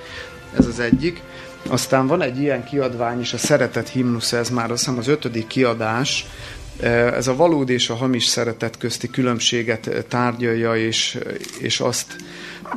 Ez 0.57 0.65
az 0.65 0.79
egyik. 0.79 1.21
Aztán 1.69 2.07
van 2.07 2.21
egy 2.21 2.39
ilyen 2.39 2.63
kiadvány 2.63 3.19
is, 3.19 3.33
a 3.33 3.37
Szeretet 3.37 3.89
himnusz, 3.89 4.33
ez 4.33 4.49
már 4.49 4.71
azt 4.71 4.79
hiszem 4.79 4.97
az 4.99 5.07
ötödik 5.07 5.47
kiadás, 5.47 6.25
ez 7.13 7.27
a 7.27 7.35
valódi 7.35 7.73
és 7.73 7.89
a 7.89 7.95
hamis 7.95 8.25
szeretet 8.25 8.77
közti 8.77 9.09
különbséget 9.09 10.05
tárgyalja, 10.07 10.75
és, 10.75 11.17
és 11.59 11.79
azt 11.79 12.15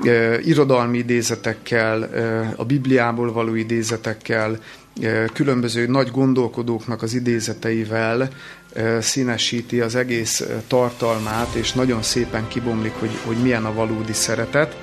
e, 0.05 0.41
irodalmi 0.41 0.99
idézetekkel, 0.99 2.05
e, 2.05 2.53
a 2.57 2.65
Bibliából 2.65 3.33
való 3.33 3.55
idézetekkel, 3.55 4.59
e, 5.03 5.25
különböző 5.25 5.87
nagy 5.87 6.11
gondolkodóknak 6.11 7.03
az 7.03 7.15
idézeteivel 7.15 8.29
e, 8.73 9.01
színesíti 9.01 9.81
az 9.81 9.95
egész 9.95 10.45
tartalmát, 10.67 11.55
és 11.55 11.73
nagyon 11.73 12.03
szépen 12.03 12.49
kibomlik, 12.49 12.93
hogy, 12.93 13.19
hogy 13.27 13.37
milyen 13.37 13.65
a 13.65 13.75
valódi 13.75 14.13
szeretet. 14.13 14.77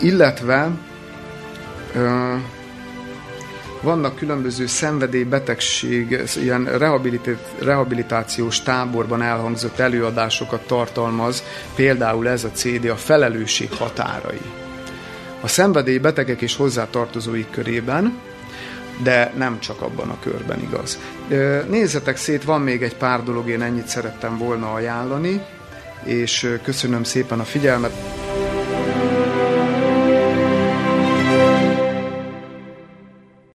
Illetve 0.00 0.70
e, 1.94 2.60
vannak 3.82 4.16
különböző 4.16 4.66
szenvedélybetegség, 4.66 6.22
ilyen 6.42 6.78
rehabilitációs 7.60 8.62
táborban 8.62 9.22
elhangzott 9.22 9.78
előadásokat 9.78 10.66
tartalmaz, 10.66 11.42
például 11.74 12.28
ez 12.28 12.44
a 12.44 12.50
CD 12.50 12.86
a 12.86 12.96
felelősség 12.96 13.72
határai. 13.72 14.40
A 15.40 15.48
szenvedélybetegek 15.48 16.40
és 16.40 16.56
hozzátartozóik 16.56 17.50
körében, 17.50 18.18
de 19.02 19.32
nem 19.36 19.60
csak 19.60 19.80
abban 19.80 20.08
a 20.08 20.18
körben 20.20 20.60
igaz. 20.60 20.98
Nézzetek 21.68 22.16
szét, 22.16 22.44
van 22.44 22.60
még 22.60 22.82
egy 22.82 22.96
pár 22.96 23.22
dolog, 23.22 23.48
én 23.48 23.62
ennyit 23.62 23.86
szerettem 23.86 24.38
volna 24.38 24.72
ajánlani, 24.72 25.40
és 26.04 26.58
köszönöm 26.62 27.02
szépen 27.02 27.40
a 27.40 27.44
figyelmet. 27.44 28.21